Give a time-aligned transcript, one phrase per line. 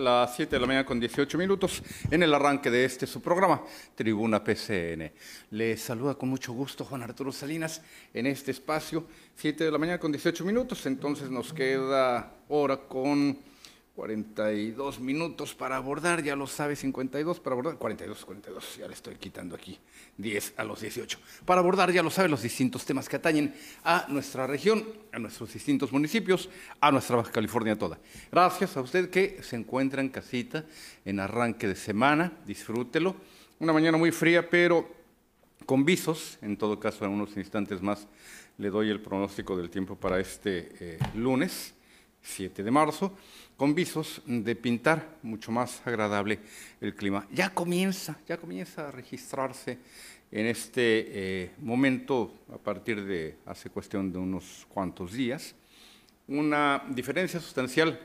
[0.00, 3.62] las 7 de la mañana con 18 minutos, en el arranque de este su programa,
[3.94, 5.12] Tribuna PCN.
[5.50, 7.82] Les saluda con mucho gusto Juan Arturo Salinas
[8.14, 9.04] en este espacio,
[9.36, 13.38] 7 de la mañana con 18 minutos, entonces nos queda hora con
[13.94, 19.16] 42 minutos para abordar, ya lo sabe, 52 para abordar, 42, 42, ya le estoy
[19.16, 19.78] quitando aquí
[20.16, 21.18] 10 a los 18.
[21.44, 23.54] Para abordar, ya lo sabe, los distintos temas que atañen
[23.84, 26.48] a nuestra región, a nuestros distintos municipios,
[26.80, 27.98] a nuestra Baja California toda.
[28.30, 30.64] Gracias a usted que se encuentra en casita,
[31.04, 33.16] en arranque de semana, disfrútelo.
[33.58, 34.88] Una mañana muy fría, pero
[35.66, 38.08] con visos, en todo caso, en unos instantes más
[38.58, 41.74] le doy el pronóstico del tiempo para este eh, lunes,
[42.22, 43.16] 7 de marzo
[43.56, 46.40] con visos de pintar mucho más agradable
[46.80, 47.26] el clima.
[47.32, 49.78] Ya comienza, ya comienza a registrarse
[50.30, 55.54] en este eh, momento, a partir de hace cuestión de unos cuantos días,
[56.28, 57.98] una diferencia sustancial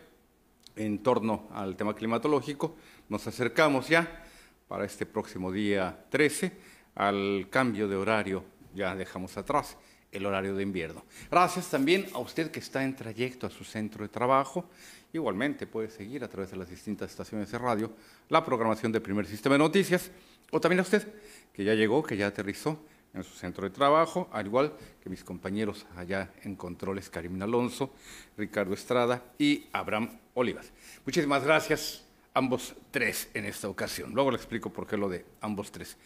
[0.76, 2.76] en torno al tema climatológico.
[3.08, 4.24] Nos acercamos ya
[4.68, 6.52] para este próximo día 13
[6.96, 9.78] al cambio de horario, ya dejamos atrás
[10.16, 11.04] el horario de invierno.
[11.30, 14.70] Gracias también a usted que está en trayecto a su centro de trabajo
[15.16, 17.90] Igualmente puede seguir a través de las distintas estaciones de radio
[18.28, 20.12] la programación del primer sistema de noticias,
[20.52, 21.08] o también a usted,
[21.54, 25.24] que ya llegó, que ya aterrizó en su centro de trabajo, al igual que mis
[25.24, 27.94] compañeros allá en controles, Karim Alonso,
[28.38, 30.74] Ricardo Estrada y Abraham Olivas.
[31.06, 32.05] Muchísimas gracias,
[32.36, 34.14] ambos tres en esta ocasión.
[34.14, 35.98] Luego le explico por qué lo de ambos tres.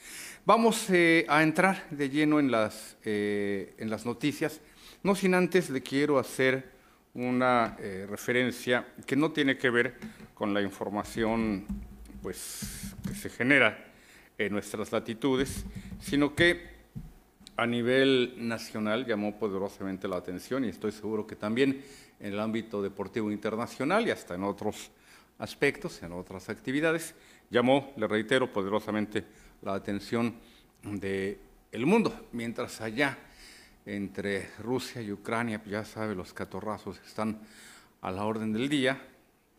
[0.45, 4.61] Vamos eh, a entrar de lleno en las, eh, en las noticias,
[5.03, 6.71] no sin antes le quiero hacer
[7.15, 9.95] una eh, referencia que no tiene que ver
[10.35, 11.65] con la información
[12.21, 13.91] pues, que se genera
[14.37, 15.65] en nuestras latitudes,
[15.99, 16.77] sino que
[17.57, 21.83] a nivel nacional llamó poderosamente la atención y estoy seguro que también
[22.19, 24.91] en el ámbito deportivo internacional y hasta en otros
[25.39, 27.15] aspectos, en otras actividades,
[27.49, 29.25] llamó, le reitero, poderosamente
[29.61, 30.35] la atención
[30.83, 31.39] del
[31.71, 33.17] el mundo, mientras allá
[33.85, 37.41] entre Rusia y Ucrania, ya sabe, los catorrazos están
[38.01, 39.01] a la orden del día.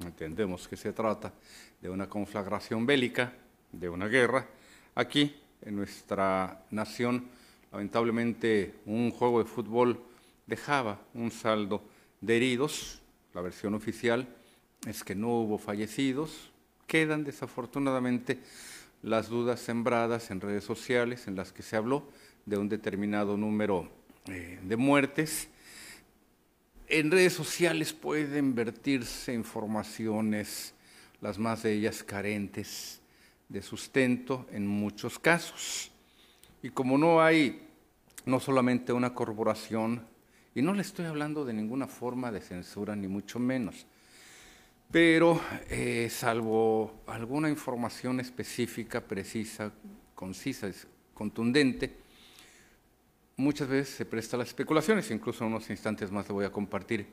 [0.00, 1.32] Entendemos que se trata
[1.80, 3.32] de una conflagración bélica,
[3.72, 4.46] de una guerra.
[4.94, 7.28] Aquí, en nuestra nación,
[7.72, 10.00] lamentablemente, un juego de fútbol
[10.46, 11.82] dejaba un saldo
[12.20, 13.02] de heridos.
[13.34, 14.26] La versión oficial
[14.86, 16.50] es que no hubo fallecidos.
[16.86, 18.38] Quedan, desafortunadamente,
[19.02, 22.08] las dudas sembradas en redes sociales en las que se habló
[22.46, 23.90] de un determinado número
[24.26, 25.48] eh, de muertes.
[26.88, 30.74] En redes sociales pueden vertirse informaciones,
[31.20, 33.00] las más de ellas carentes
[33.48, 35.90] de sustento en muchos casos.
[36.62, 37.66] Y como no hay
[38.26, 40.06] no solamente una corporación,
[40.54, 43.86] y no le estoy hablando de ninguna forma de censura, ni mucho menos,
[44.90, 49.72] pero eh, salvo alguna información específica, precisa,
[50.14, 50.70] concisa,
[51.14, 51.96] contundente,
[53.36, 56.50] muchas veces se presta a las especulaciones, incluso en unos instantes más le voy a
[56.50, 57.06] compartir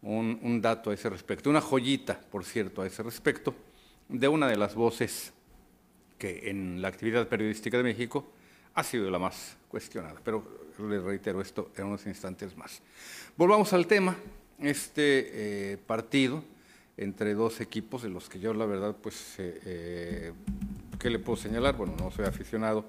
[0.00, 3.54] un, dato a ese respecto, una joyita, por cierto, a ese respecto,
[4.08, 5.32] de una de las voces
[6.18, 8.26] que en la actividad periodística de México
[8.74, 12.82] ha sido la más cuestionada, pero le reitero esto en unos instantes más.
[13.36, 14.16] Volvamos al tema,
[14.58, 16.42] este eh, partido
[16.96, 20.32] entre dos equipos de los que yo la verdad, pues, eh, eh,
[20.98, 21.76] ¿qué le puedo señalar?
[21.76, 22.86] Bueno, no soy aficionado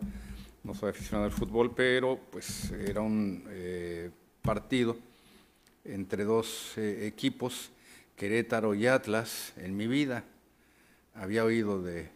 [0.64, 4.10] no soy aficionado al fútbol, pero pues era un eh,
[4.42, 4.98] partido
[5.84, 7.70] entre dos equipos,
[8.16, 10.24] Querétaro y Atlas, en mi vida.
[11.16, 12.10] Había oído de,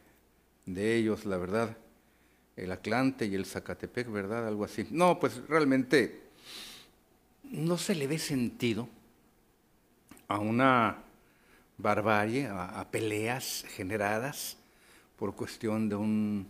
[0.66, 1.76] de, ellos, la verdad,
[2.56, 4.48] el Atlante y el Zacatepec, ¿verdad?
[4.48, 4.88] Algo así.
[4.92, 6.22] No, pues realmente
[7.44, 8.88] no se le ve sentido
[10.30, 11.04] a una
[11.78, 14.58] barbarie, a peleas generadas
[15.18, 16.48] por cuestión de un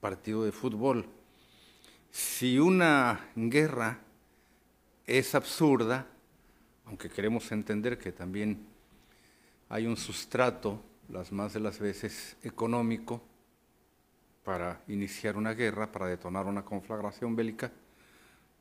[0.00, 1.06] partido de fútbol.
[2.10, 4.00] Si una guerra
[5.06, 6.06] es absurda,
[6.86, 8.66] aunque queremos entender que también
[9.68, 13.22] hay un sustrato, las más de las veces económico,
[14.44, 17.70] para iniciar una guerra, para detonar una conflagración bélica,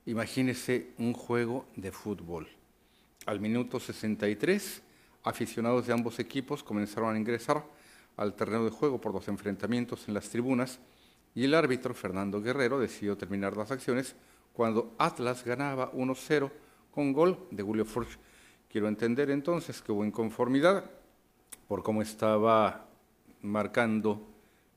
[0.05, 2.47] imagínese un juego de fútbol.
[3.25, 4.81] Al minuto 63,
[5.23, 7.63] aficionados de ambos equipos comenzaron a ingresar
[8.17, 10.79] al terreno de juego por los enfrentamientos en las tribunas
[11.33, 14.15] y el árbitro Fernando Guerrero decidió terminar las acciones
[14.53, 16.51] cuando Atlas ganaba 1-0
[16.91, 18.17] con gol de Julio Furch.
[18.69, 20.89] Quiero entender entonces que hubo inconformidad
[21.67, 22.85] por cómo estaba
[23.41, 24.27] marcando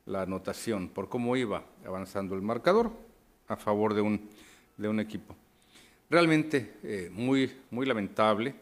[0.06, 2.93] la anotación, por cómo iba avanzando el marcador
[3.49, 4.29] a favor de un,
[4.76, 5.35] de un equipo.
[6.08, 8.55] Realmente eh, muy, muy lamentable.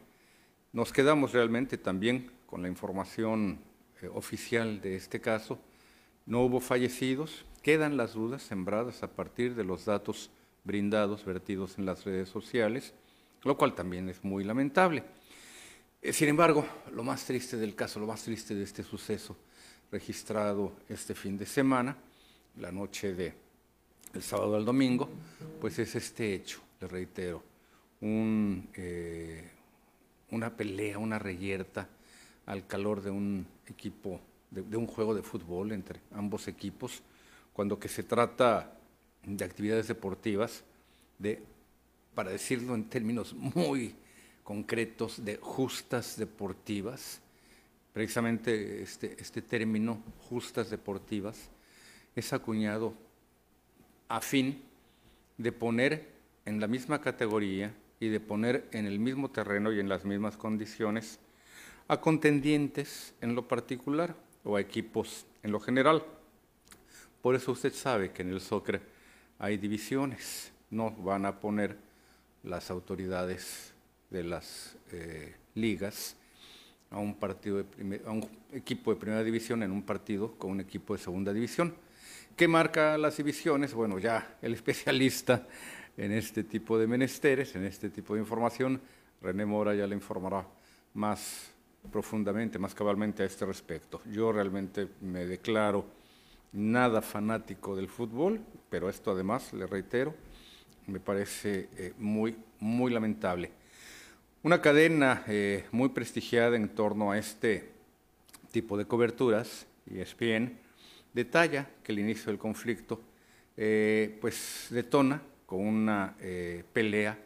[0.73, 3.59] Nos quedamos realmente también con la información
[4.01, 5.59] eh, oficial de este caso,
[6.25, 10.31] no hubo fallecidos, quedan las dudas sembradas a partir de los datos
[10.65, 12.95] brindados, vertidos en las redes sociales,
[13.43, 15.05] lo cual también es muy lamentable.
[16.01, 19.37] Eh, sin embargo, lo más triste del caso, lo más triste de este suceso
[19.91, 21.99] registrado este fin de semana,
[22.57, 23.35] la noche de
[24.15, 25.11] el sábado al domingo,
[25.61, 27.43] pues es este hecho, le reitero,
[28.01, 29.52] un, eh,
[30.33, 31.89] una pelea, una reyerta
[32.47, 34.21] al calor de un equipo,
[34.51, 37.03] de, un juego de fútbol entre ambos equipos,
[37.53, 38.73] cuando que se trata
[39.23, 40.65] de actividades deportivas,
[41.19, 41.41] de,
[42.15, 43.95] para decirlo en términos muy
[44.43, 47.21] concretos, de justas deportivas,
[47.93, 51.51] precisamente este, este término, justas deportivas,
[52.17, 52.95] es acuñado
[54.09, 54.63] a fin
[55.37, 56.11] de poner
[56.45, 60.37] en la misma categoría y de poner en el mismo terreno y en las mismas
[60.37, 61.21] condiciones
[61.87, 66.03] a contendientes en lo particular o a equipos en lo general.
[67.21, 68.83] Por eso usted sabe que en el soccer
[69.39, 71.77] hay divisiones, no van a poner
[72.43, 73.73] las autoridades
[74.11, 76.17] de las eh, ligas
[76.91, 77.65] a un, partido
[78.05, 81.73] a un equipo de primera división en un partido con un equipo de segunda división
[82.37, 83.75] ¿Qué marca las divisiones?
[83.75, 85.47] Bueno, ya el especialista
[85.97, 88.81] en este tipo de menesteres, en este tipo de información,
[89.21, 90.47] René Mora ya le informará
[90.95, 91.51] más
[91.91, 94.01] profundamente, más cabalmente a este respecto.
[94.11, 95.85] Yo realmente me declaro
[96.53, 100.15] nada fanático del fútbol, pero esto además, le reitero,
[100.87, 103.51] me parece eh, muy, muy lamentable.
[104.43, 107.71] Una cadena eh, muy prestigiada en torno a este
[108.51, 110.59] tipo de coberturas, ESPN,
[111.13, 113.01] detalla que el inicio del conflicto
[113.57, 117.19] eh, pues detona con una eh, pelea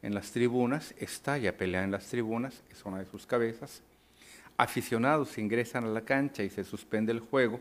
[0.00, 3.82] en las tribunas, estalla pelea en las tribunas, es una de sus cabezas.
[4.56, 7.60] Aficionados ingresan a la cancha y se suspende el juego.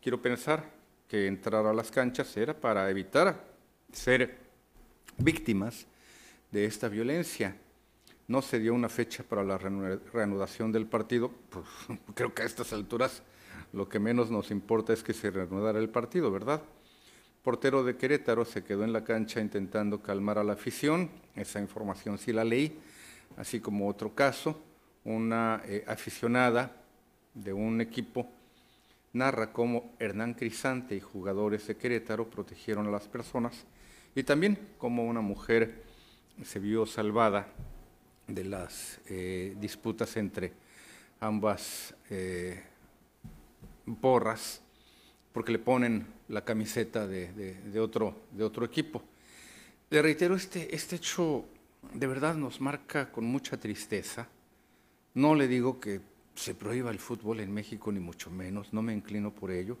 [0.00, 0.64] Quiero pensar
[1.06, 3.38] que entrar a las canchas era para evitar
[3.92, 4.38] ser
[5.18, 5.86] víctimas
[6.50, 7.54] de esta violencia.
[8.28, 11.66] No se dio una fecha para la reanudación del partido, pues,
[12.14, 13.22] creo que a estas alturas
[13.74, 16.62] lo que menos nos importa es que se reanudara el partido, ¿verdad?
[17.42, 22.18] Portero de Querétaro se quedó en la cancha intentando calmar a la afición, esa información
[22.18, 22.78] sí la leí,
[23.36, 24.62] así como otro caso,
[25.04, 26.76] una eh, aficionada
[27.32, 28.28] de un equipo
[29.12, 33.64] narra cómo Hernán Crisante y jugadores de Querétaro protegieron a las personas
[34.14, 35.82] y también cómo una mujer
[36.44, 37.48] se vio salvada
[38.26, 40.52] de las eh, disputas entre
[41.20, 42.62] ambas eh,
[44.00, 44.62] porras
[45.32, 48.14] porque le ponen la camiseta de, otro,
[48.64, 49.02] equipo.
[49.90, 51.44] Le reitero, este, este hecho
[51.92, 54.28] de verdad nos marca con mucha tristeza.
[55.14, 56.00] No le digo que
[56.34, 59.76] se prohíba el fútbol en México, ni mucho menos, no me inclino por ello,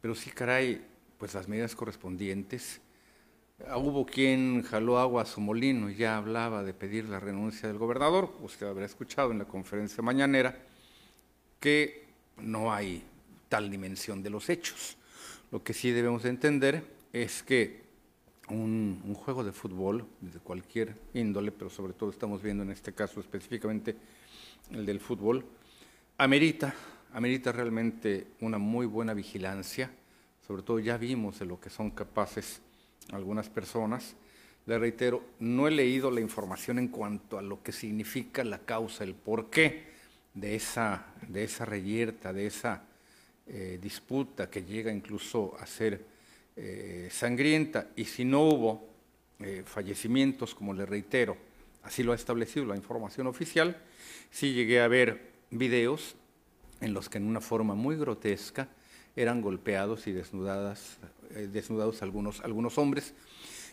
[0.00, 0.84] pero sí, caray,
[1.18, 2.80] pues las medidas correspondientes.
[3.68, 7.68] Ah, hubo quien jaló agua a su molino y ya hablaba de pedir la renuncia
[7.68, 10.58] del gobernador, usted habrá escuchado en la conferencia mañanera,
[11.60, 12.06] que
[12.38, 13.04] no hay
[13.52, 14.96] tal dimensión de los hechos.
[15.50, 16.82] Lo que sí debemos entender
[17.12, 17.82] es que
[18.48, 23.20] un, juego de fútbol, de cualquier índole, pero sobre todo estamos viendo en este caso
[23.20, 23.94] específicamente
[24.70, 25.44] el del fútbol,
[26.16, 26.74] amerita,
[27.12, 29.90] amerita realmente una muy buena vigilancia,
[30.46, 32.62] sobre todo ya vimos de lo que son capaces
[33.12, 34.16] algunas personas.
[34.64, 39.04] Le reitero, no he leído la información en cuanto a lo que significa la causa,
[39.04, 39.92] el porqué,
[40.32, 42.84] de esa, de esa reyerta, de esa
[43.46, 46.04] eh, disputa que llega incluso a ser
[46.56, 48.88] eh, sangrienta, y si no hubo
[49.40, 51.36] eh, fallecimientos, como le reitero,
[51.82, 53.76] así lo ha establecido la información oficial,
[54.30, 56.14] sí llegué a ver videos
[56.80, 58.68] en los que en una forma muy grotesca
[59.16, 60.98] eran golpeados y desnudadas,
[61.30, 63.12] desnudados algunos, algunos hombres,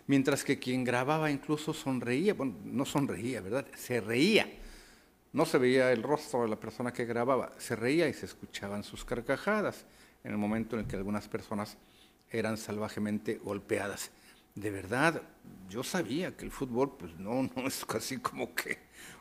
[0.08, 3.68] mientras que quien grababa incluso sonreía, bueno, no sonreía, ¿verdad?
[3.78, 4.50] Se reía
[5.34, 8.84] no se veía el rostro de la persona que grababa, se reía y se escuchaban
[8.84, 9.86] sus carcajadas
[10.24, 11.78] en el momento en el que algunas personas
[12.30, 14.12] eran salvajemente golpeadas.
[14.56, 15.22] De verdad,
[15.70, 18.78] yo sabía que el fútbol, pues no, no es casi como que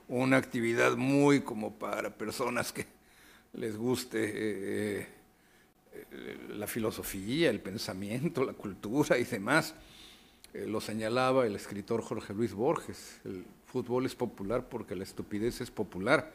[0.08, 2.86] una actividad muy como para personas que
[3.52, 5.06] les guste eh,
[5.92, 9.74] eh, la filosofía, el pensamiento, la cultura y demás.
[10.54, 15.60] Eh, lo señalaba el escritor Jorge Luis Borges, el fútbol es popular porque la estupidez
[15.60, 16.32] es popular.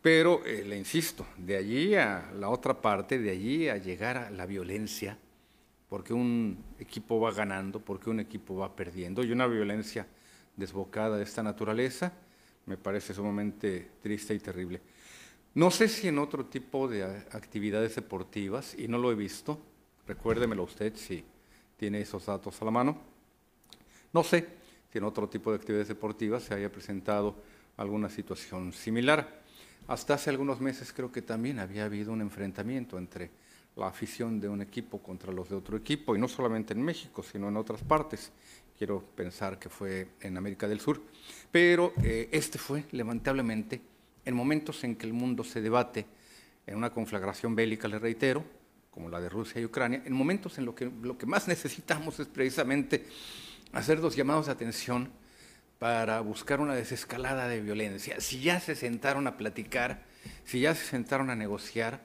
[0.00, 4.30] Pero, eh, le insisto, de allí a la otra parte, de allí a llegar a
[4.30, 5.18] la violencia,
[5.88, 10.06] porque un equipo va ganando, porque un equipo va perdiendo, y una violencia
[10.56, 12.12] desbocada de esta naturaleza,
[12.64, 14.80] me parece sumamente triste y terrible.
[15.54, 19.60] No sé si en otro tipo de actividades deportivas, y no lo he visto,
[20.06, 21.24] recuérdemelo usted si
[21.76, 22.96] tiene esos datos a la mano.
[24.12, 24.59] No sé
[24.90, 27.36] si en otro tipo de actividades deportivas se haya presentado
[27.76, 29.40] alguna situación similar.
[29.86, 33.30] Hasta hace algunos meses creo que también había habido un enfrentamiento entre
[33.76, 37.22] la afición de un equipo contra los de otro equipo, y no solamente en México,
[37.22, 38.32] sino en otras partes.
[38.76, 41.00] Quiero pensar que fue en América del Sur.
[41.50, 43.80] Pero eh, este fue, lamentablemente,
[44.24, 46.06] en momentos en que el mundo se debate
[46.66, 48.44] en una conflagración bélica, le reitero,
[48.90, 52.18] como la de Rusia y Ucrania, en momentos en los que lo que más necesitamos
[52.20, 53.06] es precisamente
[53.72, 55.10] hacer dos llamados de atención
[55.78, 58.20] para buscar una desescalada de violencia.
[58.20, 60.02] Si ya se sentaron a platicar,
[60.44, 62.02] si ya se sentaron a negociar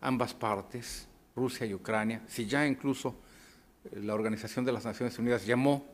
[0.00, 3.16] ambas partes, Rusia y Ucrania, si ya incluso
[3.84, 5.86] eh, la Organización de las Naciones Unidas llamó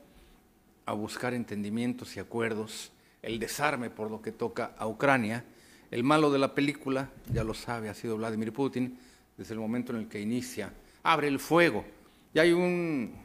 [0.86, 2.90] a buscar entendimientos y acuerdos,
[3.22, 5.44] el desarme por lo que toca a Ucrania,
[5.90, 8.98] el malo de la película, ya lo sabe, ha sido Vladimir Putin,
[9.36, 11.84] desde el momento en el que inicia, abre el fuego.
[12.32, 13.23] Y hay un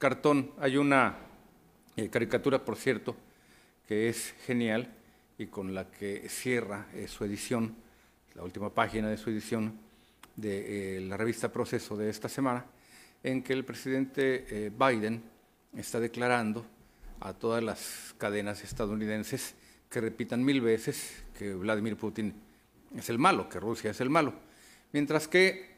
[0.00, 1.14] cartón, hay una
[1.94, 3.14] eh, caricatura, por cierto,
[3.86, 4.88] que es genial
[5.36, 7.76] y con la que cierra eh, su edición,
[8.34, 9.78] la última página de su edición
[10.36, 12.64] de eh, la revista Proceso de esta semana,
[13.22, 15.22] en que el presidente Biden
[15.76, 16.64] está declarando
[17.20, 19.54] a todas las cadenas estadounidenses
[19.90, 22.32] que repitan mil veces que Vladimir Putin
[22.96, 24.32] es el malo, que Rusia es el malo,
[24.92, 25.74] mientras que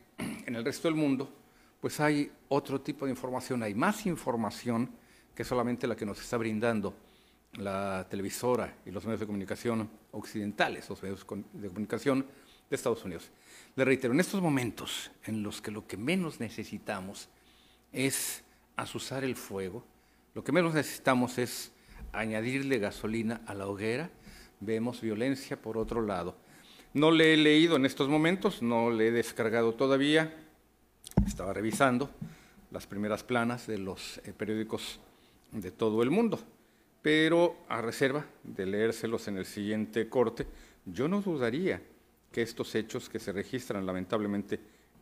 [0.47, 1.42] en el resto del mundo
[1.83, 4.89] pues hay otro tipo de información, hay más información
[5.35, 6.95] que solamente la que nos está brindando
[7.55, 12.25] la televisora y los medios de comunicación occidentales, los medios de comunicación
[12.71, 13.33] de Estados Unidos.
[13.75, 17.29] Le reitero, en estos momentos en los que lo que menos necesitamos
[17.91, 18.45] es
[18.77, 19.85] azuzar el fuego,
[20.35, 21.73] lo que menos necesitamos es
[22.13, 24.09] añadirle gasolina a la hoguera,
[24.61, 26.37] vemos violencia por otro lado.
[26.95, 30.42] No le he leído en estos momentos, no le he descargado todavía,
[31.27, 32.11] estaba revisando
[32.71, 35.01] las primeras planas de los eh, periódicos
[35.53, 36.41] de todo el mundo.
[37.03, 40.47] Pero a reserva de leérselos en el siguiente corte,
[40.87, 41.83] yo no dudaría
[42.31, 44.59] que estos hechos que se registran lamentablemente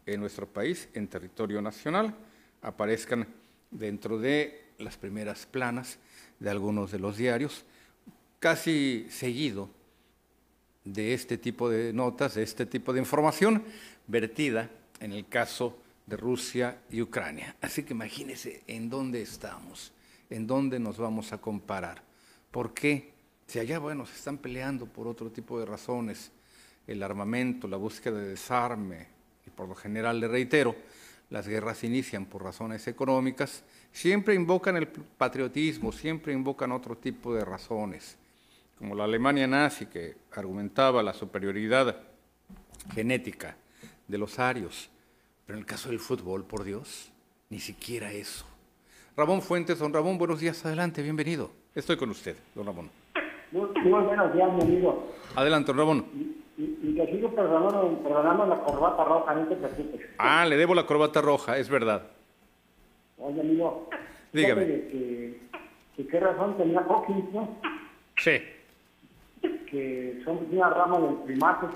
[0.06, 2.14] en nuestro país, en territorio nacional,
[2.62, 3.26] aparezcan
[3.70, 5.98] dentro de las primeras planas
[6.40, 7.64] de algunos de los diarios,
[8.40, 9.68] casi seguido
[10.84, 13.62] de este tipo de notas, de este tipo de información
[14.06, 15.76] vertida en el caso
[16.10, 17.56] de Rusia y Ucrania.
[17.62, 19.94] Así que imagínense en dónde estamos
[20.30, 22.02] en dónde nos vamos a comparar.
[22.50, 23.12] ¿Por qué?
[23.46, 26.30] Si allá, bueno, se están peleando por otro tipo de razones,
[26.86, 29.08] el armamento, la búsqueda de desarme,
[29.46, 30.74] y por lo general le reitero,
[31.30, 37.44] las guerras inician por razones económicas, siempre invocan el patriotismo, siempre invocan otro tipo de
[37.44, 38.16] razones,
[38.78, 42.02] como la Alemania nazi que argumentaba la superioridad
[42.94, 43.56] genética
[44.06, 44.90] de los arios,
[45.50, 47.10] pero en el caso del fútbol, por Dios,
[47.48, 48.46] ni siquiera eso.
[49.16, 49.80] Ramón Fuentes.
[49.80, 51.50] Don Ramón, buenos días, adelante, bienvenido.
[51.74, 52.88] Estoy con usted, don Ramón.
[53.50, 55.12] Muy, buenos días, mi amigo.
[55.34, 56.06] Adelante, don Ramón.
[56.56, 60.00] Y, y, te sigo perdonando, la corbata roja, no te preocupes.
[60.18, 62.04] Ah, le debo la corbata roja, es verdad.
[63.18, 63.90] Oye, amigo.
[64.32, 64.66] Dígame.
[64.66, 65.40] Que,
[65.96, 67.56] que, ¿Qué razón tenía Hawkins, no?
[68.18, 68.40] Sí.
[69.68, 71.66] Que son una rama del primate.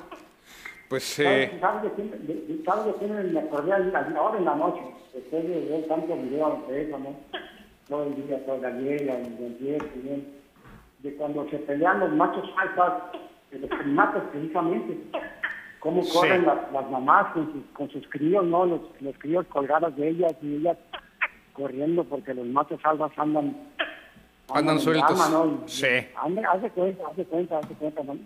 [0.89, 1.19] Pues...
[1.19, 1.57] Eh...
[1.61, 4.83] ¿Sabes de quién, ¿sabes de quién me acordé ahora en la noche?
[5.15, 7.15] después de ver tantos videos de eso, ¿no?
[7.89, 10.27] Todo el día, toda la Gallega, bien,
[10.99, 12.95] de cuando se pelean los machos alfas,
[13.53, 14.99] los primates precisamente,
[15.79, 18.67] cómo corren las, las, mamás con sus, con sus críos, ¿no?
[18.67, 20.77] Los, los críos colgados de ellas y ellas
[21.53, 23.57] corriendo porque los machos alfas andan
[24.53, 25.31] andan, sueltos.
[25.31, 25.63] ¿no?
[25.67, 25.87] Sí.
[26.17, 28.19] haz de cuenta, haz de cuenta, haz de cuenta, ¿no?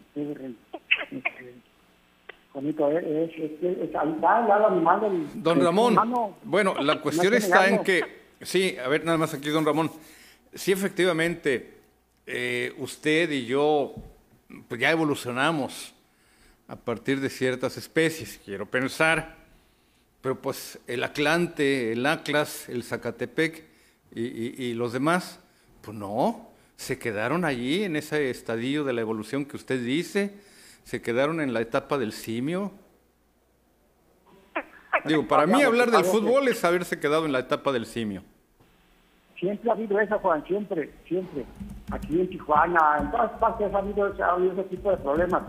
[2.58, 3.90] Este,
[5.34, 5.96] Don Ramón,
[6.44, 8.02] bueno, la cuestión está en que,
[8.42, 9.90] sí, a ver, nada más aquí, don Ramón,
[10.52, 11.74] sí, efectivamente,
[12.26, 13.94] eh, usted y yo,
[14.66, 15.94] pues ya evolucionamos
[16.66, 19.36] a partir de ciertas especies, quiero pensar,
[20.20, 23.64] pero pues el Atlante, el Atlas, el Zacatepec
[24.14, 25.40] y, y los demás,
[25.80, 30.32] pues no, se quedaron allí en ese estadio de la evolución que usted dice,
[30.84, 32.72] se quedaron en la etapa del simio.
[35.04, 38.22] Digo, para mí hablar del fútbol es haberse quedado en la etapa del simio.
[39.38, 41.44] Siempre ha habido eso, Juan, siempre, siempre.
[41.92, 45.42] Aquí en Tijuana, en todas partes ha habido, ha habido ese tipo de problemas.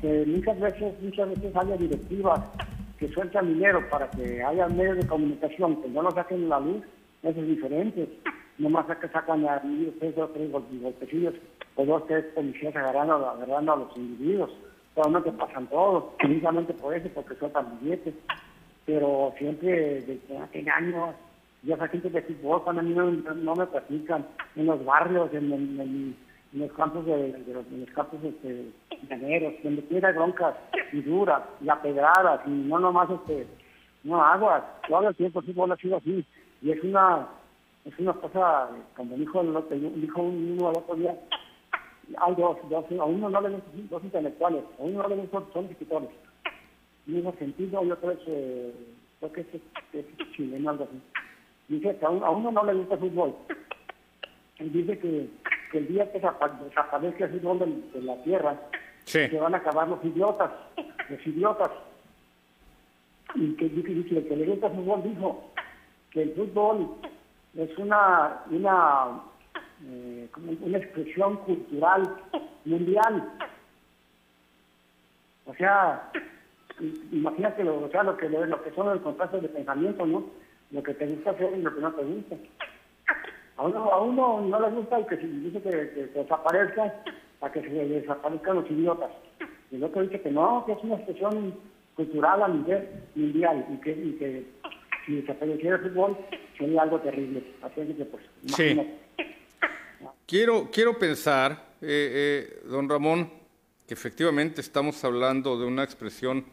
[0.00, 2.40] Que muchas veces, muchas veces haya directivas
[2.98, 6.82] que sueltan dinero para que haya medios de comunicación que no lo saquen la luz,
[7.22, 8.08] eso es diferente.
[8.58, 9.60] Nomás que sacan a
[10.00, 11.34] tres o tres golpecillos
[11.76, 14.50] o dos, tres policías agarrando, agarrando a los individuos
[14.96, 18.14] solamente pasan todos, precisamente por eso, porque son tan billetes.
[18.86, 21.14] Pero siempre, desde hace años,
[21.62, 24.26] ya gente de fútbol, cuando a mí no, me platican,
[24.56, 26.16] en los barrios, en,
[26.52, 28.70] los campos de, los, en los campos este,
[29.08, 30.54] llaneros, donde tiene broncas
[30.92, 33.46] y duras, y apedradas, y no nomás este,
[34.04, 36.24] no aguas, todo el tiempo el fútbol ha sido así,
[36.62, 37.26] y es una,
[37.84, 41.14] es una cosa, como dijo, el dijo uno al otro día,
[42.18, 45.44] hay dos, dos, a uno no le gustan dos intelectuales, a uno no le gustan,
[45.52, 46.10] son escritores.
[47.06, 48.72] Mismo sentido, yo creo que,
[49.20, 49.46] creo que es,
[49.92, 51.00] es chileno algo así.
[51.68, 53.34] Dice que a uno, no le gusta el fútbol.
[54.58, 55.28] Él dice que,
[55.72, 57.58] que el día que desaparezca el fútbol
[57.92, 58.60] de, la tierra,
[59.04, 60.50] se van a acabar los idiotas,
[61.08, 61.70] los idiotas.
[63.34, 65.50] Y que dice que le gusta el fútbol dijo
[66.10, 66.96] que el fútbol
[67.56, 69.20] es una, una
[69.84, 72.02] eh, como una expresión cultural
[72.64, 73.30] mundial.
[75.44, 76.10] O sea,
[77.12, 80.24] imagínate lo, o sea, lo, que, lo que son los contrastes de pensamiento, ¿no?
[80.70, 82.36] Lo que te gusta hacer y lo que no te gusta.
[83.56, 85.70] A uno, a uno no le gusta el que se dice que,
[86.14, 86.94] desaparezca
[87.38, 89.10] para que se desaparezcan los idiotas.
[89.70, 91.54] Y el otro dice que no, que es una expresión
[91.94, 94.46] cultural a nivel mundial y que, y que
[95.06, 96.16] si desapareciera el fútbol
[96.58, 97.42] sería algo terrible.
[97.62, 99.05] Así que, pues, imagínate.
[100.26, 103.30] Quiero, quiero pensar, eh, eh, don Ramón,
[103.86, 106.44] que efectivamente estamos hablando de una expresión,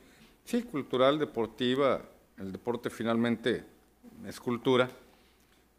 [0.45, 2.01] sí, cultural, deportiva,
[2.37, 3.63] el deporte finalmente
[4.27, 4.89] es cultura,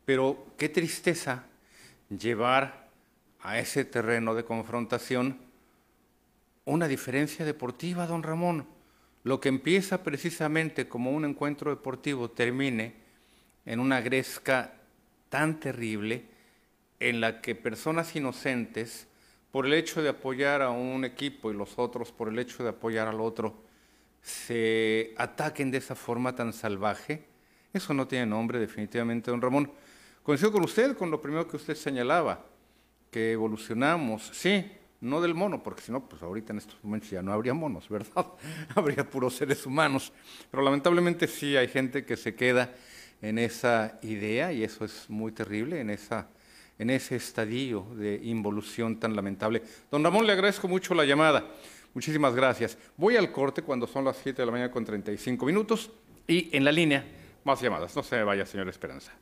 [0.04, 1.46] pero qué tristeza
[2.08, 2.88] llevar
[3.40, 5.38] a ese terreno de confrontación
[6.64, 8.66] una diferencia deportiva, don Ramón.
[9.22, 12.94] Lo que empieza precisamente como un encuentro deportivo termine
[13.66, 14.74] en una gresca
[15.28, 16.33] tan terrible
[17.04, 19.06] en la que personas inocentes,
[19.50, 22.70] por el hecho de apoyar a un equipo y los otros por el hecho de
[22.70, 23.62] apoyar al otro,
[24.22, 27.26] se ataquen de esa forma tan salvaje,
[27.74, 29.70] eso no tiene nombre definitivamente, don Ramón.
[30.22, 32.42] Coincido con usted con lo primero que usted señalaba,
[33.10, 34.64] que evolucionamos, sí,
[35.02, 37.86] no del mono, porque si no, pues ahorita en estos momentos ya no habría monos,
[37.90, 38.26] ¿verdad?
[38.74, 40.10] habría puros seres humanos.
[40.50, 42.72] Pero lamentablemente sí hay gente que se queda
[43.20, 46.28] en esa idea y eso es muy terrible, en esa
[46.78, 49.62] en ese estadio de involución tan lamentable.
[49.90, 51.44] Don Ramón, le agradezco mucho la llamada.
[51.94, 52.76] Muchísimas gracias.
[52.96, 55.90] Voy al corte cuando son las 7 de la mañana con 35 minutos
[56.26, 57.04] y en la línea
[57.44, 57.94] más llamadas.
[57.94, 59.12] No se me vaya, señor Esperanza.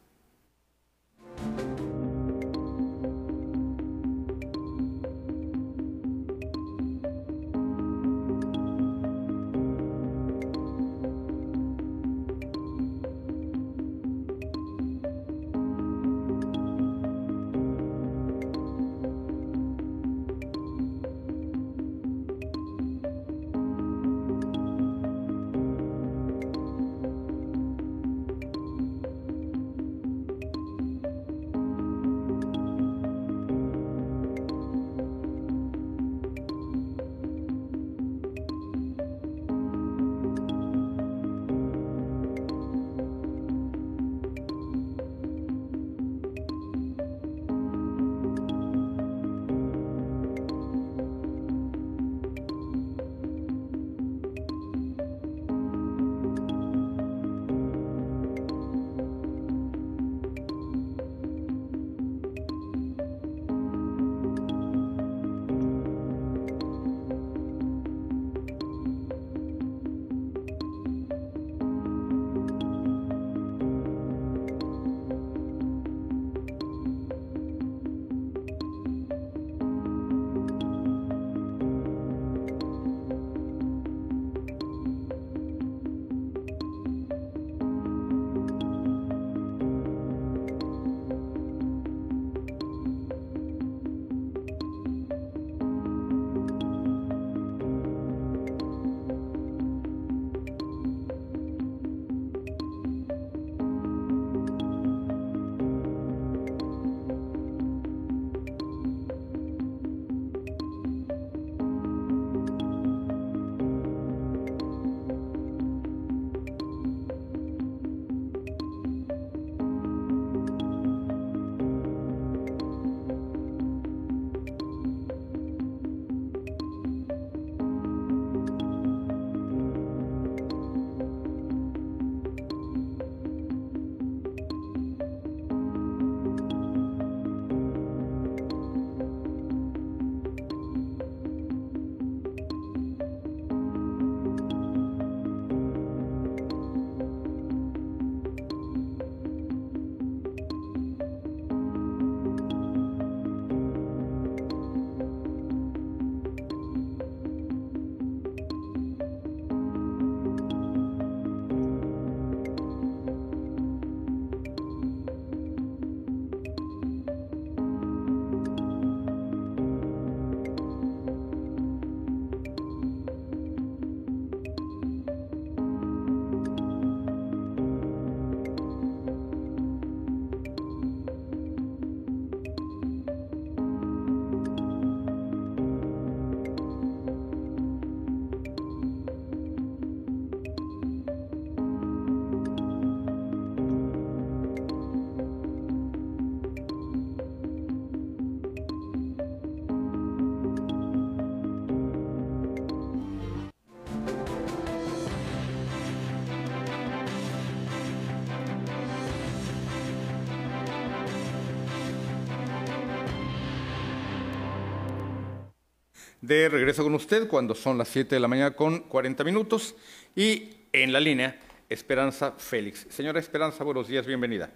[216.32, 219.76] De regreso con usted cuando son las 7 de la mañana con 40 minutos
[220.16, 222.86] y en la línea Esperanza Félix.
[222.90, 224.50] Señora Esperanza, buenos días, bienvenida.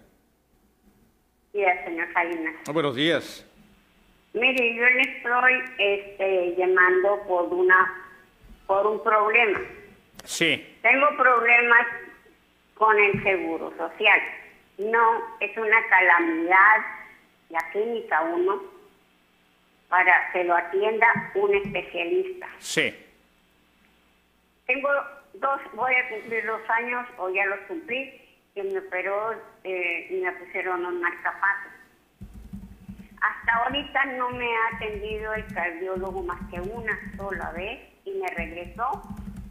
[1.53, 2.55] Días, señor Salinas.
[2.67, 3.45] Ah, buenos días.
[4.33, 8.03] Mire, yo le estoy este, llamando por una
[8.65, 9.59] por un problema.
[10.25, 10.77] Sí.
[10.81, 11.87] Tengo problemas
[12.73, 14.19] con el seguro social.
[14.79, 16.85] No, es una calamidad
[17.49, 18.76] la clínica 1
[19.89, 22.47] para que lo atienda un especialista.
[22.59, 22.93] Sí.
[24.65, 24.89] Tengo
[25.35, 28.21] dos, voy a cumplir dos años, o ya los cumplí,
[28.53, 31.69] que me operó eh, y me pusieron un marcapaso.
[33.21, 38.27] Hasta ahorita no me ha atendido el cardiólogo más que una sola vez y me
[38.27, 39.01] regresó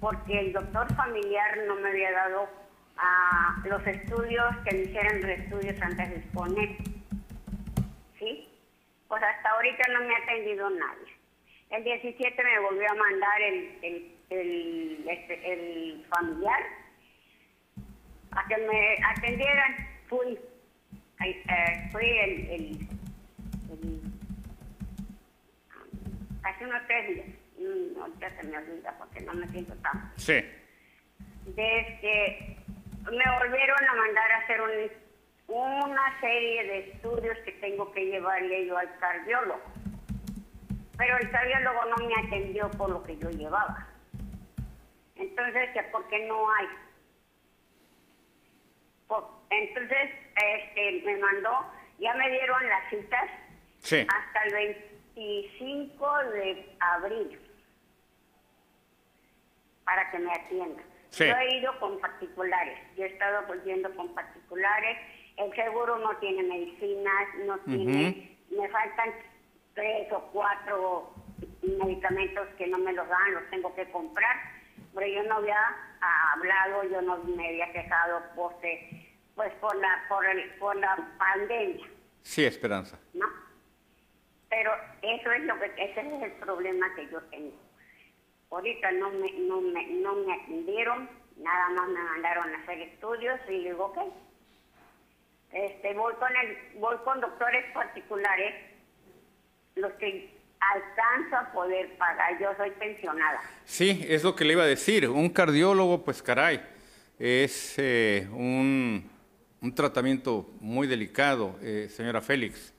[0.01, 2.49] porque el doctor familiar no me había dado
[2.99, 6.77] a los estudios que me hicieran los estudios antes de exponer.
[8.18, 8.46] ¿Sí?
[9.09, 11.12] Pues hasta ahorita no me ha atendido nadie.
[11.71, 16.62] El 17 me volvió a mandar el, el, el, este, el familiar
[18.33, 19.77] a que me atendieran.
[20.09, 20.38] Fui,
[21.25, 22.88] eh, fui el, el,
[26.45, 27.27] hace unos tres días.
[27.59, 30.12] Mm, ahorita se me olvida porque no me siento tan.
[30.16, 30.45] Sí.
[31.47, 32.57] Desde
[33.11, 34.71] me volvieron a mandar a hacer un,
[35.49, 39.63] una serie de estudios que tengo que llevarle yo al cardiólogo.
[40.99, 43.87] Pero el cardiólogo no me atendió por lo que yo llevaba.
[45.15, 46.67] Entonces, ¿por qué no hay?
[49.49, 53.31] entonces, este, me mandó, ya me dieron las citas
[53.79, 54.05] Sí.
[54.09, 54.53] hasta el
[55.15, 57.41] 25 de abril
[59.85, 60.83] para que me atienda.
[61.11, 61.27] Sí.
[61.29, 64.99] Yo he ido con particulares, yo he estado volviendo con particulares,
[65.37, 69.11] el seguro no tiene medicinas, no tiene, me faltan
[69.75, 71.12] tres o cuatro
[71.62, 74.37] medicamentos que no me los dan, los tengo que comprar,
[74.94, 75.59] pero yo no había
[76.33, 81.87] hablado, yo no me había quejado porque, pues por la, por, el, por la pandemia,
[82.22, 82.99] Sí, Esperanza.
[83.14, 83.27] ¿no?
[84.49, 84.72] Pero
[85.03, 87.55] eso es lo que, ese es el problema que yo tengo.
[88.51, 93.38] Ahorita no me, no me, no me atendieron, nada más me mandaron a hacer estudios
[93.49, 94.12] y digo, ok.
[95.57, 98.55] Este, voy con el, voy con doctores particulares,
[99.77, 102.38] los que alcanzo a poder pagar.
[102.38, 103.40] Yo soy pensionada.
[103.64, 105.09] Sí, es lo que le iba a decir.
[105.09, 106.61] Un cardiólogo, pues caray,
[107.19, 109.11] es eh, un,
[109.62, 112.75] un tratamiento muy delicado, eh, señora Félix.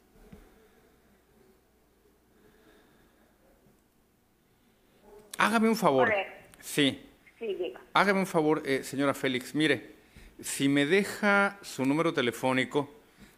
[5.37, 6.11] Hágame un favor.
[6.59, 7.03] Sí,
[7.39, 7.79] Sí, diga.
[7.93, 9.53] hágame un favor, eh, señora Félix.
[9.53, 9.96] Mire,
[10.39, 12.89] si me deja su número telefónico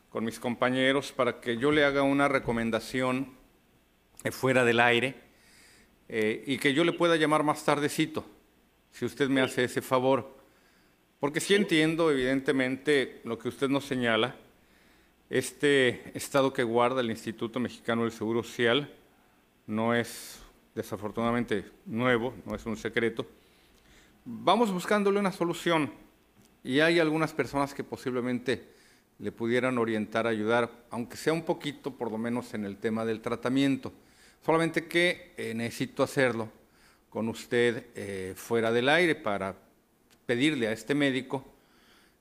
[0.10, 3.34] con mis compañeros para que yo le haga una recomendación
[4.24, 5.16] eh, fuera del aire
[6.10, 8.26] eh, y que yo le pueda llamar más tardecito,
[8.92, 10.38] si usted me hace ese favor.
[11.20, 14.36] Porque sí entiendo, evidentemente, lo que usted nos señala,
[15.30, 18.92] este estado que guarda el Instituto Mexicano del Seguro Social
[19.68, 20.42] no es
[20.74, 23.28] desafortunadamente nuevo, no es un secreto.
[24.26, 25.92] Vamos buscándole una solución
[26.64, 28.68] y hay algunas personas que posiblemente
[29.20, 33.22] le pudieran orientar, ayudar, aunque sea un poquito, por lo menos en el tema del
[33.22, 33.92] tratamiento.
[34.46, 36.50] Solamente que eh, necesito hacerlo
[37.10, 39.56] con usted eh, fuera del aire para
[40.26, 41.44] pedirle a este médico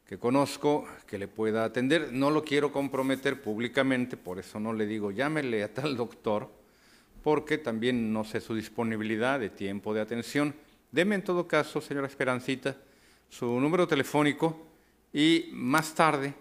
[0.06, 2.12] que conozco que le pueda atender.
[2.12, 6.50] No lo quiero comprometer públicamente, por eso no le digo llámele a tal doctor,
[7.22, 10.54] porque también no sé su disponibilidad de tiempo de atención.
[10.90, 12.76] Deme en todo caso, señora Esperancita,
[13.28, 14.66] su número telefónico
[15.12, 16.34] y más tarde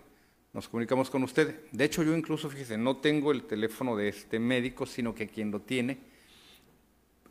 [0.53, 1.61] nos comunicamos con usted.
[1.71, 5.51] De hecho, yo incluso, fíjese, no tengo el teléfono de este médico, sino que quien
[5.51, 5.99] lo tiene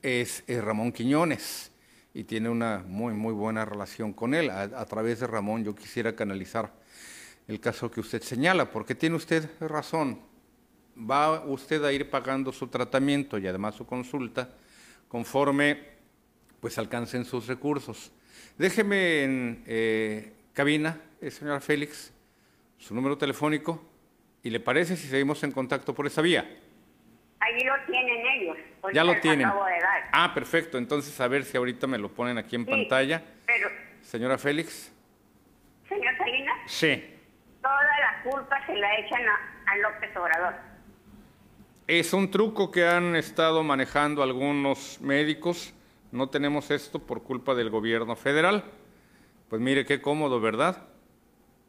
[0.03, 1.73] es, Ramón Quiñones
[2.15, 4.51] y tiene una muy, muy buena relación con él.
[4.51, 6.73] A, a través de Ramón yo quisiera canalizar
[7.49, 10.21] el caso que usted señala, porque tiene usted razón.
[10.99, 14.55] Va usted a ir pagando su tratamiento y además su consulta
[15.09, 15.97] conforme
[16.61, 18.13] pues alcancen sus recursos.
[18.59, 22.13] Déjeme en eh, cabina, eh, señora Félix,
[22.79, 23.85] su número telefónico
[24.43, 26.49] y le parece si seguimos en contacto por esa vía.
[27.41, 28.57] Ahí lo tienen ellos.
[28.95, 29.47] Ya lo tienen.
[29.47, 30.09] acabo de dar.
[30.13, 30.79] Ah, perfecto.
[30.79, 33.23] Entonces a ver si ahorita me lo ponen aquí en Sí, pantalla.
[33.47, 33.69] Pero,
[34.01, 34.93] Señora Félix.
[35.89, 37.05] señor Salinas, Sí.
[37.61, 40.55] toda la culpa se la echan a, a López Obrador.
[41.89, 45.75] Es un truco que han estado manejando algunos médicos.
[46.13, 48.65] No tenemos esto por culpa del gobierno federal.
[49.49, 50.89] Pues mire qué cómodo, ¿verdad?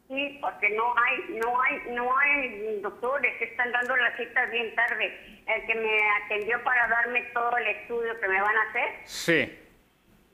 [0.08, 5.42] Sí, porque no hay, no hay, no hay doctores, están dando las citas bien tarde.
[5.46, 9.58] El que me atendió para darme todo el estudio que me van a hacer, Sí.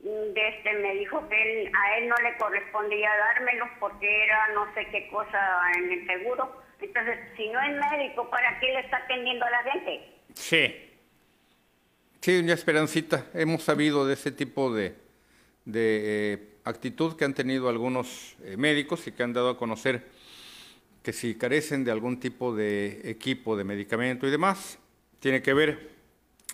[0.01, 4.73] de este me dijo que él- a él no le correspondía dármelos porque era no
[4.73, 5.39] sé qué cosa
[5.77, 6.61] en el seguro.
[6.79, 10.13] Entonces, si no es médico, ¿para qué le está atendiendo a la gente?
[10.33, 10.94] Sí.
[12.25, 14.95] Sí, doña Esperancita, hemos sabido de ese tipo de,
[15.63, 16.01] de
[16.33, 20.07] eh, actitud que han tenido algunos eh, médicos y que han dado a conocer
[21.03, 24.79] que si carecen de algún tipo de equipo, de medicamento y demás,
[25.19, 25.91] tiene que ver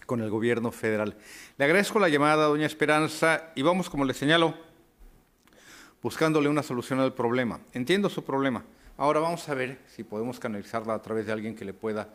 [0.06, 1.16] con el gobierno federal.
[1.58, 4.54] Le agradezco la llamada, doña Esperanza, y vamos, como le señalo,
[6.02, 7.62] buscándole una solución al problema.
[7.72, 8.66] Entiendo su problema.
[8.98, 12.14] Ahora vamos a ver si podemos canalizarla a través de alguien que le pueda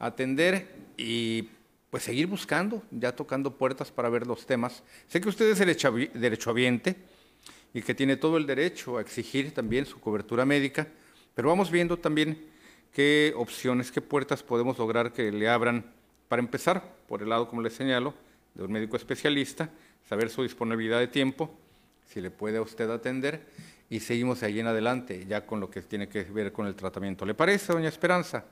[0.00, 0.66] atender
[0.96, 1.50] y
[1.90, 4.82] pues seguir buscando, ya tocando puertas para ver los temas.
[5.08, 6.96] Sé que usted es derechohabi- derechohabiente
[7.72, 10.88] y que tiene todo el derecho a exigir también su cobertura médica,
[11.34, 12.38] pero vamos viendo también
[12.92, 15.84] qué opciones, qué puertas podemos lograr que le abran
[16.28, 18.14] para empezar, por el lado, como le señalo,
[18.54, 19.70] de un médico especialista,
[20.08, 21.54] saber su disponibilidad de tiempo,
[22.08, 23.46] si le puede a usted atender
[23.90, 27.26] y seguimos ahí en adelante ya con lo que tiene que ver con el tratamiento.
[27.26, 28.44] ¿Le parece, doña Esperanza?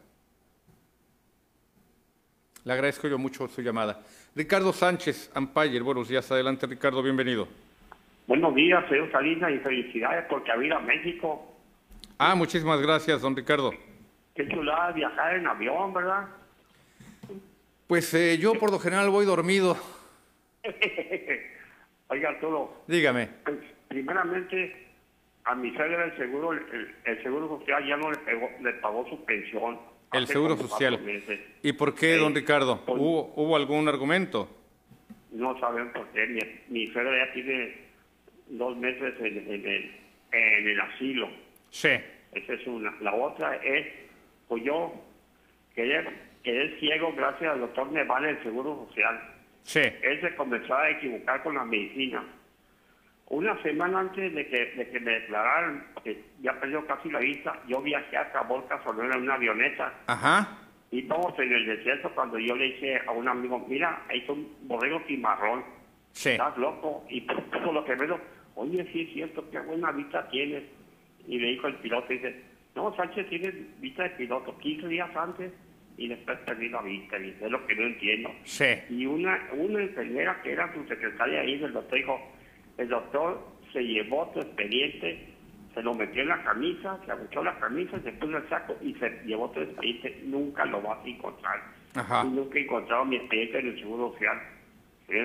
[2.65, 4.01] Le agradezco yo mucho su llamada.
[4.35, 6.31] Ricardo Sánchez, Ampayer, buenos días.
[6.33, 7.47] Adelante, Ricardo, bienvenido.
[8.27, 11.55] Buenos días, señor Salinas, y felicidades porque ha a México.
[12.17, 13.73] Ah, muchísimas gracias, don Ricardo.
[14.35, 16.27] Qué chulada viajar en avión, ¿verdad?
[17.87, 19.77] Pues eh, yo por lo general voy dormido.
[22.09, 23.29] Oiga, Arturo, Dígame.
[23.45, 24.87] pues, primeramente,
[25.45, 29.07] a mi suegra el seguro, el, el seguro social ya no le, pegó- le pagó
[29.11, 29.79] su pensión.
[30.19, 31.01] El Seguro Social.
[31.01, 31.41] meses.
[31.63, 32.21] ¿Y por qué, Sí.
[32.21, 32.81] don Ricardo?
[32.85, 34.49] Pues- ¿Hubo, hubo algún argumento?
[35.33, 36.27] No saben por qué.
[36.27, 37.77] Mi, mi ya tiene
[38.49, 39.91] dos meses en, en el,
[40.33, 41.29] en el asilo.
[41.71, 41.89] Sí.
[42.33, 42.95] Esa es una.
[43.01, 43.87] La otra es,
[44.49, 44.93] pues yo
[45.75, 46.05] quedé,
[46.43, 49.21] quedé ciego gracias al doctor Neval del Seguro Social.
[49.63, 49.81] Sí.
[49.81, 52.25] Él se comenzó a equivocar con la medicina.
[53.29, 57.59] Una semana antes de que, de que me declararan que ya perdió casi la vista,
[57.67, 59.93] yo viajé a Caborca Sonora en una avioneta.
[60.07, 60.59] Ajá.
[60.91, 64.33] Y vamos en el desierto cuando yo le dije a un amigo, mira, ahí está
[64.33, 65.65] un borrego cimarrón.
[66.13, 66.31] Sí.
[66.31, 67.05] Estás loco.
[67.09, 68.21] Y por todo lo que veo,
[68.55, 70.63] oye, sí es cierto, qué buena vista tienes.
[71.27, 72.43] Y le dijo el piloto, dice,
[72.77, 75.51] no, Sánchez tiene vista de piloto 15 días antes
[75.97, 77.19] y después perdí la vista.
[77.19, 78.31] Y es lo que no entiendo.
[78.45, 78.67] Sí.
[78.91, 82.21] Y una, una enfermera que era su secretaria ahí del doctor dijo,
[82.79, 83.41] el doctor
[83.73, 85.29] se llevó tu expediente,
[85.75, 88.95] se lo metió en la camisa, se abuchó la camisa, se puso el saco y
[88.95, 91.61] se llevó tu expediente, nunca lo vas a encontrar.
[91.97, 92.23] Ajá.
[92.25, 94.39] Y nunca he encontrado mi expediente en el Seguro Social.
[95.09, 95.17] ¿sí?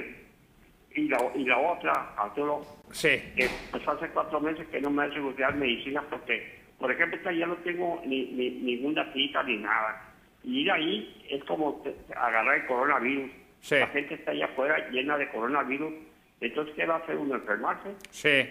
[0.96, 3.10] Y, la, y la otra, Arturo, Sí.
[3.36, 7.32] que pues hace cuatro meses que no me ha seguridad medicina porque, por ejemplo, esta
[7.32, 10.06] ya no tengo ni, ni ninguna cita ni nada.
[10.44, 11.84] Y ir ahí es como
[12.16, 13.30] agarrar el coronavirus.
[13.60, 13.76] Sí.
[13.76, 15.94] La gente está allá afuera llena de coronavirus.
[16.42, 17.36] Entonces, ¿qué va a hacer uno?
[17.36, 17.90] ¿Enfermarse?
[18.12, 18.50] Sí.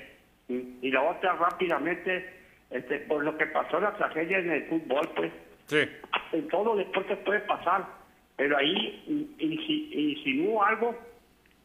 [0.48, 2.30] Y, y la otra, rápidamente,
[2.70, 5.32] este, por lo que pasó la tragedia en el fútbol, pues,
[5.66, 5.78] Sí.
[6.32, 7.84] en todos los deportes puede pasar,
[8.36, 10.98] pero ahí in- insi- insinuó algo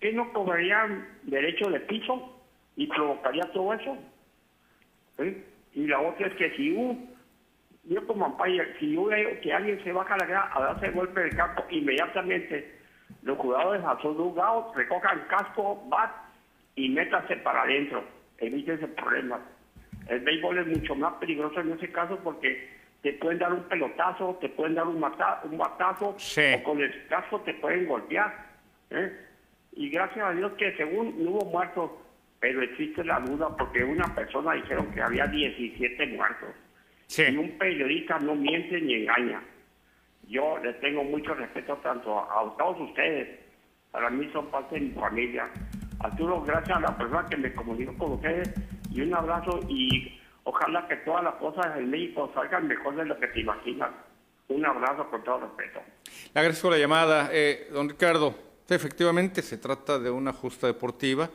[0.02, 2.42] que no cobrarían derecho de piso
[2.76, 3.98] y provocaría todo eso.
[5.18, 5.42] ¿sí?
[5.76, 7.10] Y la otra es que si un,
[7.86, 11.22] yo como umpire, si yo veo que alguien se baja la grada a darse golpe
[11.22, 12.80] del campo, inmediatamente
[13.22, 16.12] los jugadores a sus lugados recojan casco, bat
[16.76, 18.04] y métanse para adentro,
[18.40, 19.42] evítense problemas.
[20.08, 22.70] El béisbol es mucho más peligroso en ese caso porque
[23.02, 26.42] te pueden dar un pelotazo, te pueden dar un, mata- un batazo, Sí.
[26.58, 28.34] o con el casco te pueden golpear.
[28.90, 29.12] ¿eh?
[29.74, 31.92] Y gracias a Dios que según no hubo muertos,
[32.40, 36.50] pero existe la duda porque una persona dijeron que había 17 muertos.
[37.18, 39.42] Y un periodista no miente ni engaña.
[40.34, 43.40] Yo les tengo mucho respeto tanto a, a todos ustedes.
[43.92, 45.48] Para mí son parte de mi familia.
[46.00, 48.52] Arturo, gracias a la persona que me comunicó con ustedes
[48.90, 53.20] y un abrazo y ojalá que todas las cosas en México salgan mejor de lo
[53.20, 53.92] que te imaginas.
[54.48, 55.82] Un abrazo con todo respeto.
[56.34, 57.30] Le agradezco la llamada.
[57.32, 58.34] Eh, don Ricardo,
[58.68, 61.30] efectivamente se trata de una justa deportiva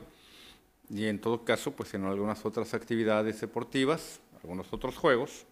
[0.90, 5.46] y en todo caso, pues en algunas otras actividades deportivas, algunos otros juegos,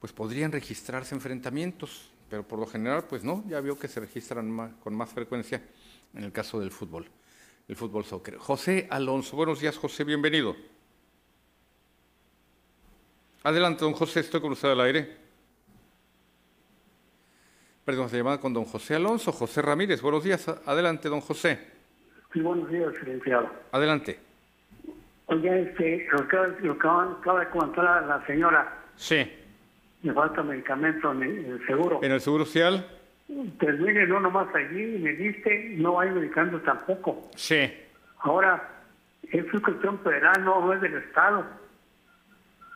[0.00, 4.78] pues podrían registrarse enfrentamientos, pero por lo general, pues no, ya vio que se registran
[4.82, 5.60] con más frecuencia
[6.14, 7.04] en el caso del fútbol,
[7.68, 8.38] el fútbol soccer.
[8.38, 10.56] José Alonso, buenos días José, bienvenido.
[13.42, 15.14] Adelante, don José, estoy con usted al aire.
[17.84, 20.00] Perdón, se llamada con don José Alonso, José Ramírez.
[20.00, 20.48] Buenos días.
[20.64, 21.58] Adelante, don José.
[22.32, 23.50] Sí, buenos días, licenciado.
[23.72, 24.18] Adelante.
[25.26, 29.41] Oye, este, lo que, lo que acaba de comentar la señora, Sí.
[30.02, 32.00] Me falta medicamento en el seguro.
[32.02, 32.84] ¿En el Seguro Social?
[33.58, 37.30] Pues mire, no nomás allí me diste, no hay medicamento tampoco.
[37.36, 37.72] Sí.
[38.18, 38.68] Ahora,
[39.30, 41.46] es una cuestión federal, no, no es del Estado.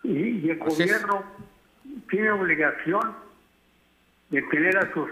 [0.04, 0.92] Y, y el Así es.
[1.02, 1.24] gobierno
[2.08, 3.14] tiene obligación
[4.30, 5.10] de tener a sus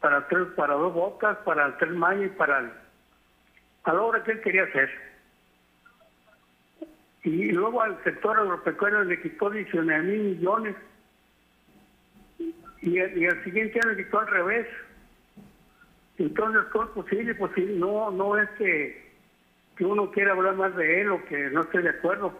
[0.00, 2.72] para tres, para dos bocas, para tres mayas para
[3.84, 5.11] a la hora que él quería hacer.
[7.24, 10.76] Y luego al sector agropecuario le quitó 19 mil millones.
[12.80, 14.66] Y, al siguiente año le quitó al revés.
[16.18, 17.34] Entonces, ¿cómo es posible?
[17.36, 19.12] Pues sí, no, no es que,
[19.76, 22.36] que uno quiera hablar más de él o que no esté de acuerdo.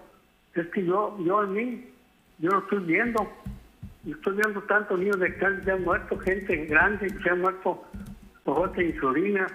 [0.55, 1.91] Es que yo, yo en mí,
[2.39, 3.33] yo lo estoy viendo.
[4.05, 7.85] Estoy viendo tantos niños de cáncer, ya han muerto, gente grande que han muerto
[8.43, 9.47] por de insulina,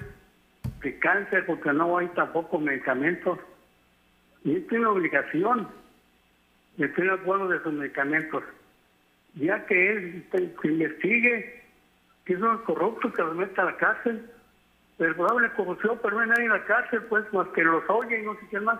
[0.81, 3.39] de cáncer, porque no hay tampoco medicamentos.
[4.47, 5.67] Y él tiene obligación
[6.77, 8.43] de tener acuerdo de sus medicamentos.
[9.35, 11.63] Ya que él que investigue
[12.25, 14.25] que son los corruptos que los meta a la cárcel.
[14.97, 18.19] Pero probable corrupción, pero no hay nadie en la cárcel, pues, más que los oye
[18.21, 18.79] y no sé quién más.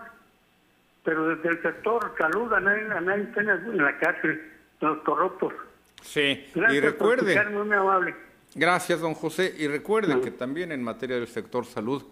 [1.04, 4.42] Pero desde el sector salud a nadie, a nadie está en la- cárcel,
[4.80, 5.52] los corruptos.
[6.02, 6.46] Sí.
[6.54, 7.32] Gracias Y por recuerde.
[7.34, 8.14] escucharme, muy amable.
[8.54, 9.54] Gracias, don José.
[9.58, 12.02] Y recuerde que también en materia del sector salud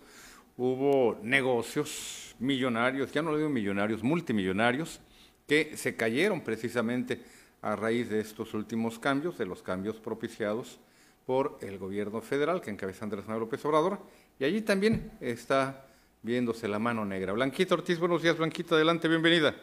[0.57, 5.01] hubo negocios millonarios, ya no le digo millonarios, multimillonarios,
[5.47, 7.20] que se cayeron precisamente
[7.62, 10.80] a raíz de estos últimos cambios, de los cambios propiciados
[11.24, 13.99] por el gobierno federal que encabeza Andrés Manuel López Obrador.
[14.39, 15.87] Y allí también está
[16.22, 17.32] viéndose la mano negra.
[17.32, 19.55] Blanquita Ortiz, buenos días, Blanquita, adelante, bienvenida.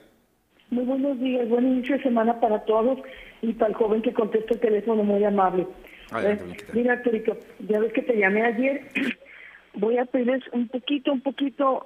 [0.69, 2.99] Muy buenos días, buen inicio de semana para todos
[3.41, 5.67] y para el joven que contesta el teléfono muy amable.
[6.11, 8.88] Adelante, Eh, mira, Arturito, ya ves que te llamé ayer.
[9.76, 11.86] Voy a pedirles un poquito, un poquito,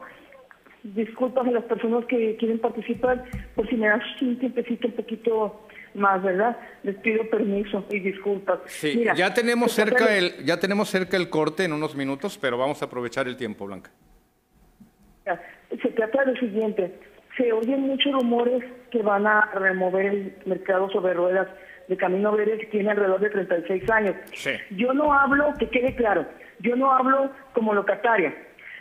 [0.94, 3.24] disculpas a las personas que quieren participar,
[3.56, 6.58] por si me das un tiempecito un poquito más, ¿verdad?
[6.84, 8.60] Les pido permiso y disculpas.
[8.68, 12.58] Sí, Mira, ya tenemos cerca el, ya tenemos cerca el corte en unos minutos, pero
[12.58, 13.92] vamos a aprovechar el tiempo, Blanca.
[15.70, 16.94] Se trata de lo siguiente,
[17.36, 21.48] se oyen muchos rumores que van a remover el mercado sobre ruedas
[21.90, 24.16] de Camino Verde que tiene alrededor de 36 años.
[24.34, 24.52] Sí.
[24.72, 26.26] Yo no hablo, que quede claro,
[26.60, 28.34] yo no hablo como locataria,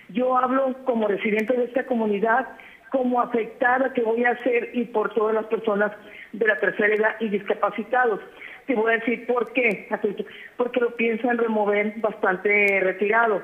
[0.08, 2.46] yo hablo como residente de esta comunidad,
[2.90, 5.92] como afectada que voy a ser y por todas las personas
[6.32, 8.20] de la tercera edad y discapacitados.
[8.66, 10.24] Te voy a decir por qué, Arturito.
[10.56, 13.42] porque lo piensan remover bastante retirado.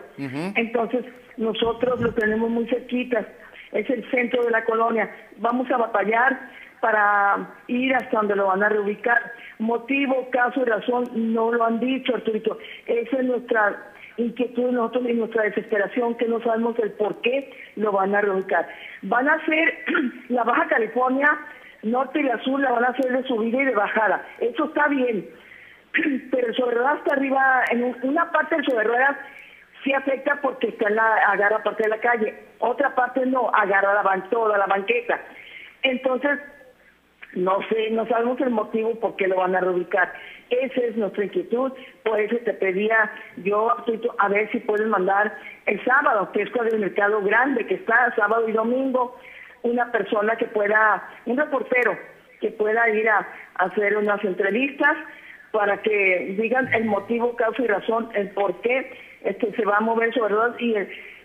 [0.57, 1.05] Entonces,
[1.37, 3.27] nosotros lo tenemos muy cerquita,
[3.73, 5.11] es el centro de la colonia.
[5.39, 6.51] Vamos a batallar
[6.81, 9.33] para ir hasta donde lo van a reubicar.
[9.61, 12.59] Motivo, caso y razón no lo han dicho, Arturito.
[12.87, 17.93] Esa es nuestra inquietud nosotros y nuestra desesperación, que no sabemos el por qué lo
[17.93, 18.69] van a reubicar.
[19.03, 19.79] Van a hacer
[20.29, 21.29] la Baja California,
[21.83, 24.27] norte y la sur, la van a hacer de subida y de bajada.
[24.41, 25.29] Eso está bien.
[26.31, 29.17] pero el sobre ruedas está arriba, en una parte del sobre ruedas
[29.85, 33.95] sí afecta porque está en la, agarra parte de la calle, otra parte no, agarra
[33.95, 35.21] la ban toda la banqueta.
[35.83, 36.39] Entonces,
[37.35, 40.13] no sé, no sabemos el motivo por qué lo van a reubicar.
[40.53, 41.73] Esa es nuestra inquietud,
[42.05, 43.75] por eso te pedía yo
[44.19, 45.35] a ver si pueden mandar
[45.65, 49.17] el sábado, que es cuando el mercado grande, que está sábado y domingo,
[49.63, 51.99] una persona que pueda, un reportero
[52.39, 54.95] que pueda ir a, hacer unas entrevistas
[55.53, 58.93] para que digan el motivo, causa y razón, el por qué
[59.25, 60.77] este, se va a mover sobre todo y,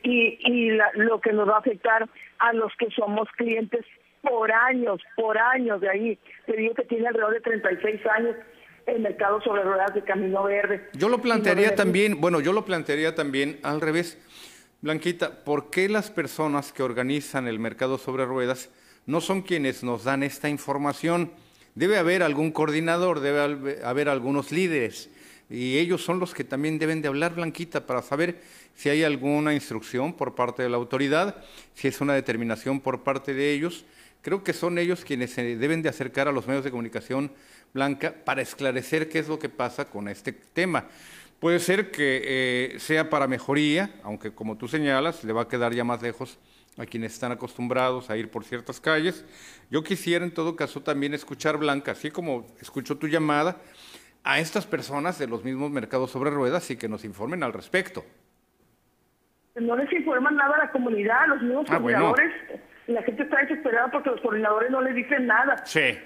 [0.04, 2.08] y, y lo que nos va a afectar
[2.40, 3.86] a los que somos clientes
[4.22, 6.20] por años, por años de ahí.
[6.46, 8.36] Te digo que tiene alrededor de 36 años
[8.88, 10.90] el mercado sobre ruedas de Camino Verde.
[10.94, 14.18] Yo lo plantearía también, bueno, yo lo plantearía también al revés.
[14.82, 18.70] Blanquita, ¿por qué las personas que organizan el mercado sobre ruedas
[19.06, 21.32] no son quienes nos dan esta información?
[21.76, 25.10] Debe haber algún coordinador, debe haber algunos líderes
[25.50, 28.42] y ellos son los que también deben de hablar, Blanquita, para saber
[28.74, 33.34] si hay alguna instrucción por parte de la autoridad, si es una determinación por parte
[33.34, 33.86] de ellos.
[34.22, 37.32] Creo que son ellos quienes se deben de acercar a los medios de comunicación
[37.74, 40.86] Blanca para esclarecer qué es lo que pasa con este tema.
[41.39, 45.74] Puede ser que eh, sea para mejoría, aunque como tú señalas, le va a quedar
[45.74, 46.39] ya más lejos
[46.78, 49.26] a quienes están acostumbrados a ir por ciertas calles.
[49.70, 53.57] Yo quisiera en todo caso también escuchar, Blanca, así como escucho tu llamada,
[54.24, 58.03] a estas personas de los mismos mercados sobre ruedas y que nos informen al respecto.
[59.55, 61.80] No les informan nada a la comunidad, los mismos ah.
[62.88, 65.58] La gente está desesperada porque los coordinadores no les dicen nada.
[65.66, 65.98] Sí.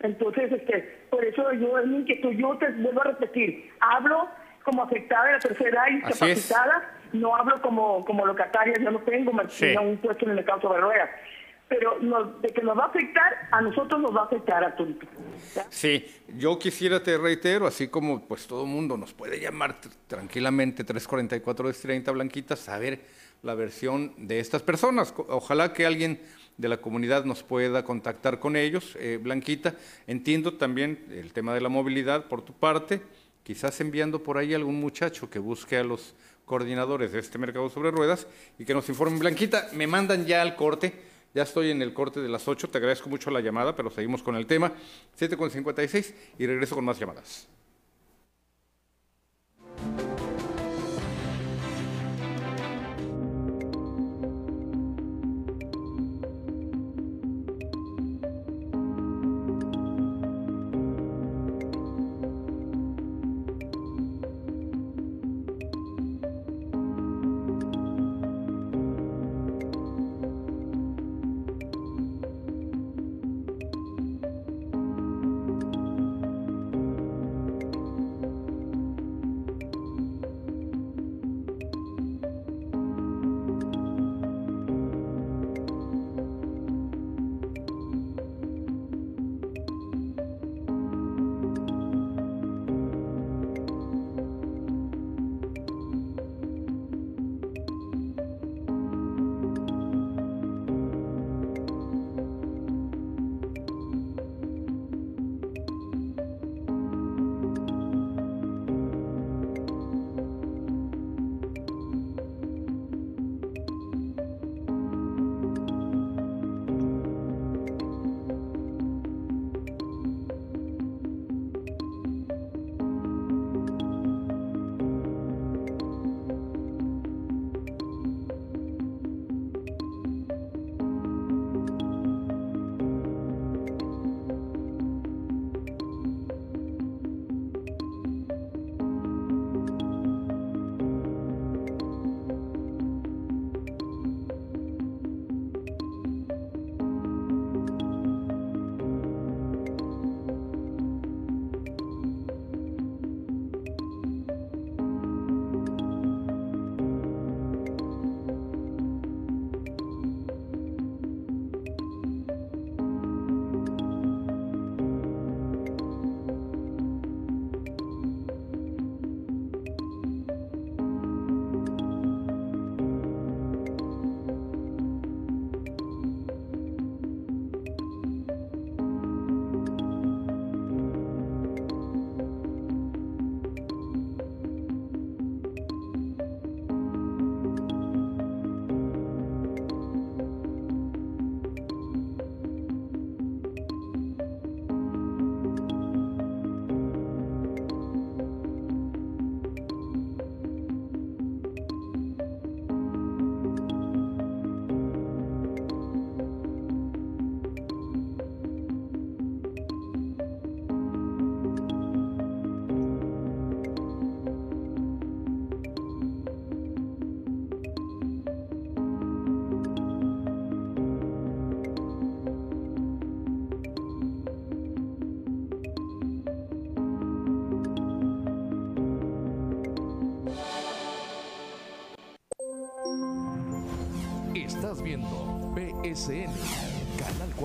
[0.00, 2.32] Entonces, este, por eso yo es mi inquietud.
[2.32, 4.28] Yo te vuelvo a repetir, hablo
[4.64, 9.00] como afectada de la tercera edad y discapacitada, no hablo como, como locataria, yo no
[9.00, 11.10] tengo un puesto en el mercado sobre ruedas
[11.72, 11.98] pero
[12.40, 14.94] de que nos va a afectar, a nosotros nos va a afectar a todos.
[15.70, 16.04] Sí,
[16.36, 22.12] yo quisiera, te reitero, así como pues todo mundo nos puede llamar tranquilamente 344 30
[22.12, 23.00] Blanquita, saber
[23.42, 25.12] la versión de estas personas.
[25.28, 26.20] Ojalá que alguien
[26.56, 28.96] de la comunidad nos pueda contactar con ellos.
[28.98, 29.74] Eh, Blanquita,
[30.06, 33.02] entiendo también el tema de la movilidad por tu parte,
[33.42, 36.14] quizás enviando por ahí algún muchacho que busque a los
[36.44, 38.26] coordinadores de este mercado sobre ruedas
[38.58, 39.18] y que nos informen.
[39.18, 42.78] Blanquita, me mandan ya al corte ya estoy en el corte de las 8, te
[42.78, 44.72] agradezco mucho la llamada, pero seguimos con el tema.
[45.18, 47.48] 7.56 y regreso con más llamadas.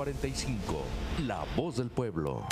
[0.08, 0.86] 45,
[1.26, 2.48] La Voz del Pueblo.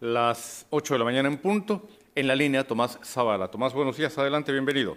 [0.00, 1.86] Las 8 de la mañana en punto.
[2.14, 3.48] En la línea, Tomás Zavala.
[3.48, 4.16] Tomás, buenos días.
[4.16, 4.96] Adelante, bienvenido.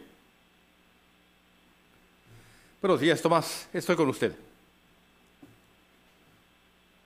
[2.82, 3.68] Buenos días, Tomás.
[3.74, 4.49] Estoy con usted.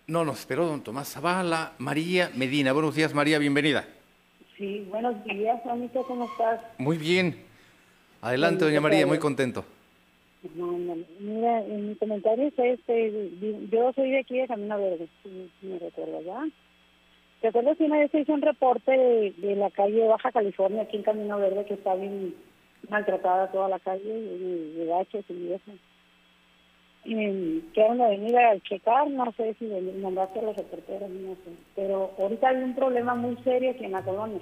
[0.06, 1.74] No nos esperó don Tomás Zavala.
[1.78, 2.74] María Medina.
[2.74, 3.39] Buenos días, María.
[3.39, 3.86] Bienvenida.
[4.58, 6.04] Sí, buenos días, Juanito.
[6.04, 6.60] ¿Cómo estás?
[6.78, 7.38] Muy bien.
[8.22, 9.08] Adelante, doña María.
[9.08, 9.64] Muy contento.
[11.20, 13.32] Mira, en mi comentario es este,
[13.72, 16.43] yo soy de aquí de Camino Verde, si me recuerdas, ¿ya?
[17.39, 21.04] ¿Te acuerdas que una vez hizo un reporte de, la calle Baja California, aquí en
[21.04, 22.36] Camino Verde, que está bien
[22.89, 25.72] maltratada toda la calle, de, de baches y eso?
[27.04, 29.66] Quedaron de venir a checar, no sé si
[30.01, 31.51] mandaste a los reporteros, no sé.
[31.76, 34.41] Pero ahorita hay un problema muy serio aquí en la colonia.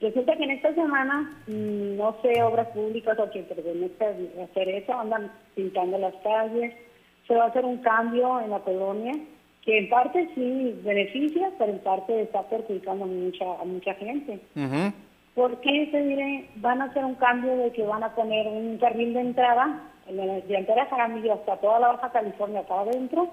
[0.00, 4.68] Resulta que en esta semana, mm, no sé, obras públicas o quien pertenece a hacer
[4.68, 6.72] eso, andan pintando las calles,
[7.26, 9.12] se va a hacer un cambio en la colonia
[9.68, 14.40] que en parte sí beneficia, pero en parte está perjudicando a mucha, a mucha gente.
[15.34, 16.48] ¿Por qué se diré?
[16.56, 20.56] Van a hacer un cambio de que van a poner un carril de entrada, de
[20.56, 23.28] entrada Jaramillo hasta toda la Baja California para adentro,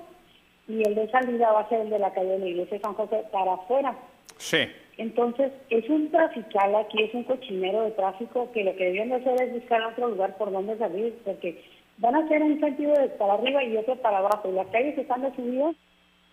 [0.67, 2.84] y el de salida va a ser el de la calle de la Iglesia de
[2.84, 3.95] San José para afuera.
[4.38, 4.67] Sí.
[4.97, 9.15] Entonces, es un trafical aquí, es un cochinero de tráfico que lo que deben de
[9.15, 11.63] hacer es buscar otro lugar por donde salir, porque
[11.97, 14.95] van a hacer un sentido de para arriba y otro para abajo, y las calles
[14.95, 15.71] que están de subida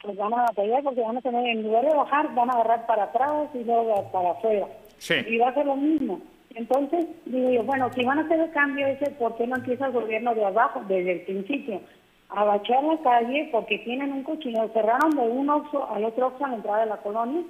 [0.03, 2.87] pues van a batallar porque van a tener, en lugar de bajar, van a agarrar
[2.87, 4.67] para atrás y luego para afuera.
[4.99, 5.15] Sí.
[5.29, 6.21] Y va a ser lo mismo.
[6.55, 9.87] Entonces, digo yo, bueno, si van a hacer el cambio ese, ¿por qué no empieza
[9.87, 11.81] el gobierno de abajo, desde el principio?
[12.29, 14.69] A bachar la calle porque tienen un cochino.
[14.69, 17.43] Cerraron de un oxo al otro oxo a la entrada de la colonia,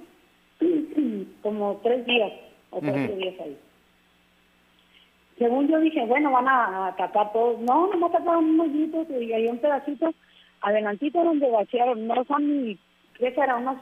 [1.41, 2.31] como tres días
[2.69, 3.57] o cuatro días ahí.
[5.37, 7.59] Según yo dije, bueno, van a, tapar todos.
[7.59, 10.13] No, no taparon unos hoyitos y hay un pedacito
[10.61, 12.79] adelantito donde vaciaron, no son ni,
[13.13, 13.77] creo que era unos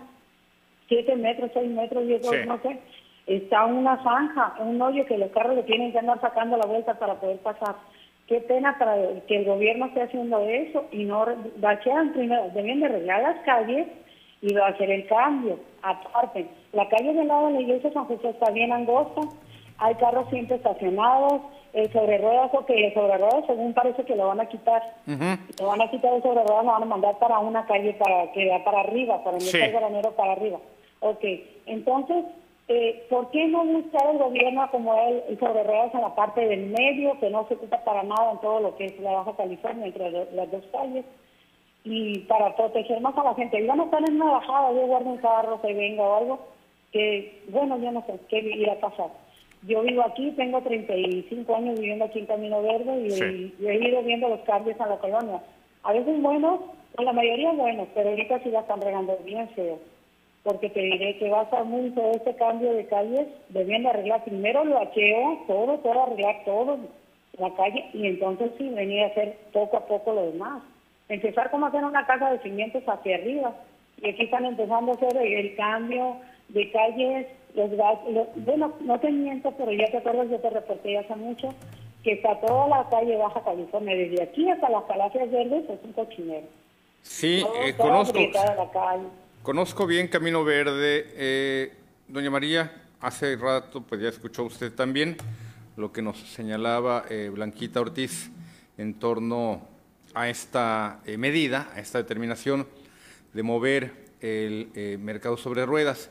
[0.87, 2.79] 7 metros, 6 metros, y eso, no sé,
[3.27, 6.97] está una zanja, un hoyo que los carros le tienen que andar sacando la vuelta
[6.99, 7.75] para poder pasar.
[8.27, 8.95] Qué pena para
[9.27, 11.25] que el gobierno esté haciendo eso y no
[11.57, 13.87] vaciaran primero, deben de arreglar las calles
[14.41, 15.59] y va a hacer el cambio.
[15.81, 19.21] Aparte, la calle del lado de la iglesia San José está bien angosta,
[19.77, 21.41] hay carros siempre estacionados,
[21.73, 24.81] el sobre ruedas, o que el sobre ruedas según parece que lo van a quitar.
[25.59, 28.31] Lo van a quitar el sobre ruedas, lo van a mandar para una calle para
[28.31, 30.59] que vaya para arriba, para meter el granero para arriba.
[30.99, 31.23] Ok,
[31.65, 32.25] entonces,
[32.71, 36.67] eh, ¿por qué no buscar el gobierno como él, sobre ruedas en la parte del
[36.67, 39.87] medio, que no se ocupa para nada en todo lo que es la Baja California,
[39.87, 41.05] entre las dos calles?
[41.83, 43.59] Y para proteger más a la gente.
[43.59, 46.39] Iban a estar en una bajada, yo guardo un carro, que venga o algo,
[46.91, 49.09] que, bueno, yo no sé qué irá a pasar
[49.63, 54.29] yo vivo aquí, tengo 35 años viviendo aquí en Camino Verde y, he ido viendo
[54.29, 55.41] los cambios en la colonia.
[55.83, 56.61] A veces buenos,
[56.97, 59.79] o la mayoría buenos, pero ahorita sí la están regando bien feo.
[60.43, 64.23] Porque te diré que va a estar muy todo este cambio de calles, debiendo arreglar
[64.23, 66.79] primero el bacheo, todo, todo, arreglar todo,
[67.37, 70.63] la calle, y entonces sí venir a hacer poco a poco lo demás.
[71.09, 73.53] Empezar como hacer una casa de cimientos hacia arriba.
[74.01, 76.17] Y aquí están empezando a hacer el cambio
[76.49, 77.27] de calles
[78.35, 81.49] bueno, no te miento, pero ya te acuerdas, yo te reporté hace mucho
[82.03, 85.93] que está toda la calle Baja California, desde aquí hasta las Palacios Verdes, es un
[85.93, 86.47] cochinero.
[87.03, 88.17] Sí, eh, conozco,
[89.43, 91.07] conozco bien Camino Verde.
[91.15, 91.73] Eh,
[92.07, 95.17] doña María, hace rato, pues ya escuchó usted también
[95.77, 98.29] lo que nos señalaba eh, Blanquita Ortiz
[98.77, 99.67] en torno
[100.13, 102.67] a esta medida, a esta determinación
[103.33, 106.09] de mover el mercado sobre ruedas.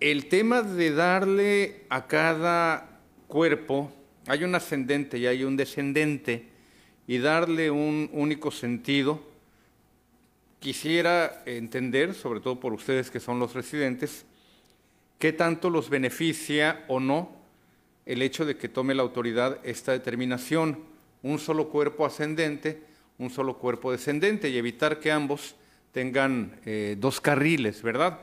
[0.00, 3.92] El tema de darle a cada cuerpo,
[4.26, 6.48] hay un ascendente y hay un descendente,
[7.06, 9.20] y darle un único sentido,
[10.66, 14.24] quisiera entender, sobre todo por ustedes que son los residentes,
[15.20, 17.30] qué tanto los beneficia o no
[18.04, 20.80] el hecho de que tome la autoridad esta determinación,
[21.22, 22.82] un solo cuerpo ascendente,
[23.18, 25.54] un solo cuerpo descendente, y evitar que ambos
[25.92, 28.18] tengan eh, dos carriles, ¿verdad?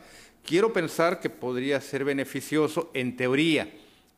[0.45, 3.71] quiero pensar que podría ser beneficioso en teoría.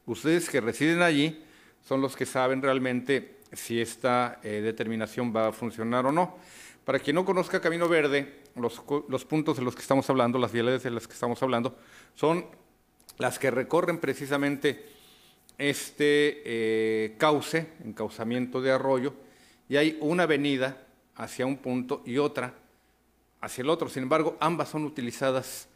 [0.07, 1.43] Ustedes que residen allí
[1.87, 6.39] son los que saben realmente si esta eh, determinación va a funcionar o no.
[6.85, 10.83] Para quien no conozca Camino Verde, los, puntos de los que estamos hablando, las vialidades
[10.83, 11.75] de las que estamos hablando,
[12.13, 12.45] son
[13.17, 14.85] las que recorren precisamente
[15.57, 19.15] este eh, cauce, encauzamiento de arroyo,
[19.67, 22.53] y hay una avenida hacia un punto y otra
[23.41, 23.89] hacia el otro.
[23.89, 25.67] Sin embargo, ambas son utilizadas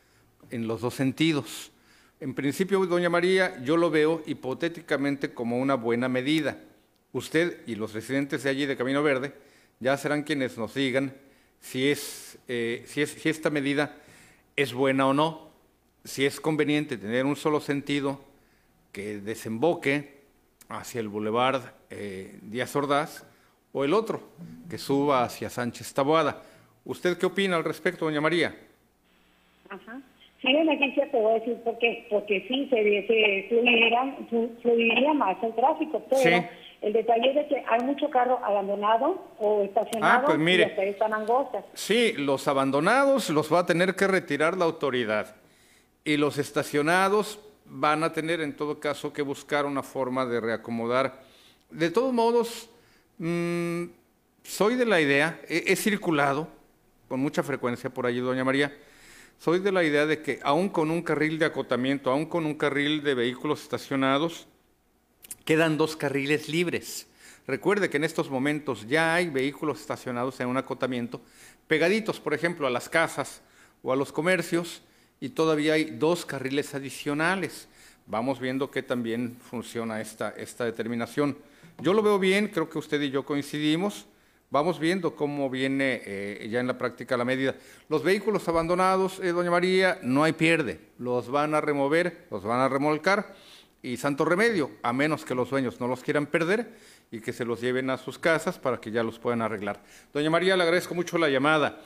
[0.52, 1.72] en los dos sentidos.
[2.20, 6.60] En principio, doña María, yo lo veo hipotéticamente como una buena medida.
[7.14, 9.49] Usted y los residentes de allí de Camino Verde
[9.80, 11.14] ya serán quienes nos digan
[11.60, 13.96] si, es, eh, si, es, si esta medida
[14.56, 15.50] es buena o no,
[16.04, 18.22] si es conveniente tener un solo sentido
[18.92, 20.20] que desemboque
[20.70, 23.26] hacia el Boulevard eh, Díaz Ordaz
[23.72, 24.30] o el otro,
[24.70, 26.44] que suba hacia Sánchez Taboada.
[26.86, 28.56] ¿Usted qué opina al respecto, doña María?
[29.70, 30.00] Ajá.
[30.42, 32.08] Sí, beneficia, te voy a decir por qué.
[32.10, 36.48] Porque sí, se, se más el tráfico, pero
[36.82, 40.84] el detalle es que hay mucho carro abandonado o estacionado ah, pues mire, y hasta
[40.84, 41.66] están angostas.
[41.74, 45.36] Sí, los abandonados los va a tener que retirar la autoridad
[46.06, 51.22] y los estacionados van a tener en todo caso que buscar una forma de reacomodar.
[51.70, 52.70] De todos modos,
[53.18, 53.84] mmm,
[54.44, 56.48] soy de la idea, he, he, circulado
[57.10, 58.74] con mucha frecuencia por allí, doña María,
[59.38, 62.56] soy de la idea de que aún con un carril de acotamiento, aún con un
[62.56, 64.48] carril de vehículos estacionados,
[65.46, 67.08] quedan dos carriles libres.
[67.48, 71.20] Recuerde que en estos momentos ya hay vehículos estacionados en un acotamiento,
[71.68, 73.42] pegaditos, por ejemplo, a las casas
[73.82, 74.84] o a los comercios,
[75.20, 77.68] y todavía hay dos carriles adicionales.
[78.06, 81.38] Vamos viendo que también funciona esta, esta determinación.
[81.82, 84.06] Yo lo veo bien, creo que usted y yo coincidimos.
[84.52, 87.56] Vamos viendo cómo viene eh, ya en la práctica la medida.
[87.88, 90.80] Los vehículos abandonados, eh, doña María, no hay pierde.
[90.98, 93.36] Los van a remover, los van a remolcar
[93.82, 96.74] y santo remedio, a menos que los dueños no los quieran perder
[97.12, 99.82] y que se los lleven a sus casas para que ya los puedan arreglar.
[100.14, 101.82] Doña María, le agradezco mucho la llamada.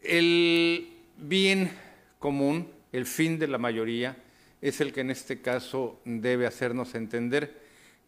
[0.00, 0.88] El
[1.18, 1.70] bien
[2.18, 4.16] común, el fin de la mayoría,
[4.60, 7.60] es el que en este caso debe hacernos entender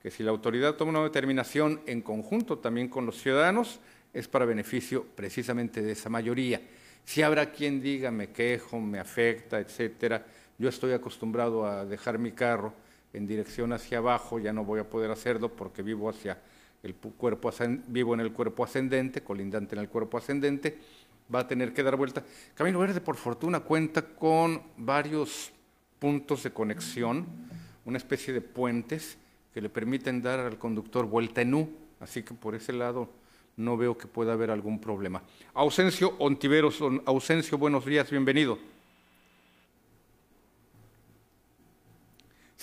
[0.02, 3.80] que si la autoridad toma una determinación en conjunto también con los ciudadanos,
[4.12, 6.60] es para beneficio precisamente de esa mayoría.
[7.04, 10.24] Si habrá quien diga me quejo, me afecta, etcétera,
[10.56, 12.72] yo estoy acostumbrado a dejar mi carro
[13.14, 16.38] en dirección hacia abajo, ya no voy a poder hacerlo porque vivo hacia
[16.82, 17.50] el cuerpo
[17.86, 20.78] vivo en el cuerpo ascendente, colindante en el cuerpo ascendente,
[21.34, 22.22] va a tener que dar vuelta.
[22.54, 25.50] Camino Verde, por fortuna, cuenta con varios
[25.98, 27.26] puntos de conexión,
[27.86, 29.16] una especie de puentes
[29.54, 33.08] que le permiten dar al conductor vuelta en U, así que por ese lado
[33.56, 35.22] no veo que pueda haber algún problema.
[35.54, 38.73] Ausencio Ontiveros, Ausencio, buenos días, bienvenido.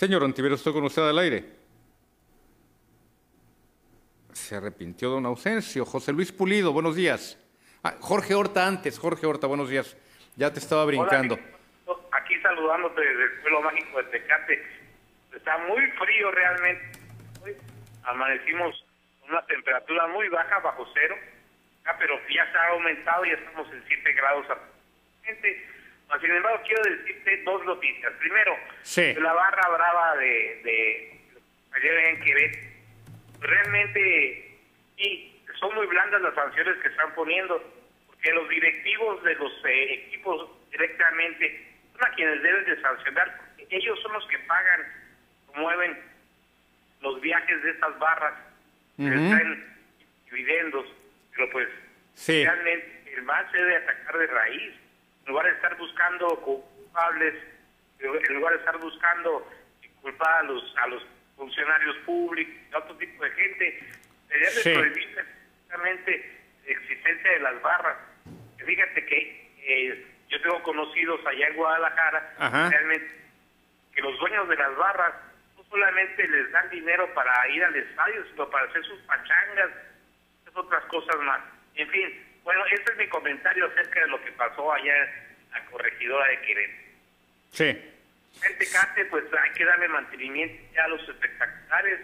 [0.02, 1.44] Señor Ontiveros, estoy con usted al aire.
[4.32, 5.84] Se arrepintió don Ausencio.
[5.84, 7.38] José Luis Pulido, buenos días.
[7.84, 9.96] Ah, Jorge Horta antes, Jorge Horta, buenos días.
[10.34, 11.38] Ya te estaba brincando.
[11.86, 14.66] Hola, aquí saludándote desde el pueblo mágico de Tecate.
[15.36, 16.98] Está muy frío realmente.
[17.44, 17.56] Hoy
[18.02, 18.84] amanecimos
[19.20, 21.14] con una temperatura muy baja, bajo cero,
[21.84, 24.46] ah, pero ya se ha aumentado y estamos en 7 grados.
[26.20, 28.12] Sin embargo, quiero decirte dos noticias.
[28.20, 29.14] Primero, sí.
[29.14, 31.20] la barra brava de, de
[31.74, 32.58] ayer en Quebec,
[33.40, 34.58] realmente
[34.96, 37.62] sí, son muy blandas las sanciones que están poniendo,
[38.06, 43.66] porque los directivos de los eh, equipos directamente son a quienes deben de sancionar, porque
[43.70, 44.86] ellos son los que pagan,
[45.54, 45.98] mueven
[47.00, 48.34] los viajes de estas barras,
[48.96, 49.76] que están
[50.30, 50.86] dividendos,
[51.34, 51.68] pero pues
[52.26, 54.74] realmente el mal se debe atacar de raíz,
[55.24, 57.34] en lugar de estar buscando culpables,
[57.98, 59.48] en lugar de estar buscando
[60.00, 61.02] culpar a los, a los
[61.36, 63.80] funcionarios públicos, a otro tipo de gente,
[64.28, 65.26] se debe prohibir
[66.66, 67.96] existencia de las barras.
[68.64, 72.34] Fíjate que eh, yo tengo conocidos allá en Guadalajara,
[72.70, 73.14] realmente,
[73.94, 75.14] que los dueños de las barras
[75.56, 79.70] no solamente les dan dinero para ir al estadio, sino para hacer sus pachangas,
[80.54, 81.40] otras cosas más.
[81.74, 85.64] En fin, bueno, este es mi comentario acerca de lo que pasó allá en la
[85.66, 86.82] corregidora de Querétaro.
[87.52, 87.92] Sí.
[88.44, 92.00] En Tecate, pues hay que darle mantenimiento ya a los espectaculares.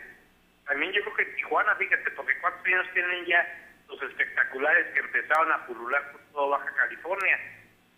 [0.67, 3.47] También yo creo que Tijuana, fíjate, porque cuántos años tienen ya
[3.89, 7.39] los espectaculares que empezaron a pulular por toda Baja California.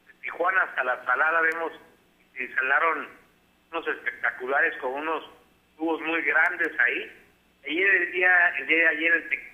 [0.07, 1.73] De Tijuana hasta la Salada vemos
[2.35, 3.09] que instalaron
[3.73, 5.29] unos espectaculares con unos
[5.77, 7.13] tubos muy grandes ahí.
[7.67, 9.53] Ayer el día, el día de ayer el te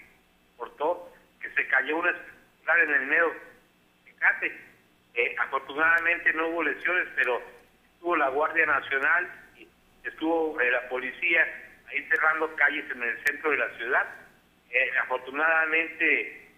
[0.57, 2.36] cortó que se cayó un espectacular
[2.75, 3.35] en el medio
[4.41, 4.53] de
[5.15, 7.43] eh, afortunadamente no hubo lesiones, pero
[7.95, 9.67] estuvo la Guardia Nacional, y
[10.05, 11.47] estuvo eh, la policía
[11.89, 14.07] ahí cerrando calles en el centro de la ciudad
[14.71, 16.49] eh, afortunadamente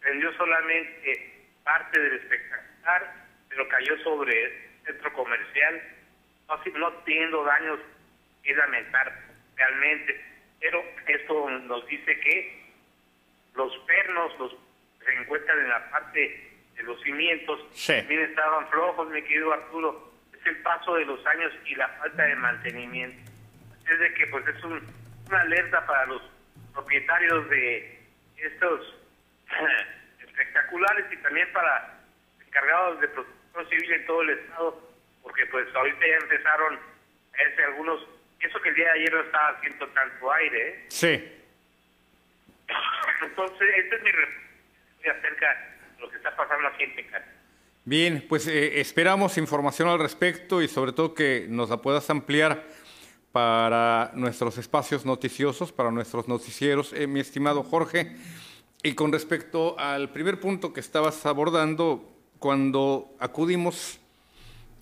[0.00, 1.32] prendió solamente
[1.64, 3.14] parte del espectacular,
[3.48, 4.52] pero cayó sobre el
[4.84, 5.82] centro comercial,
[6.48, 7.80] no, no teniendo daños
[8.42, 9.12] que lamentar
[9.56, 10.24] realmente.
[10.60, 12.64] Pero esto nos dice que
[13.54, 14.54] los pernos, los
[15.12, 17.92] encuentran en la parte de los cimientos Sí.
[17.94, 20.12] también estaban flojos, mi querido Arturo.
[20.32, 23.30] Es el paso de los años y la falta de mantenimiento.
[23.90, 24.82] Es de que pues es un-
[25.28, 26.22] una alerta para los
[26.72, 27.98] propietarios de
[28.38, 28.94] estos
[30.20, 31.98] espectaculares y también para
[32.46, 34.90] encargados de protección civil en todo el estado,
[35.22, 38.06] porque pues ahorita ya empezaron a verse algunos,
[38.40, 40.84] eso que el día de ayer no estaba haciendo tanto aire, ¿eh?
[40.88, 41.40] Sí.
[43.22, 44.43] Entonces, este es mi reflexión
[45.10, 45.46] acerca
[46.00, 47.26] lo que está pasando aquí en Tecate.
[47.84, 52.66] Bien, pues eh, esperamos información al respecto y sobre todo que nos la puedas ampliar
[53.32, 58.16] para nuestros espacios noticiosos, para nuestros noticieros, eh, mi estimado Jorge.
[58.82, 63.98] Y con respecto al primer punto que estabas abordando, cuando acudimos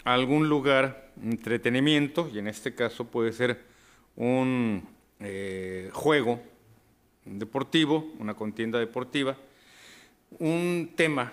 [0.05, 3.63] a algún lugar, entretenimiento, y en este caso puede ser
[4.17, 4.89] un
[5.21, 6.43] eh, juego
[7.25, 9.37] deportivo, una contienda deportiva,
[10.39, 11.33] un tema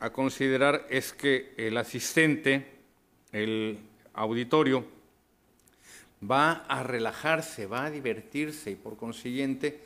[0.00, 2.66] a considerar es que el asistente,
[3.32, 3.78] el
[4.14, 4.84] auditorio,
[6.28, 9.80] va a relajarse, va a divertirse y por consiguiente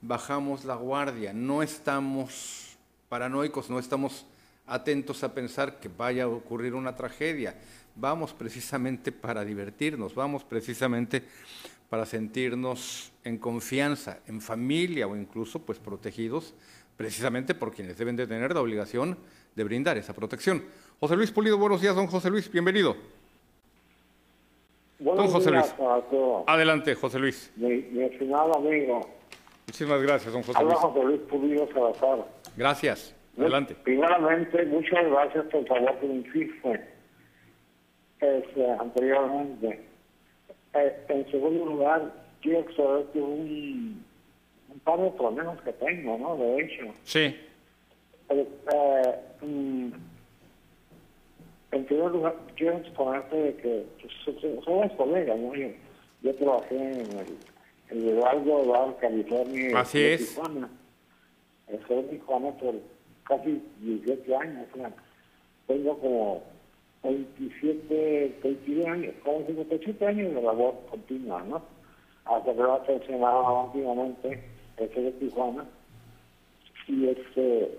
[0.00, 1.32] bajamos la guardia.
[1.32, 2.76] No estamos
[3.08, 4.26] paranoicos, no estamos
[4.66, 7.54] atentos a pensar que vaya a ocurrir una tragedia.
[7.94, 11.24] Vamos precisamente para divertirnos, vamos precisamente
[11.88, 16.54] para sentirnos en confianza, en familia o incluso pues protegidos
[16.98, 19.16] precisamente por quienes deben de tener la obligación
[19.54, 20.64] de brindar esa protección.
[20.98, 22.96] José Luis Pulido, buenos días, don José Luis, bienvenido.
[24.98, 25.90] Buenos Don José días Luis.
[25.90, 26.44] a todos.
[26.48, 27.52] Adelante, José Luis.
[27.54, 29.08] Mi, mi estimado amigo,
[29.68, 30.82] Muchísimas gracias, don José habla Luis.
[30.82, 32.26] José Luis Pulido Salazar.
[32.56, 33.14] Gracias.
[33.38, 33.76] Adelante.
[33.84, 36.84] Primeramente, muchas gracias por el favor que me hiciste
[38.18, 39.84] este, anteriormente.
[40.74, 44.04] Eh, en segundo lugar, quiero expresarte un, un
[44.80, 46.36] par de problemas que tengo, ¿no?
[46.36, 46.84] De hecho.
[47.04, 47.34] Sí,
[48.30, 49.90] Eh, eh, mm,
[51.72, 55.54] en primer lugar, quiero exponerte de que pues, so- somos colegas, ¿no?
[55.54, 55.68] Yo,
[56.22, 57.36] yo trabajé en el,
[57.90, 59.80] en el Hidalgo, Bar, California.
[59.80, 60.28] Así es.
[60.34, 60.68] Tijuana.
[61.68, 62.74] Estuve en Tijuana por
[63.24, 64.66] casi 18 años.
[64.72, 64.92] o sea,
[65.66, 66.42] tengo como
[67.04, 71.62] 27, 22 años, como 57 años de labor continua, ¿no?
[72.24, 74.42] Hasta que lo ha últimamente,
[74.84, 75.66] estoy de Tijuana.
[76.86, 77.78] Y este,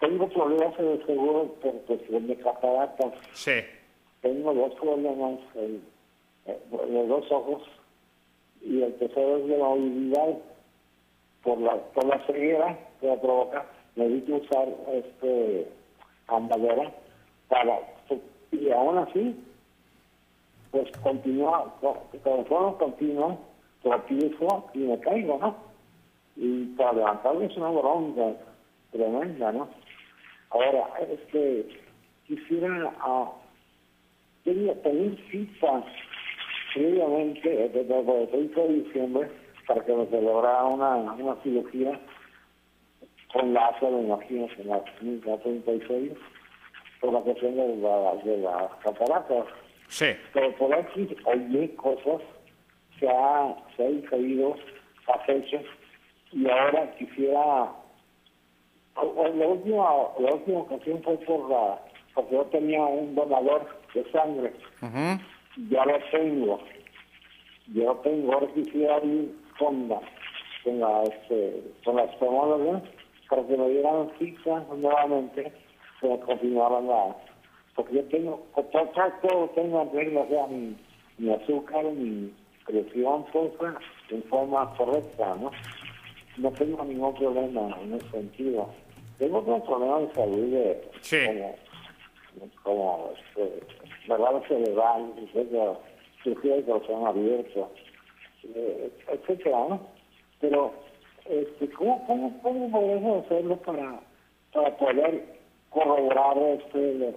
[0.00, 3.12] tengo problemas de seguro por cuestión de cataratas.
[3.32, 3.52] sí,
[4.22, 5.80] Tengo dos problemas, el,
[6.46, 7.62] eh, los dos ojos,
[8.62, 10.38] y el tercero es de la movilidad
[11.42, 13.66] por la, por la ceguera que me provoca.
[13.96, 15.68] Necesito usar este
[16.26, 16.92] andadera
[17.48, 17.78] para,
[18.50, 19.36] y aún así,
[20.70, 23.36] pues continúa, con forma continua,
[23.82, 25.73] tropiezo y me caigo, ¿no?
[26.36, 28.34] Y para levantarme es una bronca
[28.90, 29.68] tremenda, ¿no?
[30.50, 31.66] Ahora, este,
[32.26, 33.32] quisiera ah,
[34.44, 35.84] tenía tener cita
[36.74, 39.30] previamente, desde el 30 de diciembre,
[39.66, 41.98] para que me celebrara una, una cirugía
[43.32, 46.12] con láser, me imagino, en la clínica 36,
[47.00, 49.46] por la cuestión de, la, de las cataratas.
[49.88, 50.06] sí.
[50.32, 52.22] Pero por aquí oye cosas,
[52.98, 54.56] se ha, se ha diferido
[55.08, 55.60] la fecha
[56.34, 57.72] y ahora quisiera,
[58.96, 59.84] la última,
[60.18, 61.80] la última ocasión fue por la,
[62.14, 64.52] porque yo tenía un donador de sangre,
[65.70, 66.60] ya lo tengo,
[67.72, 70.00] yo tengo, ahora quisiera ir con la,
[70.64, 72.82] con la, este, con la espermóloga
[73.30, 75.52] para que me dieran cita nuevamente,
[76.00, 77.16] que me continuaran la,
[77.76, 78.90] porque yo tengo, todo,
[79.22, 80.76] todo, tengo en regla, o sea, mi,
[81.18, 82.32] mi azúcar, mi
[82.66, 83.52] presión, todo
[84.10, 85.50] en forma correcta, ¿no?
[86.36, 88.68] No tengo ningún problema en ese sentido.
[89.18, 91.16] Tengo otros problemas de salud, de, Sí.
[91.26, 91.54] como,
[92.62, 93.60] como este,
[94.08, 95.78] verdad cerebral, etcétera,
[96.22, 97.70] cirugía de corazón abierto,
[98.54, 99.80] eh, etcétera, ¿no?
[100.40, 100.72] Pero,
[101.26, 104.00] este, ¿cómo, cómo, cómo podemos hacerlo para,
[104.52, 105.24] para poder
[105.70, 107.14] corroborar este,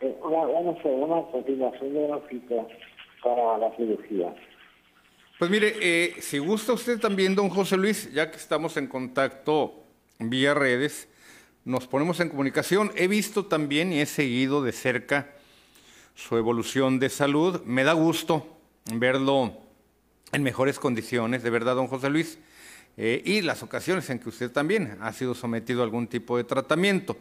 [0.00, 2.66] eh, una, una, una continuación de una cita
[3.22, 4.34] para la cirugía?
[5.38, 9.84] Pues mire, eh, si gusta usted también, don José Luis, ya que estamos en contacto
[10.18, 11.08] vía redes,
[11.62, 12.90] nos ponemos en comunicación.
[12.96, 15.34] He visto también y he seguido de cerca
[16.14, 17.60] su evolución de salud.
[17.66, 18.56] Me da gusto
[18.94, 19.52] verlo
[20.32, 22.38] en mejores condiciones, de verdad, don José Luis,
[22.96, 26.44] eh, y las ocasiones en que usted también ha sido sometido a algún tipo de
[26.44, 27.14] tratamiento.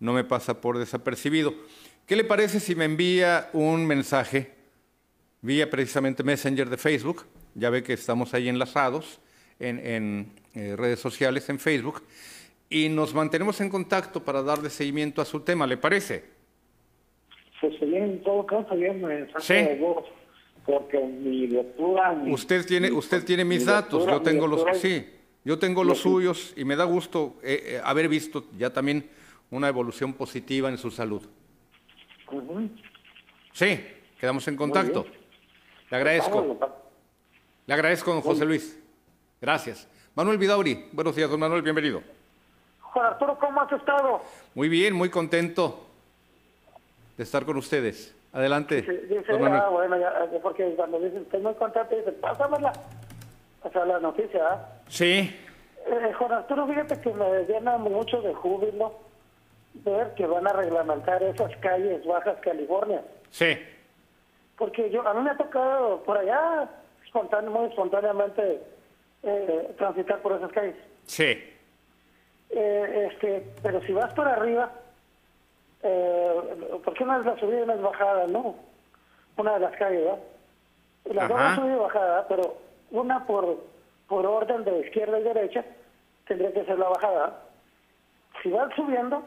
[0.00, 1.54] No me pasa por desapercibido.
[2.06, 4.52] ¿Qué le parece si me envía un mensaje
[5.40, 7.24] vía precisamente Messenger de Facebook?
[7.54, 9.20] Ya ve que estamos ahí enlazados
[9.58, 12.02] en, en, eh, redes sociales, en Facebook.
[12.70, 16.24] y nos mantenemos en contacto para darle seguimiento a su tema, ¿le parece?
[17.60, 19.54] Pues bien, en todo caso, ya me Sí.
[19.54, 20.04] de voz,
[20.66, 22.12] porque mi lectura...
[22.14, 25.06] mi- Usted tiene, mi- usted tiene mis mi datos, lectura- yo tengo los, lectura- sí,
[25.44, 29.08] yo tengo los Lo- suyos y me da gusto eh, eh, haber visto ya también
[29.50, 31.22] una evolución positiva en su salud.
[33.52, 33.78] Sí,
[34.18, 35.04] quedamos en contacto.
[35.04, 35.14] bien.
[35.90, 36.58] Le agradezco.
[37.66, 38.78] Le agradezco, don José Luis.
[39.40, 39.88] Gracias.
[40.14, 42.02] Manuel Vidauri, buenos días, don Manuel, bienvenido.
[42.80, 44.22] Juan Arturo, ¿cómo has estado?
[44.54, 45.86] Muy bien, muy contento
[47.16, 48.14] de estar con ustedes.
[48.32, 49.62] Adelante, Dice, dice, don Manuel.
[49.64, 52.72] ah, bueno, ya, eh, porque cuando dicen, estoy muy contento, dice, pásamela.
[53.62, 54.68] O sea, la noticia, ¿ah?
[54.88, 55.34] Sí,
[55.86, 58.94] Eh, Juan Arturo, fíjate que me llena mucho de júbilo
[59.74, 63.02] ver que van a reglamentar esas calles bajas California.
[63.30, 63.56] sí,
[64.56, 66.70] Porque yo, a mí me ha tocado por allá,
[67.14, 68.60] espontáneo, muy espontáneamente,
[69.22, 70.76] eh, transitar por esas calles.
[71.04, 71.50] sí,
[72.50, 74.70] Eh, este, pero si vas por arriba,
[75.82, 78.54] eh, porque una es la subida y una es bajada, ¿no?
[79.36, 80.18] Una de las calles, ¿verdad?
[81.06, 81.54] Las dos Ajá.
[81.56, 82.56] son subida y bajada, pero
[82.92, 83.58] una por,
[84.08, 85.64] por orden de izquierda y derecha
[86.28, 87.40] tendría que ser la bajada.
[88.42, 89.24] Si vas subiendo,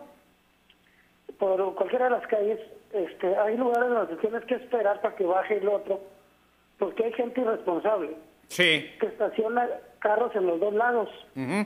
[1.40, 2.60] por cualquiera de las calles,
[2.94, 6.00] este, hay lugares donde tienes que esperar para que baje el otro,
[6.78, 8.16] porque hay gente irresponsable
[8.48, 8.90] sí.
[9.00, 9.68] que estaciona
[10.00, 11.66] carros en los dos lados ujú,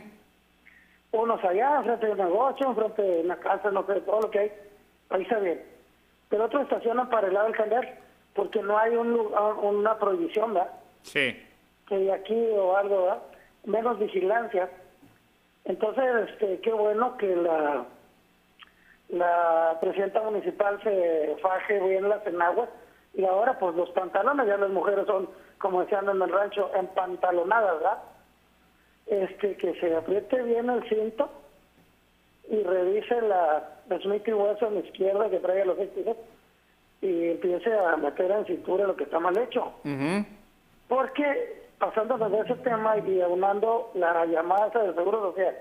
[1.11, 4.39] unos allá, enfrente de un negocio, enfrente de una casa, no sé, todo lo que
[4.39, 4.51] hay,
[5.09, 5.61] ahí está bien.
[6.29, 7.95] Pero otros estacionan para el lado del canal,
[8.33, 10.71] porque no hay un, ah, una prohibición, ¿verdad?
[11.01, 11.37] Sí,
[11.89, 13.21] Que de aquí o algo, ¿verdad?
[13.65, 14.69] Menos vigilancia.
[15.65, 17.83] Entonces, este, qué bueno que la,
[19.09, 22.69] la presidenta municipal se faje bien las enaguas
[23.13, 27.73] y ahora pues los pantalones, ya las mujeres son, como decían en el rancho, empantalonadas,
[27.75, 27.97] ¿verdad?
[29.07, 31.29] Este, que se apriete bien el cinto
[32.49, 36.15] y revise la, Smith Wesson izquierda que traiga los vestidos
[37.01, 39.73] y empiece a meter en cintura lo que está mal hecho.
[39.83, 40.25] ujú,
[40.87, 45.57] Porque pasándonos de ese tema y aunando la llamada del Seguro Social,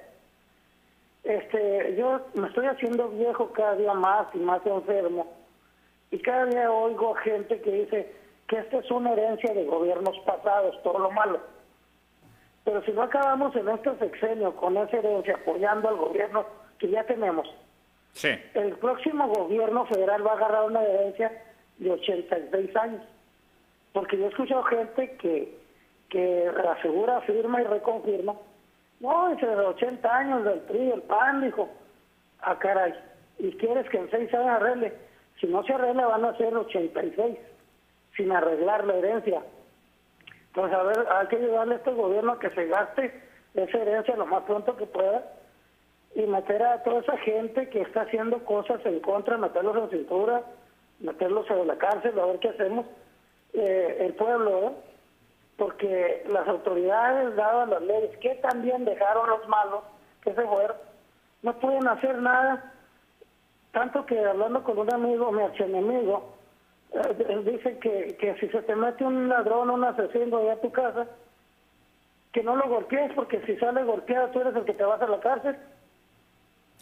[1.25, 5.40] este, yo me estoy haciendo viejo cada día más y más enfermo
[6.11, 8.13] y cada día oigo gente que dice
[8.49, 11.41] que esta es una herencia de gobiernos pasados, todo lo malo.
[12.65, 16.45] Pero si no acabamos en este sexenio con esa herencia apoyando al gobierno
[16.79, 17.49] que ya tenemos,
[18.13, 21.33] sí, el próximo gobierno federal va a agarrar una herencia
[21.79, 23.03] de 86 años.
[23.93, 25.59] Porque yo he escuchado gente que,
[26.09, 28.35] que asegura, afirma y reconfirma.
[29.01, 31.69] No, dice de 80 años del PRI, el PAN, dijo.
[32.41, 32.95] Ah, caray.
[33.39, 35.10] ¿Y quieres que en 6 años arregle?
[35.41, 37.39] Si no se arregla, van a ser 86,
[38.17, 39.43] sin arreglar la herencia.
[40.49, 43.23] Entonces, a ver, hay que ayudarle a este gobierno a que se gaste
[43.55, 45.25] esa herencia lo más pronto que pueda
[46.15, 50.43] y meter a toda esa gente que está haciendo cosas en contra, meterlos en cintura,
[50.99, 52.87] meterlos en la cárcel, a ver qué hacemos.
[53.53, 54.73] Eh, el pueblo, ¿eh?
[55.57, 59.83] porque las autoridades, dadas las leyes, que también dejaron los malos,
[60.23, 60.77] que se fueron,
[61.43, 62.73] no pueden hacer nada.
[63.73, 66.35] Tanto que hablando con un amigo, mi archienemigo,
[66.93, 70.73] eh, dice que, que si se te mete un ladrón, un asesino allá a tu
[70.73, 71.07] casa,
[72.33, 75.07] que no lo golpees, porque si sale golpeado tú eres el que te vas a
[75.07, 75.57] la cárcel.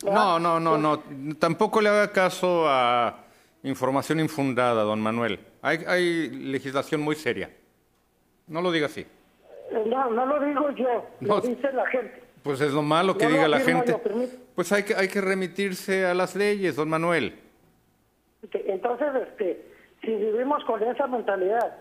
[0.04, 1.02] No, no, no, no.
[1.38, 3.24] Tampoco le haga caso a
[3.64, 5.40] información infundada, don Manuel.
[5.62, 7.50] Hay, hay legislación muy seria.
[8.46, 9.00] No lo diga así.
[9.70, 11.34] Eh, No, no lo digo yo, No.
[11.36, 12.22] lo dice la gente.
[12.42, 13.96] Pues es lo malo que diga la gente.
[14.54, 17.38] Pues hay que, hay que remitirse a las leyes, don Manuel.
[18.52, 19.66] Entonces, este,
[20.02, 21.76] si vivimos con esa mentalidad,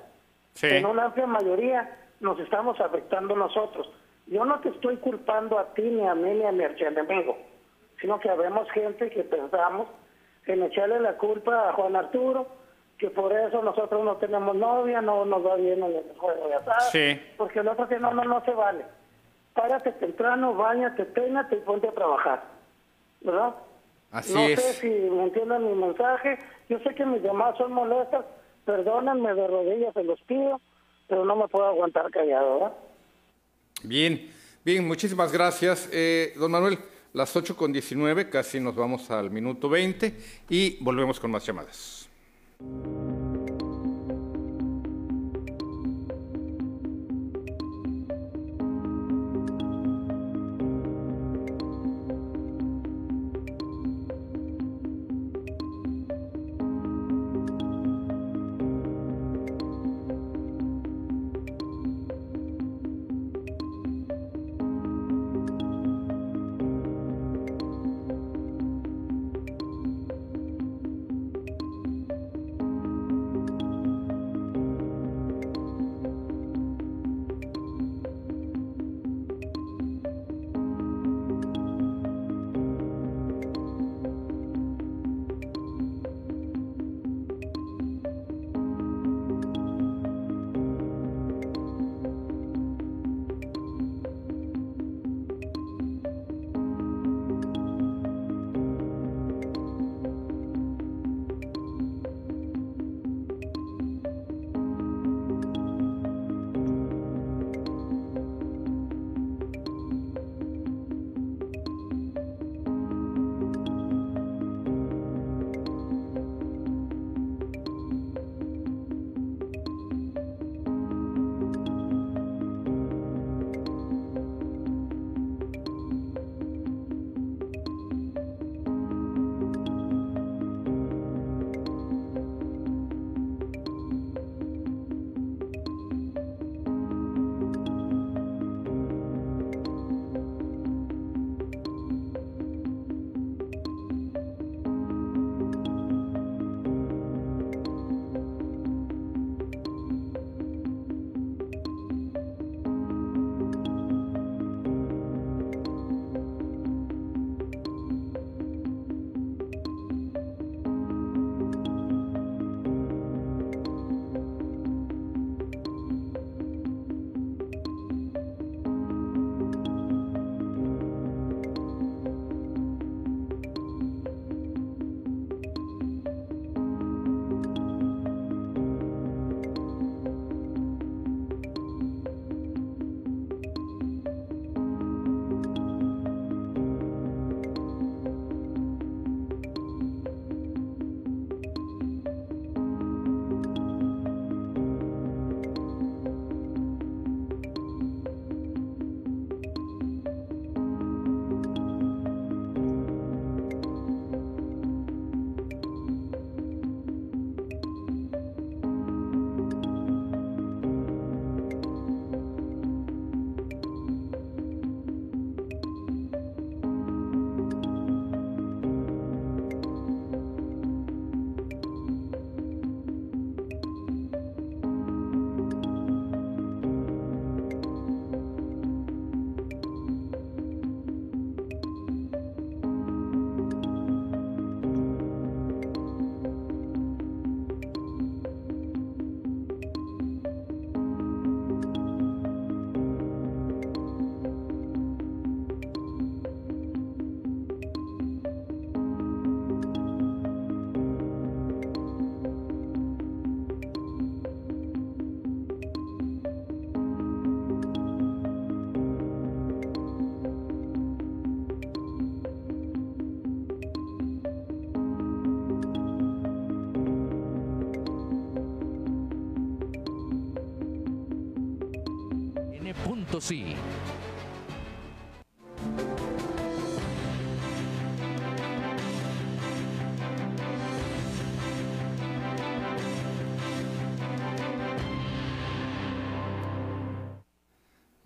[0.53, 0.67] Sí.
[0.67, 3.87] en una amplia mayoría nos estamos afectando nosotros.
[4.25, 7.37] Yo no te estoy culpando a ti, ni a mí, ni a mi archienemigo,
[8.01, 9.87] sino que habemos gente que pensamos
[10.47, 12.47] en echarle la culpa a Juan Arturo,
[12.97, 16.55] que por eso nosotros no tenemos novia, no nos va bien en el juego de
[16.55, 17.21] azar, Sí.
[17.37, 18.83] porque el otro que no, no, no se vale.
[19.57, 22.43] Párate temprano, bañate, peínate y ponte a trabajar,
[23.21, 23.55] ¿verdad?
[24.11, 24.61] Así no es.
[24.61, 26.37] sé si me entienden mi mensaje.
[26.69, 28.23] Yo sé que mis llamadas son molestas.
[28.65, 30.61] Perdónenme de rodillas, se los pido,
[31.07, 32.73] pero no me puedo aguantar callado, ¿verdad?
[33.83, 34.29] Bien,
[34.63, 35.89] bien, muchísimas gracias.
[35.91, 36.77] Eh, don Manuel,
[37.13, 40.13] las 8 con 19, casi nos vamos al minuto 20
[40.49, 42.07] y volvemos con más llamadas.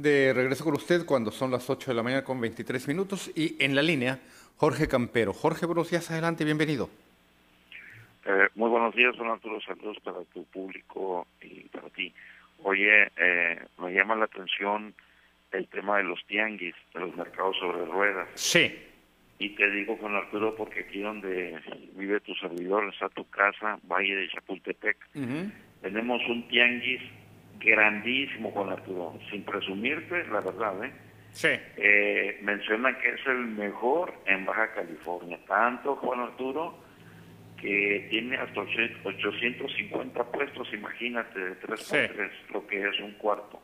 [0.01, 3.63] De regreso con usted cuando son las 8 de la mañana con 23 minutos y
[3.63, 4.19] en la línea
[4.57, 5.31] Jorge Campero.
[5.31, 6.89] Jorge, buenos días, adelante, bienvenido.
[8.25, 12.11] Eh, muy buenos días, don Arturo, saludos para tu público y para ti.
[12.63, 14.95] Oye, eh, me llama la atención
[15.51, 18.27] el tema de los tianguis, de los mercados sobre ruedas.
[18.33, 18.75] Sí.
[19.37, 21.59] Y te digo, Juan Arturo, porque aquí donde
[21.93, 24.97] vive tu servidor, está tu casa, Valle de Chapultepec,
[25.83, 27.01] tenemos un tianguis
[27.63, 30.91] grandísimo, Juan Arturo, sin presumirte, la verdad, ¿eh?
[31.31, 31.49] Sí.
[31.77, 35.39] Eh, mencionan que es el mejor en Baja California.
[35.47, 36.77] Tanto, Juan Arturo,
[37.59, 43.61] que tiene hasta 850 puestos, imagínate, de 3 por 3, lo que es un cuarto.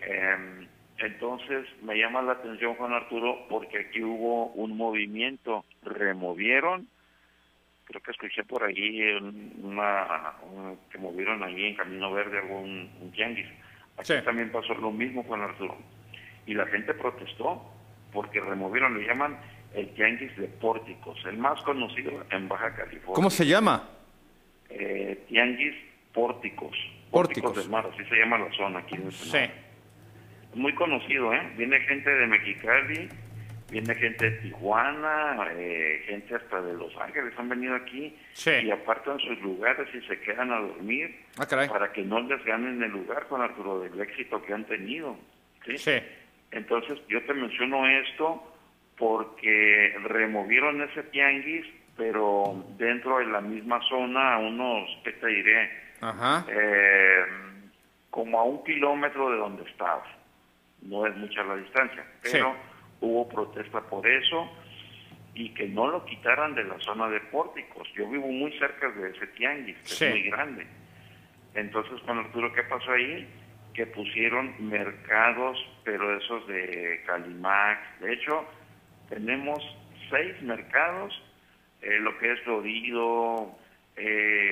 [0.00, 0.66] Em,
[0.98, 6.88] entonces, me llama la atención, Juan Arturo, porque aquí hubo un movimiento, removieron,
[7.92, 9.02] creo que escuché por ahí
[9.62, 10.32] una,
[10.90, 13.46] que movieron allí en Camino Verde algún un tianguis.
[13.98, 15.76] Aquí también pasó lo mismo, Juan Arturo.
[16.46, 17.62] Y la gente protestó
[18.12, 19.38] porque removieron, le llaman
[19.74, 23.14] el tianguis de Pórticos, el más conocido en Baja California.
[23.14, 23.88] ¿Cómo se llama?
[24.70, 25.74] Eh, tianguis
[26.12, 26.76] Pórticos.
[27.10, 27.56] Pórticos.
[27.56, 29.38] del Mar, así se llama la zona aquí en Sí.
[30.54, 31.52] Muy conocido, ¿eh?
[31.56, 33.08] Viene gente de Mexicali,
[33.72, 38.14] viene gente de Tijuana, eh, gente hasta de Los Ángeles han venido aquí
[38.44, 42.82] y apartan sus lugares y se quedan a dormir ah, para que no les ganen
[42.82, 45.16] el lugar con Arturo del éxito que han tenido.
[45.64, 45.78] ¿sí?
[45.78, 45.98] sí.
[46.50, 48.54] Entonces yo te menciono esto
[48.98, 51.66] porque removieron ese tianguis,
[51.96, 55.70] pero dentro de la misma zona, a unos, ¿qué te diré?
[56.48, 57.24] Eh,
[58.10, 60.04] como a un kilómetro de donde estaba.
[60.82, 62.54] No es mucha la distancia, pero
[63.02, 64.48] hubo protesta por eso
[65.34, 67.88] y que no lo quitaran de la zona de pórticos.
[67.94, 70.66] Yo vivo muy cerca de ese tianguis, que es muy grande.
[71.54, 73.26] Entonces, con Arturo, ¿qué pasó ahí?
[73.74, 78.00] Que pusieron mercados, pero esos de Calimax.
[78.00, 78.44] De hecho,
[79.08, 79.58] tenemos
[80.10, 81.12] seis mercados,
[81.80, 83.58] eh, lo que es Florido,
[83.96, 84.50] eh,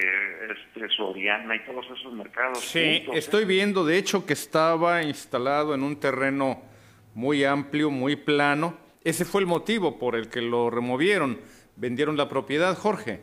[0.51, 2.61] este, Soriana y todos esos mercados.
[2.61, 6.70] Sí, estoy viendo, de hecho, que estaba instalado en un terreno
[7.15, 8.77] muy amplio, muy plano.
[9.03, 11.41] Ese fue el motivo por el que lo removieron.
[11.77, 13.21] Vendieron la propiedad, Jorge.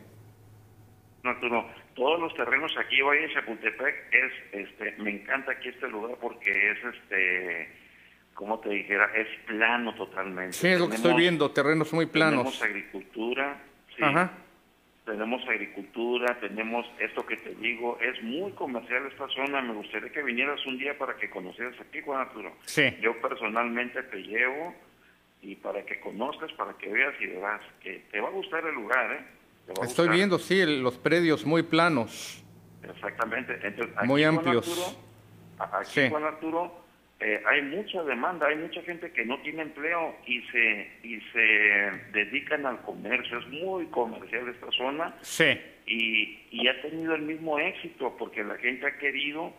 [1.22, 1.66] No, no.
[1.94, 6.70] Todos los terrenos aquí hoy en Chapultepec es, este, me encanta aquí este lugar porque
[6.70, 7.68] es, este,
[8.34, 10.52] como te dijera, es plano totalmente.
[10.52, 12.58] Sí, es lo que estoy viendo, terrenos muy planos.
[12.58, 13.60] Tenemos agricultura,
[13.96, 14.02] sí.
[15.08, 19.62] Tenemos agricultura, tenemos esto que te digo, es muy comercial esta zona.
[19.62, 22.52] Me gustaría que vinieras un día para que conocieras aquí, Juan Arturo.
[22.66, 22.94] Sí.
[23.00, 24.74] Yo personalmente te llevo
[25.40, 28.74] y para que conozcas, para que veas y verás que te va a gustar el
[28.74, 29.72] lugar, ¿eh?
[29.82, 32.44] Estoy viendo, sí, los predios muy planos.
[32.82, 33.58] Exactamente.
[34.04, 35.00] muy amplios.
[35.58, 36.10] aquí, sí.
[36.10, 36.84] Juan Arturo,
[37.20, 41.40] eh, hay mucha demanda, hay mucha gente que no tiene empleo y se y se
[42.12, 45.14] dedican al comercio, es muy comercial esta zona.
[45.22, 45.58] Sí.
[45.86, 49.52] Y, y ha tenido el mismo éxito porque la gente ha querido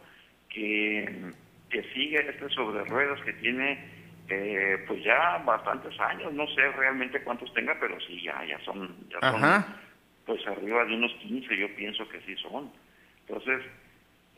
[0.47, 1.33] que,
[1.69, 3.77] que siga este sobre ruedas que tiene
[4.29, 8.95] eh, pues ya bastantes años, no sé realmente cuántos tenga, pero sí, ya, ya son,
[9.09, 9.65] ya son
[10.25, 12.71] pues arriba de unos 15, yo pienso que sí son.
[13.27, 13.65] Entonces,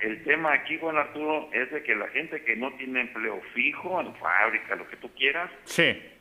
[0.02, 4.02] el tema aquí, Juan Arturo, es de que la gente que no tiene empleo fijo,
[4.02, 5.52] en fábrica, lo que tú quieras,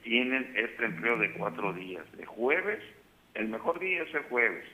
[0.02, 2.04] tienen este empleo de cuatro días.
[2.16, 2.78] De jueves,
[3.34, 4.64] el mejor día es el jueves.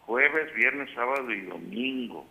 [0.00, 2.26] Jueves, viernes, sábado y domingo.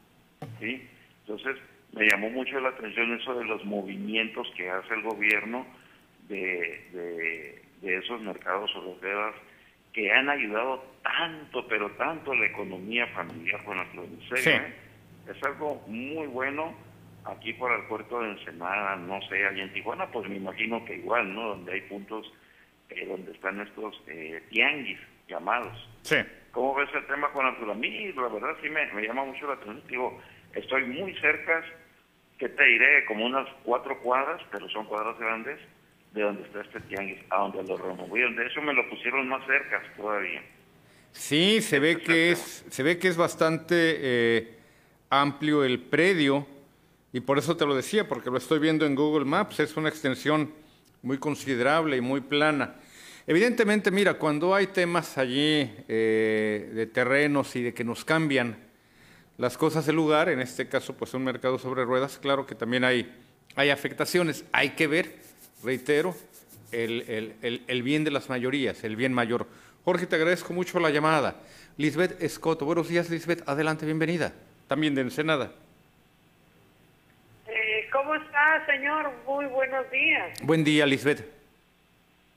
[0.60, 0.88] ¿sí?
[1.22, 1.58] Entonces,
[1.92, 5.66] me llamó mucho la atención eso de los movimientos que hace el gobierno
[6.30, 9.36] de, de, esos mercados europeos
[9.92, 14.04] que han ayudado tanto, pero tanto a la economía familiar, Juan Arturo.
[14.04, 14.89] En serio, ¿eh?
[15.32, 16.76] Es algo muy bueno
[17.26, 20.96] aquí por el puerto de Ensenada, no sé, allá en Tijuana, pues me imagino que
[20.96, 21.50] igual, ¿no?
[21.50, 22.32] Donde hay puntos
[22.90, 25.78] eh, donde están estos eh, tianguis llamados.
[26.02, 26.18] Sí.
[26.52, 27.74] ¿Cómo ves el tema con Arturo?
[27.74, 29.84] A mí, la verdad, sí me, llama mucho la atención.
[29.88, 30.20] Digo,
[30.54, 31.64] estoy muy cerca,
[32.40, 35.60] que te diré, como unas cuatro cuadras, pero son cuadras grandes,
[36.14, 38.36] de donde está este tianguis, a donde lo removieron.
[38.36, 40.42] De hecho, me lo pusieron más cerca todavía.
[41.12, 44.59] Sí, se ve que es, se ve que es bastante eh,
[45.10, 46.46] amplio el predio
[47.12, 49.90] y por eso te lo decía, porque lo estoy viendo en Google Maps, es una
[49.90, 50.54] extensión
[51.02, 52.76] muy considerable y muy plana.
[53.26, 58.58] Evidentemente, mira, cuando hay temas allí eh, de terrenos y de que nos cambian
[59.38, 62.84] las cosas del lugar, en este caso pues un mercado sobre ruedas, claro que también
[62.84, 63.10] hay,
[63.56, 64.46] hay afectaciones.
[64.52, 65.16] Hay que ver,
[65.64, 66.16] reitero,
[66.72, 69.48] el, el- el- el bien de las mayorías, el bien mayor.
[69.86, 71.42] Jorge, te agradezco mucho la llamada.
[71.78, 74.34] Lisbeth Escoto, buenos días, Lisbeth, adelante, bienvenida.
[74.70, 75.52] También de Ensenada.
[77.48, 79.12] Eh, ¿Cómo está, señor?
[79.26, 80.40] Muy buenos días.
[80.44, 81.22] Buen día, Lisbeth.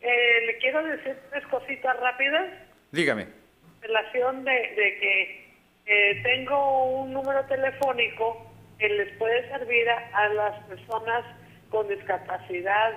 [0.00, 2.48] Eh, le quiero decir tres cositas rápidas.
[2.90, 3.24] Dígame.
[3.24, 5.46] En relación de, de que
[5.84, 11.24] eh, tengo un número telefónico que les puede servir a, a las personas
[11.68, 12.92] con discapacidad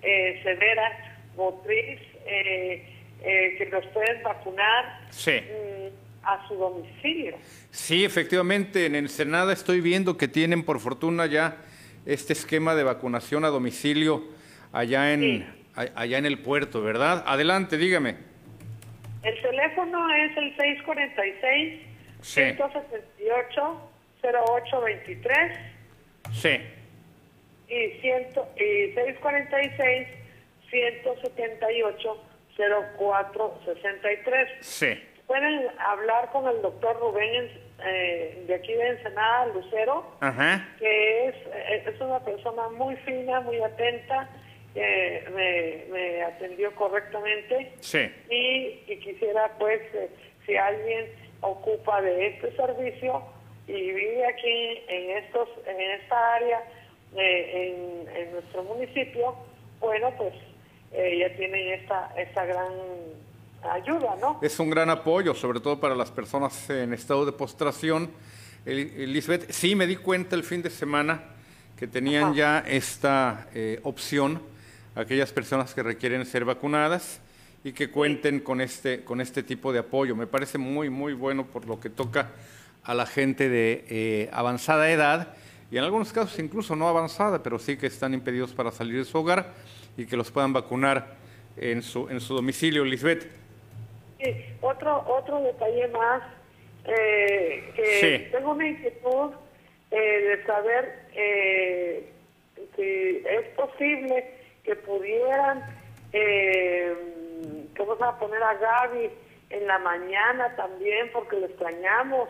[0.00, 2.88] eh, severa, motriz, eh,
[3.22, 5.32] eh, que los pueden vacunar Sí.
[5.42, 7.36] mm, a su domicilio.
[7.78, 11.58] Sí, efectivamente, en Ensenada estoy viendo que tienen por fortuna ya
[12.06, 14.24] este esquema de vacunación a domicilio
[14.72, 15.46] allá en,
[15.76, 17.22] a- allá en el puerto, ¿verdad?
[17.24, 18.16] Adelante, dígame.
[19.22, 21.80] El teléfono es el 646
[22.20, 22.40] Sí.
[22.42, 23.90] 178
[24.22, 25.58] 0823
[26.32, 26.58] Sí.
[27.68, 30.08] y, ciento, y 646
[30.68, 32.24] 178
[32.56, 34.48] 0463.
[34.62, 35.00] Sí.
[35.28, 40.68] Pueden hablar con el doctor Rubén eh, de aquí de Ensenada, Lucero, Ajá.
[40.78, 44.28] que es, eh, es una persona muy fina, muy atenta,
[44.74, 48.10] eh, me, me atendió correctamente Sí.
[48.30, 50.08] y, y quisiera pues eh,
[50.46, 51.06] si alguien
[51.40, 53.22] ocupa de este servicio
[53.66, 56.62] y vive aquí en estos en esta área
[57.16, 57.72] eh,
[58.08, 59.34] en, en nuestro municipio
[59.80, 60.34] bueno pues
[60.92, 62.72] eh, ya tienen esta esta gran
[63.62, 68.10] ayuda no Es un gran apoyo, sobre todo para las personas en estado de postración.
[68.64, 71.22] El- Elizabeth, sí me di cuenta el fin de semana
[71.76, 74.42] que tenían ya esta eh, opción
[74.94, 77.20] aquellas personas que requieren ser vacunadas
[77.62, 80.16] y que cuenten con este, con este tipo de apoyo.
[80.16, 82.30] Me parece muy, muy bueno por lo que toca
[82.82, 85.34] a la gente de eh, avanzada edad
[85.70, 89.04] y en algunos casos incluso no avanzada, pero sí que están impedidos para salir de
[89.04, 89.52] su hogar
[89.96, 91.14] y que los puedan vacunar
[91.56, 92.84] en su, en su domicilio.
[92.84, 93.28] Lisbeth.
[94.22, 96.22] Sí, otro otro detalle más
[96.84, 98.28] eh, que Sí.
[98.32, 99.32] tengo una inquietud
[99.90, 99.96] eh,
[100.36, 102.12] de saber eh,
[102.76, 104.24] si es posible
[104.64, 105.62] que pudieran
[106.12, 106.94] eh,
[107.74, 109.10] que vamos a poner a Gaby
[109.50, 112.28] en la mañana también porque lo extrañamos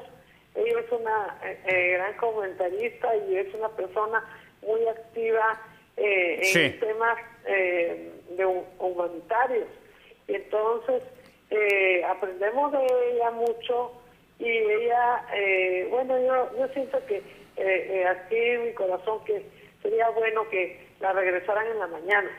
[0.55, 4.25] ella es una eh, eh, gran comentarista y es una persona
[4.63, 5.61] muy activa
[5.97, 6.77] eh, en Sí.
[6.81, 9.69] temas eh, de hu- humanitarios
[10.27, 11.03] y entonces
[11.51, 12.79] eh, aprendemos de
[13.13, 13.93] ella mucho
[14.39, 17.23] y ella, eh, bueno, yo, yo siento que eh,
[17.57, 19.45] eh, aquí en mi corazón que
[19.83, 22.31] sería bueno que la regresaran en la mañana.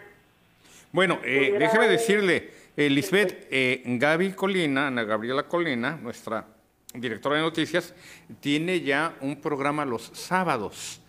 [0.92, 6.48] Bueno, eh, déjeme decirle, eh, Lisbeth, eh, Gaby Colina, Ana Gabriela Colina, nuestra
[6.94, 7.94] directora de noticias,
[8.40, 11.02] tiene ya un programa los sábados.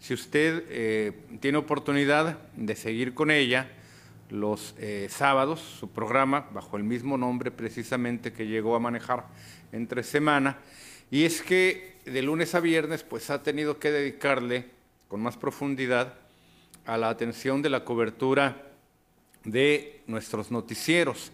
[0.00, 3.68] Si usted eh, tiene oportunidad de seguir con ella
[4.30, 9.26] los eh, sábados, su programa, bajo el mismo nombre precisamente que llegó a manejar
[9.72, 10.58] entre semana,
[11.10, 14.70] y es que de lunes a viernes pues ha tenido que dedicarle
[15.08, 16.14] con más profundidad
[16.84, 18.70] a la atención de la cobertura
[19.44, 21.32] de nuestros noticieros.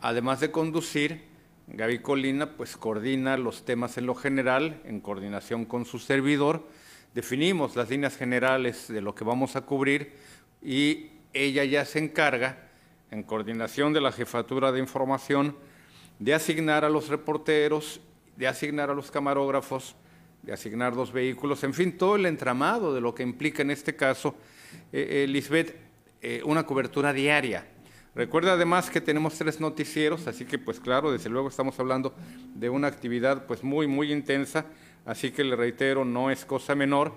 [0.00, 1.22] Además de conducir,
[1.68, 6.66] Gaby Colina pues coordina los temas en lo general, en coordinación con su servidor,
[7.14, 10.12] definimos las líneas generales de lo que vamos a cubrir
[10.60, 12.70] y ella ya se encarga,
[13.10, 15.56] en coordinación de la jefatura de información,
[16.18, 18.00] de asignar a los reporteros,
[18.36, 19.94] de asignar a los camarógrafos,
[20.42, 23.96] de asignar los vehículos, en fin, todo el entramado de lo que implica en este
[23.96, 24.34] caso,
[24.92, 25.76] eh, eh, Lisbeth,
[26.20, 27.66] eh, una cobertura diaria.
[28.14, 32.14] Recuerda además que tenemos tres noticieros, así que pues claro, desde luego estamos hablando
[32.54, 34.66] de una actividad pues muy, muy intensa,
[35.04, 37.12] así que le reitero, no es cosa menor,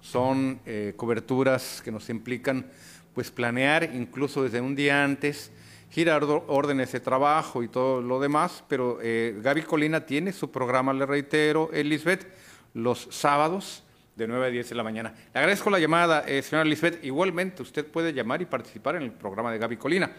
[0.00, 0.60] son
[0.96, 2.66] coberturas que nos implican
[3.14, 5.50] pues planear incluso desde un día antes,
[5.90, 10.92] girar órdenes de trabajo y todo lo demás, pero eh, Gaby Colina tiene su programa,
[10.92, 12.26] le reitero, Lisbeth,
[12.74, 13.82] los sábados
[14.16, 15.14] de 9 a 10 de la mañana.
[15.32, 17.02] Le agradezco la llamada, eh, señora Lisbeth.
[17.04, 20.12] Igualmente, usted puede llamar y participar en el programa de Gaby Colina.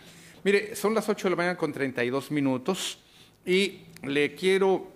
[0.44, 3.00] Mire, son las 8 de la mañana con 32 minutos
[3.46, 4.92] y le quiero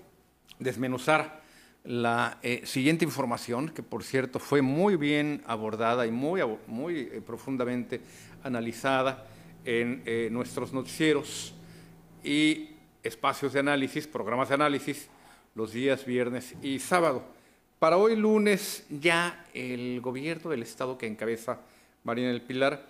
[0.58, 1.44] desmenuzar
[1.86, 7.22] la eh, siguiente información, que por cierto fue muy bien abordada y muy, muy eh,
[7.26, 8.02] profundamente
[8.44, 9.26] analizada
[9.64, 11.54] en eh, nuestros noticieros
[12.24, 12.70] y
[13.04, 15.10] espacios de análisis, programas de análisis,
[15.54, 17.24] los días viernes y sábado.
[17.78, 21.60] Para hoy lunes ya el gobierno del estado que encabeza
[22.04, 22.84] Marina del Pilar,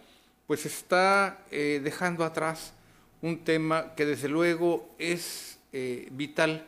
[0.47, 2.73] pues está dejando atrás
[3.21, 5.59] un tema que desde luego es
[6.11, 6.67] vital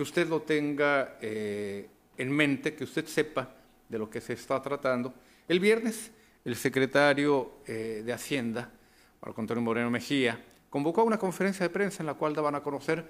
[0.00, 1.86] que usted lo tenga eh,
[2.16, 3.50] en mente, que usted sepa
[3.86, 5.12] de lo que se está tratando.
[5.46, 6.10] El viernes
[6.42, 8.70] el secretario eh, de Hacienda,
[9.20, 12.62] Marco Antonio Moreno Mejía, convocó a una conferencia de prensa en la cual daban a
[12.62, 13.04] conocer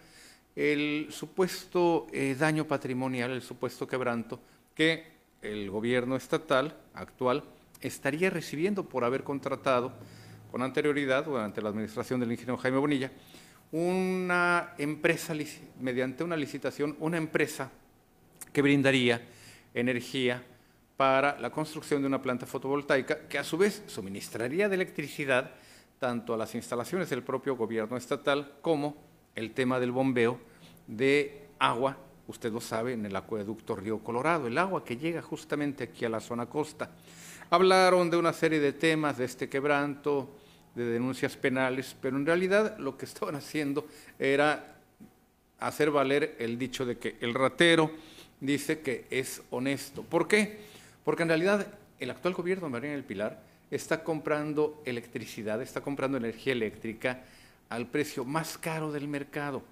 [0.57, 4.41] el supuesto eh, daño patrimonial, el supuesto quebranto
[4.75, 5.05] que
[5.43, 7.45] el gobierno estatal actual
[7.81, 9.93] estaría recibiendo por haber contratado
[10.51, 13.13] con anterioridad, durante la administración del ingeniero Jaime Bonilla,
[13.73, 15.35] una empresa,
[15.81, 17.71] mediante una licitación, una empresa
[18.53, 19.23] que brindaría
[19.75, 20.43] energía
[20.97, 25.53] para la construcción de una planta fotovoltaica que a su vez suministraría de electricidad
[25.99, 28.97] tanto a las instalaciones del propio gobierno estatal como
[29.35, 30.41] el tema del bombeo
[30.87, 35.85] de agua, usted lo sabe, en el acueducto Río Colorado, el agua que llega justamente
[35.85, 36.91] aquí a la zona costa.
[37.51, 40.40] Hablaron de una serie de temas, de este quebranto,
[40.75, 43.87] de denuncias penales, pero en realidad lo que estaban haciendo
[44.19, 44.77] era
[45.59, 47.91] hacer valer el dicho de que el ratero
[48.41, 50.03] dice que es honesto.
[50.03, 50.59] ¿Por qué?
[51.05, 51.67] Porque en realidad
[51.99, 57.23] el actual gobierno de María del Pilar está comprando electricidad, está comprando energía eléctrica
[57.69, 59.63] al precio más caro del mercado,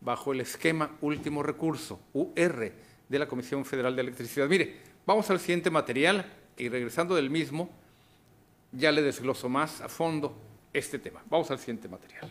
[0.00, 2.72] bajo el esquema último recurso, UR,
[3.08, 4.48] de la Comisión Federal de Electricidad.
[4.48, 7.70] Mire, vamos al siguiente material y regresando del mismo,
[8.72, 10.36] ya le desgloso más a fondo
[10.72, 11.22] este tema.
[11.28, 12.30] Vamos al siguiente material.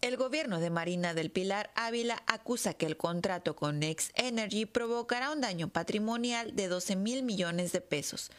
[0.00, 5.30] El gobierno de Marina del Pilar Ávila acusa que el contrato con Next Energy provocará
[5.30, 8.30] un daño patrimonial de 12 mil millones de pesos,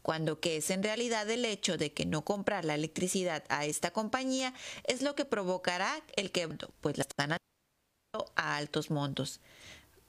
[0.00, 3.90] cuando que es en realidad el hecho de que no comprar la electricidad a esta
[3.90, 4.54] compañía
[4.84, 6.48] es lo que provocará el que
[6.80, 9.40] pues la están a altos montos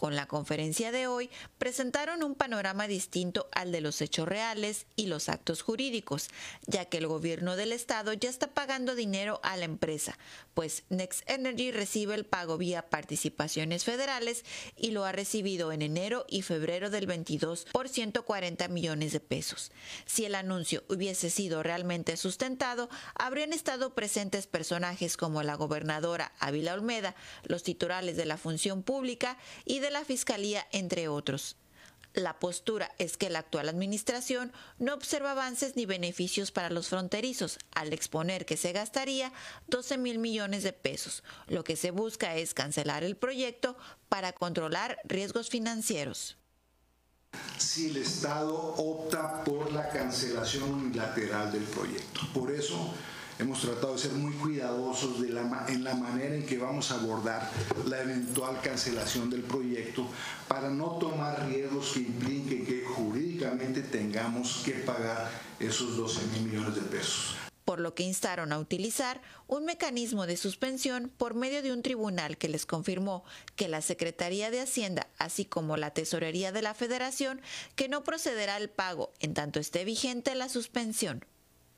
[0.01, 1.29] con la conferencia de hoy
[1.59, 6.29] presentaron un panorama distinto al de los hechos reales y los actos jurídicos,
[6.65, 10.17] ya que el gobierno del estado ya está pagando dinero a la empresa,
[10.55, 14.43] pues Next Energy recibe el pago vía participaciones federales
[14.75, 19.71] y lo ha recibido en enero y febrero del 22 por 140 millones de pesos.
[20.07, 26.73] Si el anuncio hubiese sido realmente sustentado, habrían estado presentes personajes como la gobernadora Ávila
[26.73, 27.13] Olmeda,
[27.43, 31.57] los titulares de la función pública y de la Fiscalía, entre otros.
[32.13, 37.57] La postura es que la actual administración no observa avances ni beneficios para los fronterizos,
[37.73, 39.31] al exponer que se gastaría
[39.67, 41.23] 12 mil millones de pesos.
[41.47, 43.77] Lo que se busca es cancelar el proyecto
[44.09, 46.37] para controlar riesgos financieros.
[47.57, 52.21] Si el Estado opta por la cancelación unilateral del proyecto.
[52.33, 52.93] Por eso
[53.41, 57.49] hemos tratado de ser muy cuidadosos en la manera en que vamos a abordar
[57.87, 60.07] la eventual cancelación del proyecto
[60.47, 66.75] para no tomar riesgos que impliquen que jurídicamente tengamos que pagar esos 12 mil millones
[66.75, 67.35] de pesos
[67.65, 72.37] por lo que instaron a utilizar un mecanismo de suspensión por medio de un tribunal
[72.37, 73.23] que les confirmó
[73.55, 77.39] que la Secretaría de Hacienda, así como la Tesorería de la Federación,
[77.75, 81.23] que no procederá el pago en tanto esté vigente la suspensión.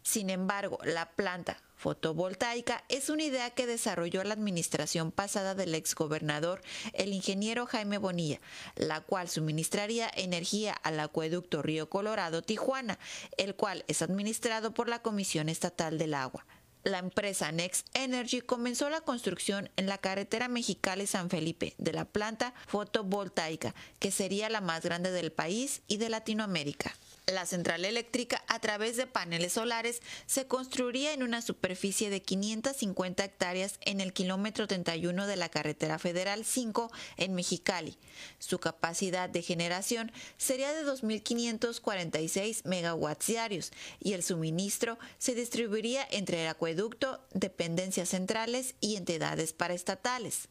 [0.03, 6.61] Sin embargo, la planta fotovoltaica es una idea que desarrolló la administración pasada del exgobernador,
[6.93, 8.39] el ingeniero Jaime Bonilla,
[8.75, 12.99] la cual suministraría energía al acueducto Río Colorado Tijuana,
[13.38, 16.45] el cual es administrado por la Comisión Estatal del Agua.
[16.84, 22.53] La empresa Next Energy comenzó la construcción en la carretera Mexicali-San Felipe de la planta
[22.67, 26.93] fotovoltaica, que sería la más grande del país y de Latinoamérica.
[27.26, 33.24] La central eléctrica, a través de paneles solares, se construiría en una superficie de 550
[33.24, 37.98] hectáreas en el kilómetro 31 de la carretera federal 5 en Mexicali.
[38.40, 43.72] Su capacidad de generación sería de 2.546 megawatts diarios
[44.02, 50.50] y el suministro se distribuiría entre el acueducto, dependencias centrales y entidades paraestatales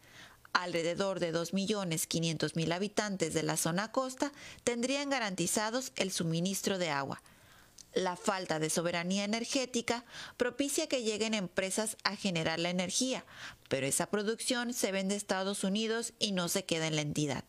[0.53, 4.33] alrededor de 2.500.000 habitantes de la zona costa
[4.65, 7.23] tendrían garantizados el suministro de agua.
[7.95, 10.05] La falta de soberanía energética
[10.37, 13.25] propicia que lleguen empresas a generar la energía,
[13.69, 17.45] pero esa producción se vende a Estados Unidos y no se queda en la entidad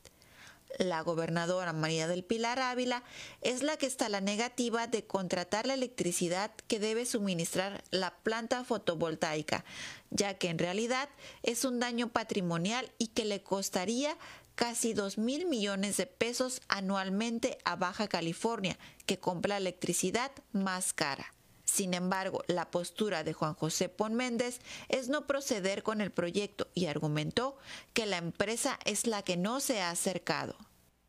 [0.79, 3.03] la gobernadora María del Pilar Ávila
[3.41, 8.63] es la que está la negativa de contratar la electricidad que debe suministrar la planta
[8.63, 9.65] fotovoltaica,
[10.09, 11.09] ya que en realidad
[11.43, 14.17] es un daño patrimonial y que le costaría
[14.55, 21.33] casi 2 mil millones de pesos anualmente a Baja California, que compra electricidad más cara.
[21.73, 24.59] Sin embargo, la postura de Juan José Pon Méndez
[24.89, 27.57] es no proceder con el proyecto y argumentó
[27.93, 30.55] que la empresa es la que no se ha acercado.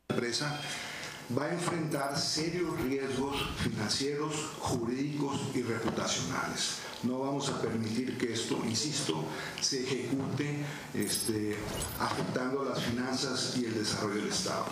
[0.08, 0.58] La empresa
[1.36, 6.78] va a enfrentar serios riesgos financieros, jurídicos y reputacionales.
[7.02, 9.22] No vamos a permitir que esto, insisto,
[9.60, 10.64] se ejecute
[10.94, 11.58] este,
[12.00, 14.64] afectando las finanzas y el desarrollo del Estado.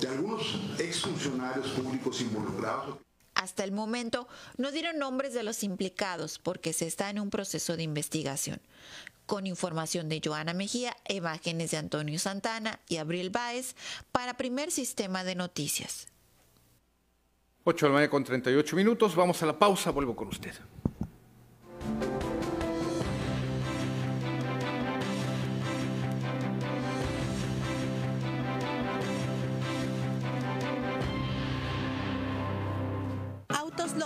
[0.00, 2.96] De algunos exfuncionarios públicos involucrados.
[3.36, 4.26] Hasta el momento
[4.56, 8.60] no dieron nombres de los implicados porque se está en un proceso de investigación.
[9.26, 13.76] Con información de Joana Mejía, imágenes de Antonio Santana y Abril Báez
[14.10, 16.08] para Primer Sistema de Noticias.
[17.64, 19.14] 8 de la mañana con 38 minutos.
[19.14, 19.90] Vamos a la pausa.
[19.90, 20.54] Vuelvo con usted.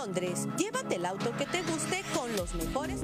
[0.01, 0.47] Londres.
[0.57, 3.03] Llévate el auto que te guste con los mejores.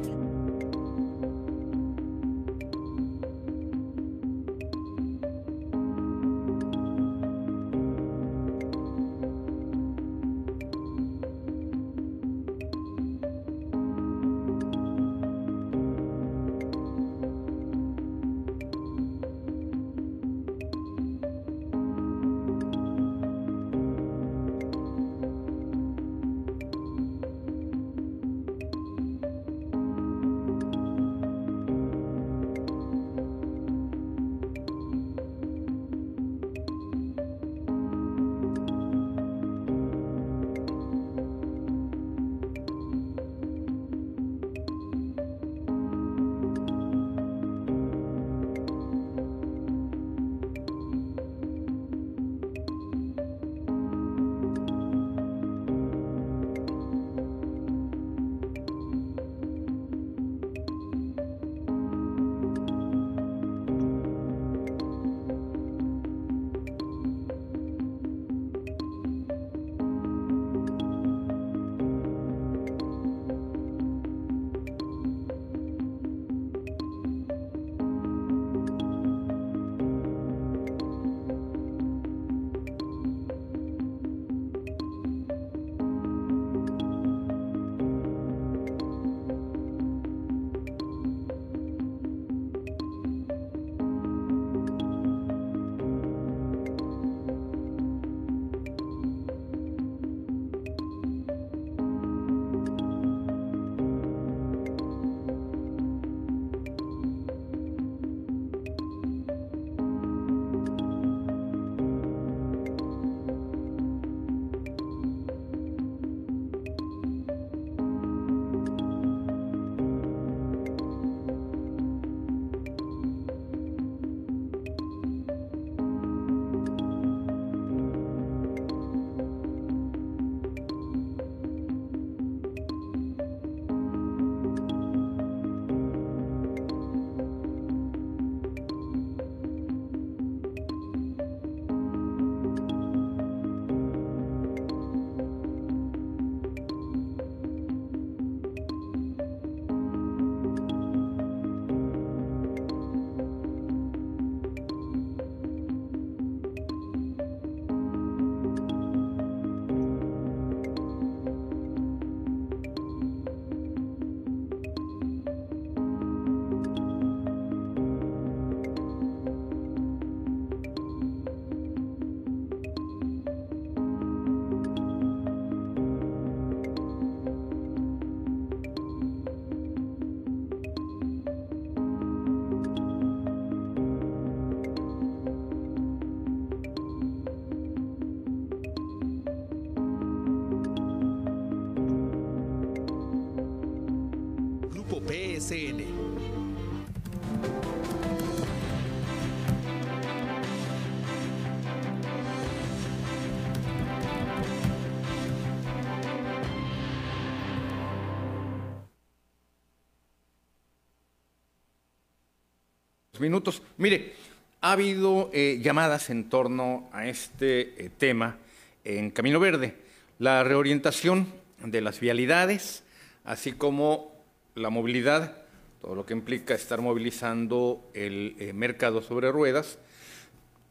[213.20, 213.62] Minutos.
[213.78, 214.14] Mire,
[214.62, 218.38] ha habido eh, llamadas en torno a este eh, tema
[218.84, 219.76] en Camino Verde,
[220.20, 221.28] la reorientación
[221.64, 222.84] de las vialidades,
[223.24, 224.16] así como
[224.56, 225.44] la movilidad,
[225.82, 229.78] todo lo que implica estar movilizando el eh, mercado sobre ruedas.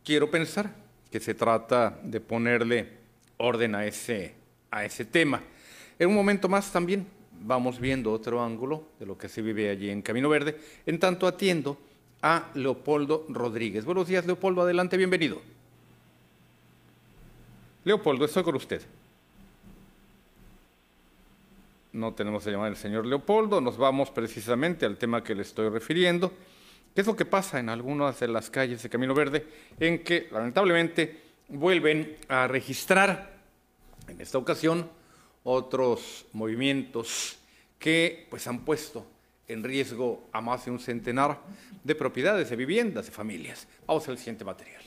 [0.05, 0.75] Quiero pensar
[1.11, 2.89] que se trata de ponerle
[3.37, 4.35] orden a ese,
[4.71, 5.43] a ese tema.
[5.99, 7.07] En un momento más también
[7.41, 11.27] vamos viendo otro ángulo de lo que se vive allí en Camino Verde, en tanto
[11.27, 11.79] atiendo
[12.27, 13.85] a Leopoldo Rodríguez.
[13.85, 15.41] Buenos días, Leopoldo, adelante, bienvenido.
[17.85, 18.83] Leopoldo, estoy con usted.
[21.93, 25.69] No tenemos la llamada del señor Leopoldo, nos vamos precisamente al tema que le estoy
[25.69, 26.33] refiriendo.
[26.97, 29.47] ¿Qué es lo que pasa en algunas de las calles de Camino Verde?
[29.79, 33.37] En que lamentablemente vuelven a registrar,
[34.09, 34.91] en esta ocasión,
[35.45, 37.39] otros movimientos
[37.79, 39.07] que pues han puesto
[39.49, 41.41] en riesgo a más de un centenar
[41.85, 43.69] de propiedades, de viviendas, de familias.
[43.87, 44.83] Vamos al siguiente material.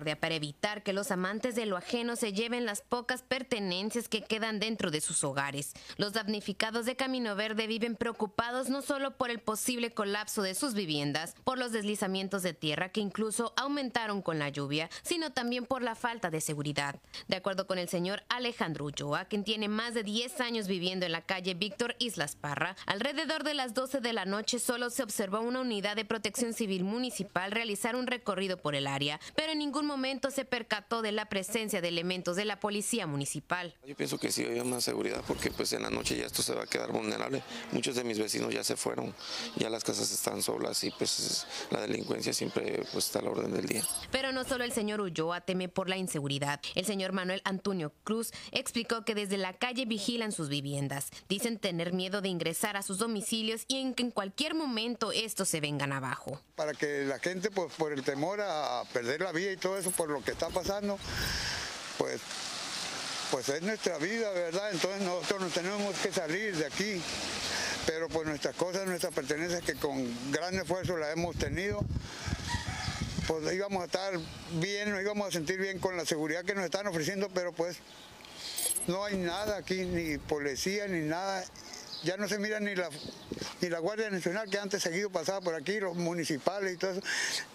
[0.00, 4.58] Para evitar que los amantes de lo ajeno se lleven las pocas pertenencias que quedan
[4.58, 5.74] dentro de sus hogares.
[5.98, 10.72] Los damnificados de Camino Verde viven preocupados no solo por el posible colapso de sus
[10.72, 15.82] viviendas, por los deslizamientos de tierra que incluso aumentaron con la lluvia, sino también por
[15.82, 16.98] la falta de seguridad.
[17.28, 21.12] De acuerdo con el señor Alejandro Ulloa, quien tiene más de 10 años viviendo en
[21.12, 25.40] la calle Víctor Islas Parra, alrededor de las 12 de la noche solo se observó
[25.40, 29.86] una unidad de protección civil municipal realizar un recorrido por el área, pero en ningún
[29.90, 33.74] momento se percató de la presencia de elementos de la policía municipal.
[33.84, 36.54] Yo pienso que sí hay más seguridad porque pues en la noche ya esto se
[36.54, 37.42] va a quedar vulnerable.
[37.72, 39.14] Muchos de mis vecinos ya se fueron,
[39.56, 43.52] ya las casas están solas y pues la delincuencia siempre pues está a la orden
[43.52, 43.82] del día.
[44.12, 46.60] Pero no solo el señor Ulloa teme por la inseguridad.
[46.74, 51.10] El señor Manuel Antonio Cruz explicó que desde la calle vigilan sus viviendas.
[51.28, 55.48] Dicen tener miedo de ingresar a sus domicilios y en que en cualquier momento estos
[55.48, 56.40] se vengan abajo.
[56.54, 60.08] Para que la gente pues por el temor a perder la vida y todo por
[60.10, 60.98] lo que está pasando,
[61.98, 62.20] pues,
[63.30, 64.70] pues es nuestra vida, ¿verdad?
[64.72, 67.02] Entonces nosotros nos tenemos que salir de aquí.
[67.86, 71.80] Pero pues nuestras cosas, nuestras pertenencias que con gran esfuerzo las hemos tenido,
[73.26, 74.12] pues íbamos a estar
[74.60, 77.78] bien, nos íbamos a sentir bien con la seguridad que nos están ofreciendo, pero pues
[78.86, 81.44] no hay nada aquí, ni policía, ni nada
[82.02, 82.88] ya no se mira ni la,
[83.60, 87.02] ni la Guardia Nacional que antes seguido pasaba por aquí, los municipales y todo eso.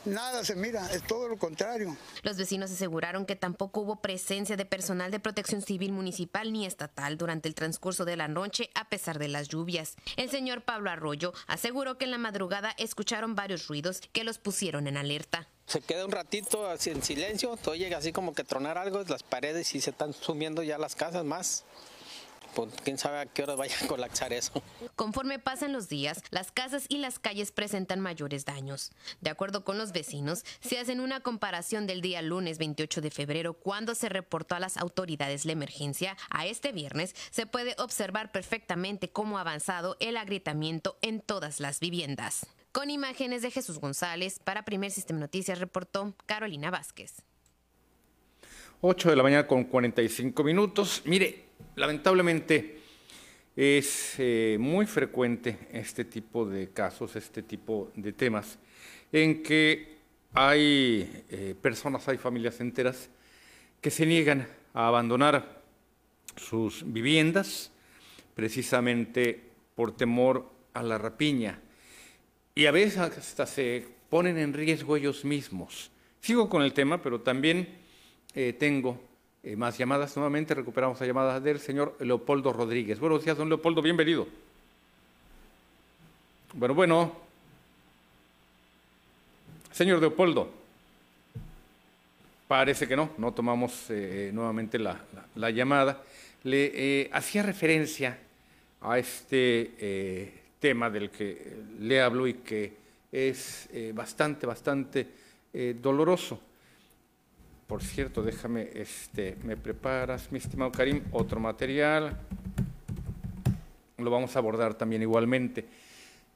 [0.05, 1.95] Nada se mira, es todo lo contrario.
[2.23, 7.17] Los vecinos aseguraron que tampoco hubo presencia de personal de protección civil municipal ni estatal
[7.17, 9.95] durante el transcurso de la noche a pesar de las lluvias.
[10.15, 14.87] El señor Pablo Arroyo aseguró que en la madrugada escucharon varios ruidos que los pusieron
[14.87, 15.47] en alerta.
[15.65, 19.23] Se queda un ratito así en silencio, todo llega así como que tronar algo, las
[19.23, 21.65] paredes y se están sumiendo ya las casas más
[22.55, 24.63] pues quién sabe a qué hora vaya a colapsar eso.
[24.95, 28.91] Conforme pasan los días, las casas y las calles presentan mayores daños.
[29.21, 33.53] De acuerdo con los vecinos, se hacen una comparación del día lunes 28 de febrero,
[33.53, 39.09] cuando se reportó a las autoridades la emergencia, a este viernes, se puede observar perfectamente
[39.09, 42.47] cómo ha avanzado el agrietamiento en todas las viviendas.
[42.71, 47.23] Con imágenes de Jesús González, para Primer Sistema Noticias reportó Carolina Vázquez.
[48.81, 51.01] 8 de la mañana con 45 minutos.
[51.05, 51.44] Mire,
[51.75, 52.79] Lamentablemente
[53.55, 58.57] es eh, muy frecuente este tipo de casos, este tipo de temas,
[59.11, 59.95] en que
[60.33, 63.09] hay eh, personas, hay familias enteras
[63.81, 65.61] que se niegan a abandonar
[66.37, 67.71] sus viviendas
[68.35, 69.41] precisamente
[69.75, 71.61] por temor a la rapiña
[72.53, 75.91] y a veces hasta se ponen en riesgo ellos mismos.
[76.21, 77.67] Sigo con el tema, pero también
[78.33, 79.01] eh, tengo
[79.45, 80.15] eh, más llamadas.
[80.17, 82.99] Nuevamente recuperamos la llamada del señor Leopoldo Rodríguez.
[82.99, 84.27] Buenos días, don Leopoldo, bienvenido.
[86.53, 87.15] Bueno, bueno.
[89.71, 90.49] Señor Leopoldo,
[92.47, 94.99] parece que no, no tomamos eh, nuevamente la,
[95.51, 96.01] llamada.
[96.43, 96.71] Le
[97.03, 98.17] eh, hacía referencia
[98.81, 102.73] a este tema del que le hablo y que
[103.11, 105.07] es bastante, bastante
[105.79, 106.39] doloroso.
[107.67, 112.15] Por cierto, déjame, este, me preparas, mi estimado Karim, otro material.
[113.97, 115.65] Lo vamos a abordar también igualmente.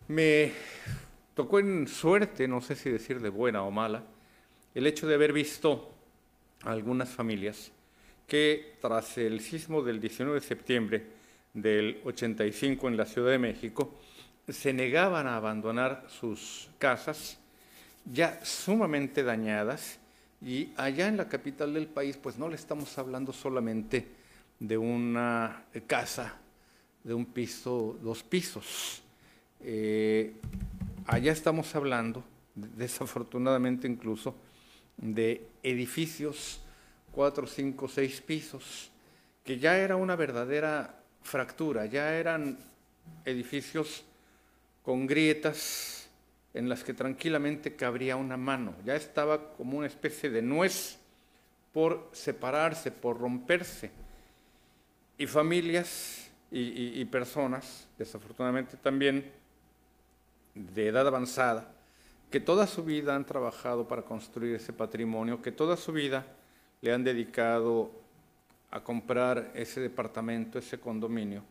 [0.07, 0.51] Me
[1.35, 4.03] tocó en suerte, no sé si decir de buena o mala,
[4.73, 5.93] el hecho de haber visto
[6.63, 7.71] a algunas familias
[8.27, 11.05] que tras el sismo del 19 de septiembre
[11.53, 13.93] del 85 en la Ciudad de México,
[14.47, 17.37] se negaban a abandonar sus casas
[18.11, 19.98] ya sumamente dañadas
[20.41, 24.07] y allá en la capital del país, pues no le estamos hablando solamente
[24.59, 26.37] de una casa,
[27.03, 29.01] de un piso, dos pisos.
[29.61, 30.33] Eh,
[31.05, 32.23] allá estamos hablando,
[32.55, 34.35] desafortunadamente incluso,
[34.97, 36.61] de edificios,
[37.11, 38.91] cuatro, cinco, seis pisos,
[39.43, 42.57] que ya era una verdadera fractura, ya eran
[43.25, 44.03] edificios
[44.83, 45.98] con grietas,
[46.53, 48.73] en las que tranquilamente cabría una mano.
[48.85, 50.99] Ya estaba como una especie de nuez
[51.73, 53.91] por separarse, por romperse.
[55.17, 59.31] Y familias y, personas, desafortunadamente también
[60.55, 61.71] de edad avanzada,
[62.31, 66.25] que toda su vida han trabajado para construir ese patrimonio, que toda su vida
[66.81, 67.91] le han dedicado
[68.71, 71.43] a comprar ese departamento, ese condominio,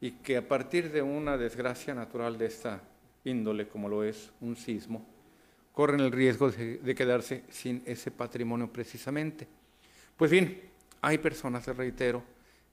[0.00, 2.82] y que a partir de una desgracia natural de esta
[3.26, 5.04] índole, como lo es un sismo,
[5.72, 9.46] corren el riesgo de, quedarse sin ese patrimonio precisamente.
[10.16, 10.62] Pues bien,
[11.02, 12.22] hay personas, reitero,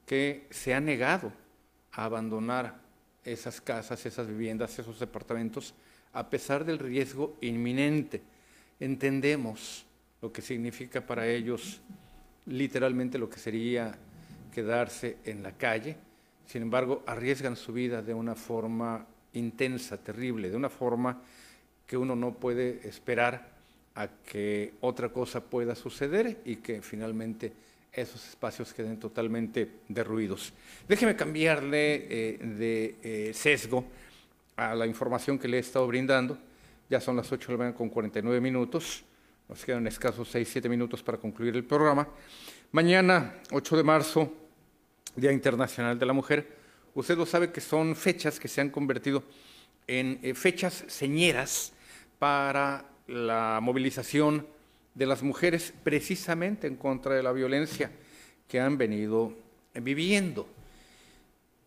[0.06, 1.34] que se han negado
[1.92, 2.80] a abandonar
[3.24, 5.74] esas casas, esas viviendas, esos departamentos,
[6.14, 8.22] a pesar del riesgo inminente.
[8.80, 9.86] Entendemos
[10.22, 11.82] lo que significa para ellos
[12.46, 13.98] literalmente lo que sería
[14.54, 15.98] quedarse en la calle,
[16.46, 21.22] sin embargo, arriesgan su vida de una forma intensa, terrible, de una forma
[21.88, 23.52] que uno no puede esperar
[23.96, 27.54] a que otra cosa pueda suceder y que finalmente
[27.92, 30.52] esos espacios queden totalmente derruidos.
[30.88, 33.86] Déjeme cambiarle eh, de eh, sesgo
[34.56, 36.38] a la información que le he estado brindando.
[36.90, 39.04] Ya son las 8 de la mañana con 49 minutos.
[39.48, 42.08] Nos quedan escasos 6-7 minutos para concluir el programa.
[42.72, 44.34] Mañana, 8 de marzo,
[45.16, 46.63] Día Internacional de la Mujer.
[46.96, 49.24] Usted lo sabe que son fechas que se han convertido
[49.88, 51.74] en eh, fechas señeras
[52.20, 54.46] para la movilización
[54.94, 57.92] de las mujeres precisamente en contra de la violencia
[58.48, 59.34] que han venido
[59.74, 60.48] viviendo.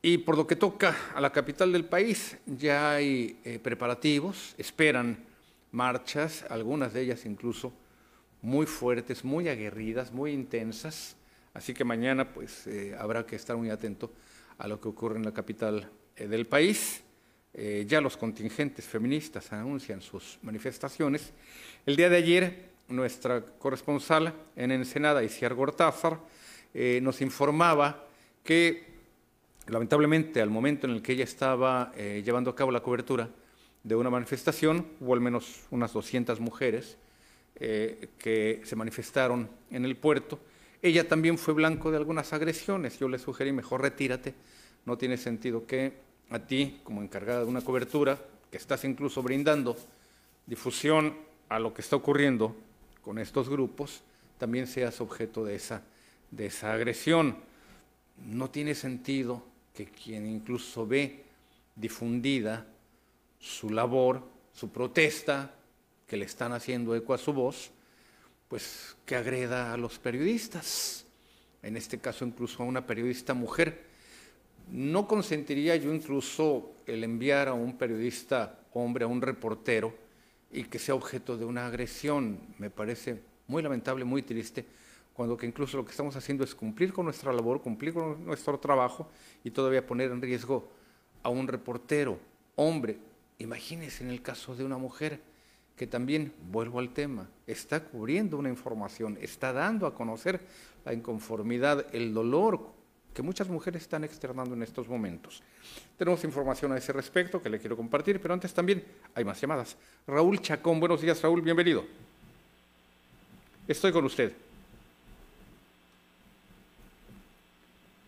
[0.01, 5.19] Y por lo que toca a la capital del país, ya hay eh, preparativos, esperan
[5.73, 7.73] marchas, algunas de ellas incluso
[8.43, 11.17] muy fuertes, muy aguerridas, muy intensas.
[11.53, 14.13] Así que mañana pues eh, habrá que estar muy atento
[14.59, 17.03] a lo que ocurre en la capital eh, del país.
[17.87, 21.33] ya los contingentes feministas anuncian sus manifestaciones.
[21.87, 26.21] El día de ayer nuestra corresponsal en Ensenada, Isiar Gortázar,
[26.75, 28.05] eh, nos informaba
[28.45, 28.85] que
[29.67, 33.29] lamentablemente al momento en el que ella estaba eh, llevando a cabo la cobertura
[33.83, 36.97] de una manifestación, hubo al menos unas 200 mujeres
[37.57, 40.39] eh, que se manifestaron en el puerto.
[40.83, 42.99] Ella también fue blanco de algunas agresiones.
[42.99, 44.35] Yo le sugerí, mejor retírate.
[44.85, 45.95] No tiene sentido que
[46.31, 48.19] a ti, como encargada de una cobertura,
[48.51, 49.77] que estás incluso brindando
[50.47, 51.17] difusión
[51.49, 52.57] a lo que está ocurriendo
[53.03, 54.03] con estos grupos,
[54.39, 55.83] también seas objeto de esa,
[56.31, 57.37] de esa agresión.
[58.25, 59.43] No tiene sentido
[59.75, 61.25] que quien incluso ve
[61.75, 62.67] difundida
[63.39, 64.23] su labor,
[64.53, 65.55] su protesta,
[66.07, 67.71] que le están haciendo eco a su voz,
[68.49, 71.05] pues que agreda a los periodistas,
[71.63, 73.85] en este caso incluso a una periodista mujer.
[74.71, 79.95] No consentiría yo incluso el enviar a un periodista hombre, a un reportero,
[80.51, 82.39] y que sea objeto de una agresión.
[82.59, 84.65] Me parece muy lamentable, muy triste,
[85.13, 88.59] cuando que incluso lo que estamos haciendo es cumplir con nuestra labor, cumplir con nuestro
[88.59, 89.11] trabajo
[89.45, 90.71] y todavía poner en riesgo
[91.23, 92.19] a un reportero,
[92.55, 92.99] hombre.
[93.39, 95.21] Imagínense en el caso de una mujer
[95.77, 100.41] que también, vuelvo al tema, está cubriendo una información, está dando a conocer
[100.85, 102.61] la inconformidad, el dolor
[103.13, 105.43] que muchas mujeres están externando en estos momentos.
[105.99, 108.85] Tenemos información a ese respecto que le quiero compartir, pero antes también
[109.15, 109.77] hay más llamadas.
[110.07, 111.85] Raúl Chacón, buenos días Raúl, bienvenido.
[113.69, 114.33] Estoy con usted.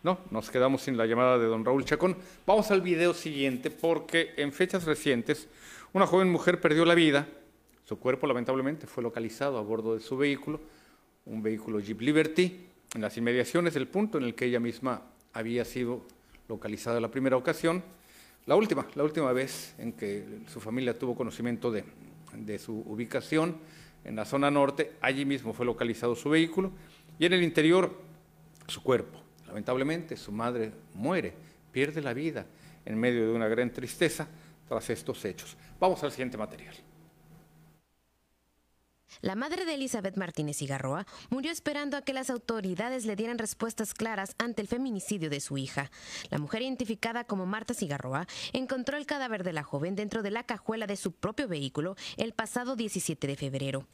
[0.01, 2.15] No, nos quedamos sin la llamada de don Raúl Chacón.
[2.45, 5.47] Vamos al video siguiente porque en fechas recientes
[5.91, 7.27] una joven mujer perdió la vida.
[7.89, 10.61] Su cuerpo lamentablemente fue localizado a bordo de su vehículo,
[11.25, 15.01] un vehículo Jeep Liberty, en las inmediaciones del punto en el que ella misma
[15.33, 16.05] había sido
[16.47, 17.83] localizada la primera ocasión,
[18.45, 21.83] la última, la última vez en que su familia tuvo conocimiento de,
[22.35, 23.57] de su ubicación
[24.03, 26.71] en la zona norte, allí mismo fue localizado su vehículo
[27.17, 27.91] y en el interior
[28.67, 29.19] su cuerpo.
[29.47, 31.33] Lamentablemente su madre muere,
[31.71, 32.45] pierde la vida
[32.85, 34.27] en medio de una gran tristeza
[34.67, 35.57] tras estos hechos.
[35.79, 36.75] Vamos al siguiente material.
[39.21, 43.93] La madre de Elizabeth Martínez Igarroa murió esperando a que las autoridades le dieran respuestas
[43.93, 45.91] claras ante el feminicidio de su hija.
[46.29, 50.43] La mujer identificada como Marta Cigarroa encontró el cadáver de la joven dentro de la
[50.43, 53.87] cajuela de su propio vehículo el pasado 17 de febrero.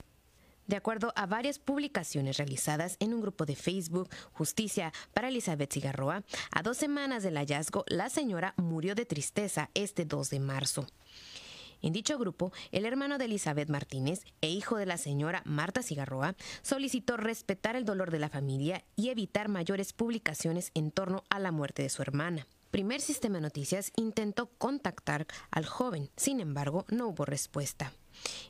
[0.67, 6.23] De acuerdo a varias publicaciones realizadas en un grupo de Facebook, Justicia para Elizabeth Cigarroa,
[6.51, 10.87] a dos semanas del hallazgo, la señora murió de tristeza este 2 de marzo.
[11.81, 16.35] En dicho grupo, el hermano de Elizabeth Martínez e hijo de la señora Marta Cigarroa
[16.61, 21.51] solicitó respetar el dolor de la familia y evitar mayores publicaciones en torno a la
[21.51, 22.47] muerte de su hermana.
[22.71, 27.93] Primer Sistema Noticias intentó contactar al joven, sin embargo, no hubo respuesta.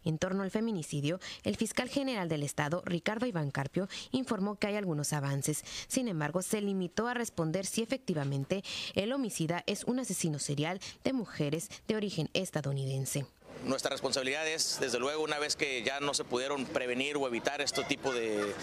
[0.04, 4.76] En torno al feminicidio, el fiscal general del Estado, Ricardo Iván Carpio, informó que hay
[4.76, 5.64] algunos avances.
[5.88, 8.64] Sin embargo, se limitó a responder si efectivamente
[8.94, 13.26] el homicida es un asesino serial de mujeres de origen estadounidense.
[13.64, 17.62] Nuestra responsabilidad es, desde luego, una vez que ya no se pudieron prevenir o evitar
[17.62, 18.54] este tipo de,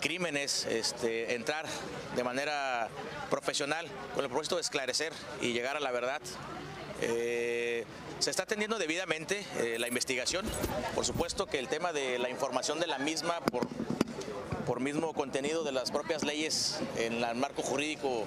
[0.00, 1.66] crímenes, este, entrar
[2.14, 2.88] de manera
[3.28, 6.20] profesional con el propósito de esclarecer y llegar a la verdad.
[7.00, 7.84] Eh,
[8.24, 10.46] se está atendiendo debidamente eh, la investigación.
[10.94, 13.68] Por supuesto que el tema de la información de la misma, por,
[14.64, 18.24] por mismo contenido de las propias leyes en el marco jurídico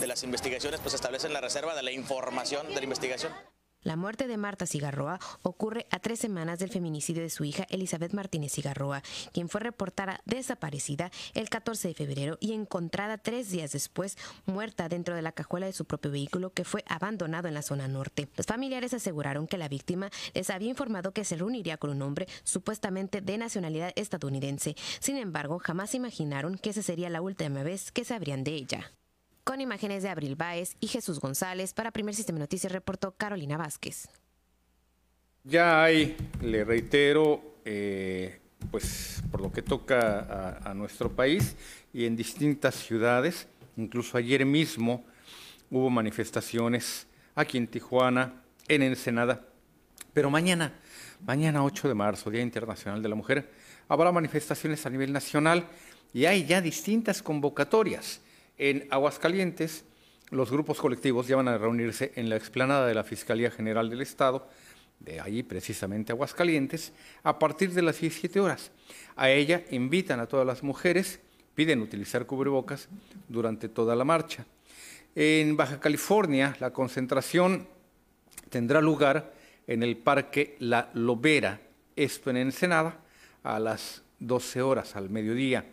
[0.00, 3.32] de las investigaciones, pues establecen la reserva de la información de la investigación.
[3.82, 8.12] La muerte de Marta Cigarroa ocurre a tres semanas del feminicidio de su hija Elizabeth
[8.12, 9.02] Martínez Cigarroa,
[9.32, 15.16] quien fue reportada desaparecida el 14 de febrero y encontrada tres días después muerta dentro
[15.16, 18.28] de la cajuela de su propio vehículo que fue abandonado en la zona norte.
[18.36, 22.28] Los familiares aseguraron que la víctima les había informado que se reuniría con un hombre
[22.44, 24.76] supuestamente de nacionalidad estadounidense.
[25.00, 28.92] Sin embargo, jamás imaginaron que esa sería la última vez que sabrían de ella.
[29.44, 33.56] Con imágenes de Abril Báez y Jesús González, para Primer Sistema de Noticias reportó Carolina
[33.56, 34.08] Vázquez.
[35.42, 38.40] Ya hay, le reitero, eh,
[38.70, 41.56] pues por lo que toca a, a, nuestro país
[41.92, 45.04] y en distintas ciudades, incluso ayer mismo
[45.72, 49.44] hubo manifestaciones aquí en Tijuana, en Ensenada,
[50.12, 50.72] pero mañana,
[51.26, 53.50] mañana 8 de marzo, Día Internacional de la Mujer,
[53.88, 55.66] habrá manifestaciones a nivel nacional
[56.12, 58.20] y hay ya distintas convocatorias.
[58.58, 59.84] En Aguascalientes,
[60.30, 64.00] los grupos colectivos ya van a reunirse en la explanada de la Fiscalía General del
[64.00, 64.48] Estado,
[65.00, 66.92] de ahí precisamente Aguascalientes,
[67.22, 68.70] a partir de las 17 horas.
[69.16, 71.20] A ella invitan a todas las mujeres,
[71.54, 72.88] piden utilizar cubrebocas
[73.28, 74.46] durante toda la marcha.
[75.14, 77.68] En Baja California, la concentración
[78.48, 79.34] tendrá lugar
[79.66, 81.60] en el Parque La Lobera,
[81.96, 83.00] esto en Ensenada,
[83.42, 85.66] a las 12 horas, al mediodía.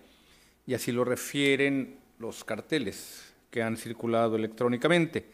[0.66, 5.26] Y así lo refieren los carteles que han circulado electrónicamente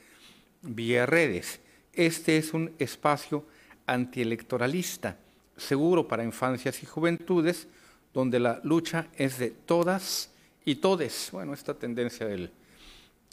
[0.61, 1.59] vía redes.
[1.93, 3.45] Este es un espacio
[3.87, 5.17] antielectoralista,
[5.57, 7.67] seguro para infancias y juventudes,
[8.13, 10.31] donde la lucha es de todas
[10.63, 11.29] y todes.
[11.31, 12.51] Bueno, esta tendencia del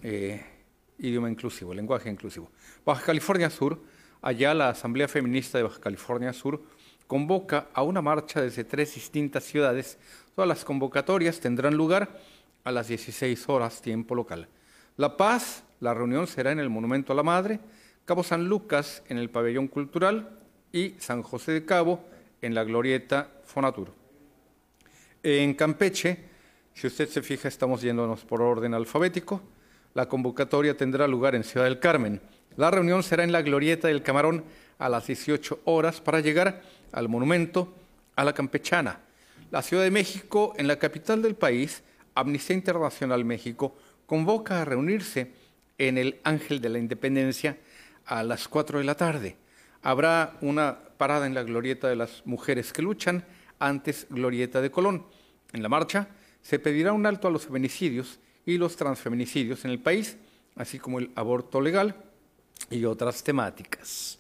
[0.03, 0.43] eh,
[0.99, 2.51] idioma inclusivo, lenguaje inclusivo.
[2.85, 3.81] Baja California Sur,
[4.23, 6.63] allá la Asamblea Feminista de Baja California Sur
[7.07, 9.99] convoca a una marcha desde tres distintas ciudades.
[10.35, 12.19] Todas las convocatorias tendrán lugar
[12.65, 14.49] a las 16 horas tiempo local.
[14.97, 17.61] La Paz, la reunión será en el Monumento a la Madre,
[18.05, 20.39] Cabo San Lucas en el Pabellón Cultural
[20.73, 22.05] y San José de Cabo
[22.41, 23.93] en la Glorieta Fonatur.
[25.23, 26.19] En Campeche,
[26.75, 29.41] si usted se fija, estamos yéndonos por orden alfabético.
[29.95, 32.21] La convocatoria tendrá lugar en Ciudad del Carmen.
[32.57, 34.45] La reunión será en la Glorieta del Camarón
[34.79, 37.73] a las 18 horas para llegar al monumento
[38.17, 39.01] a la Campechana.
[39.51, 41.83] La Ciudad de México, en la capital del país,
[42.15, 43.77] Amnistía Internacional México
[44.07, 45.33] convoca a reunirse
[45.79, 47.59] en el Ángel de la Independencia
[48.07, 49.37] a las 4 de la tarde.
[49.83, 53.25] Habrá una parada en la Glorieta de las Mujeres que Luchan,
[53.59, 55.07] antes Glorieta de Colón.
[55.53, 56.09] En la marcha
[56.43, 60.17] se pedirá un alto a los feminicidios y los transfeminicidios en el país,
[60.57, 61.97] así como el aborto legal
[62.71, 64.19] y otras temáticas.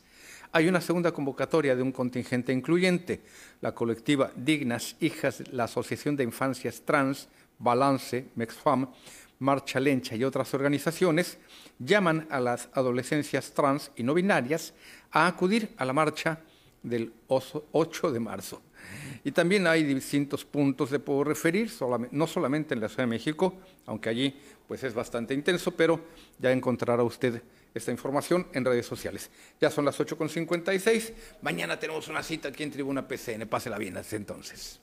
[0.52, 3.22] Hay una segunda convocatoria de un contingente incluyente,
[3.62, 7.28] la colectiva Dignas Hijas, la Asociación de Infancias Trans,
[7.62, 8.88] Balance, Mexfam,
[9.38, 11.38] Marcha Lencha y otras organizaciones
[11.78, 14.74] llaman a las adolescencias trans y no binarias
[15.10, 16.40] a acudir a la marcha
[16.82, 18.62] del 8 de marzo.
[19.24, 21.70] Y también hay distintos puntos de puedo referir,
[22.10, 23.54] no solamente en la Ciudad de México,
[23.86, 24.34] aunque allí
[24.66, 26.00] pues es bastante intenso, pero
[26.38, 27.42] ya encontrará usted
[27.74, 29.30] esta información en redes sociales.
[29.60, 31.12] Ya son las 8.56,
[31.42, 34.80] mañana tenemos una cita aquí en Tribuna PCN, pásela bien hasta entonces.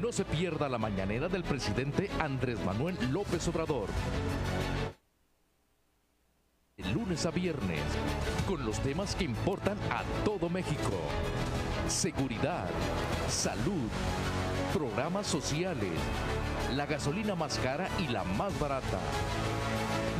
[0.00, 3.90] No se pierda la mañanera del presidente Andrés Manuel López Obrador.
[6.78, 7.82] De lunes a viernes,
[8.48, 10.98] con los temas que importan a todo México.
[11.86, 12.70] Seguridad,
[13.28, 13.90] salud,
[14.72, 15.92] programas sociales,
[16.74, 19.00] la gasolina más cara y la más barata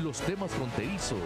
[0.01, 1.19] los temas fronterizos,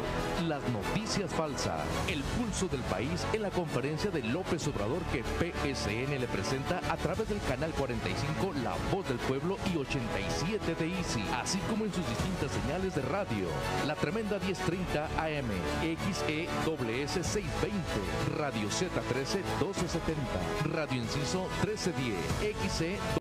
[0.47, 6.19] las noticias falsas, el pulso del país en la conferencia de López Obrador que PSN
[6.19, 11.25] le presenta a través del canal 45 La Voz del Pueblo y 87 de Easy,
[11.41, 13.47] así como en sus distintas señales de radio.
[13.87, 15.47] La tremenda 1030 AM,
[15.83, 17.75] XEWS 620,
[18.37, 20.25] Radio Z13 1270,
[20.73, 22.17] Radio Inciso 1310,
[22.69, 22.99] XE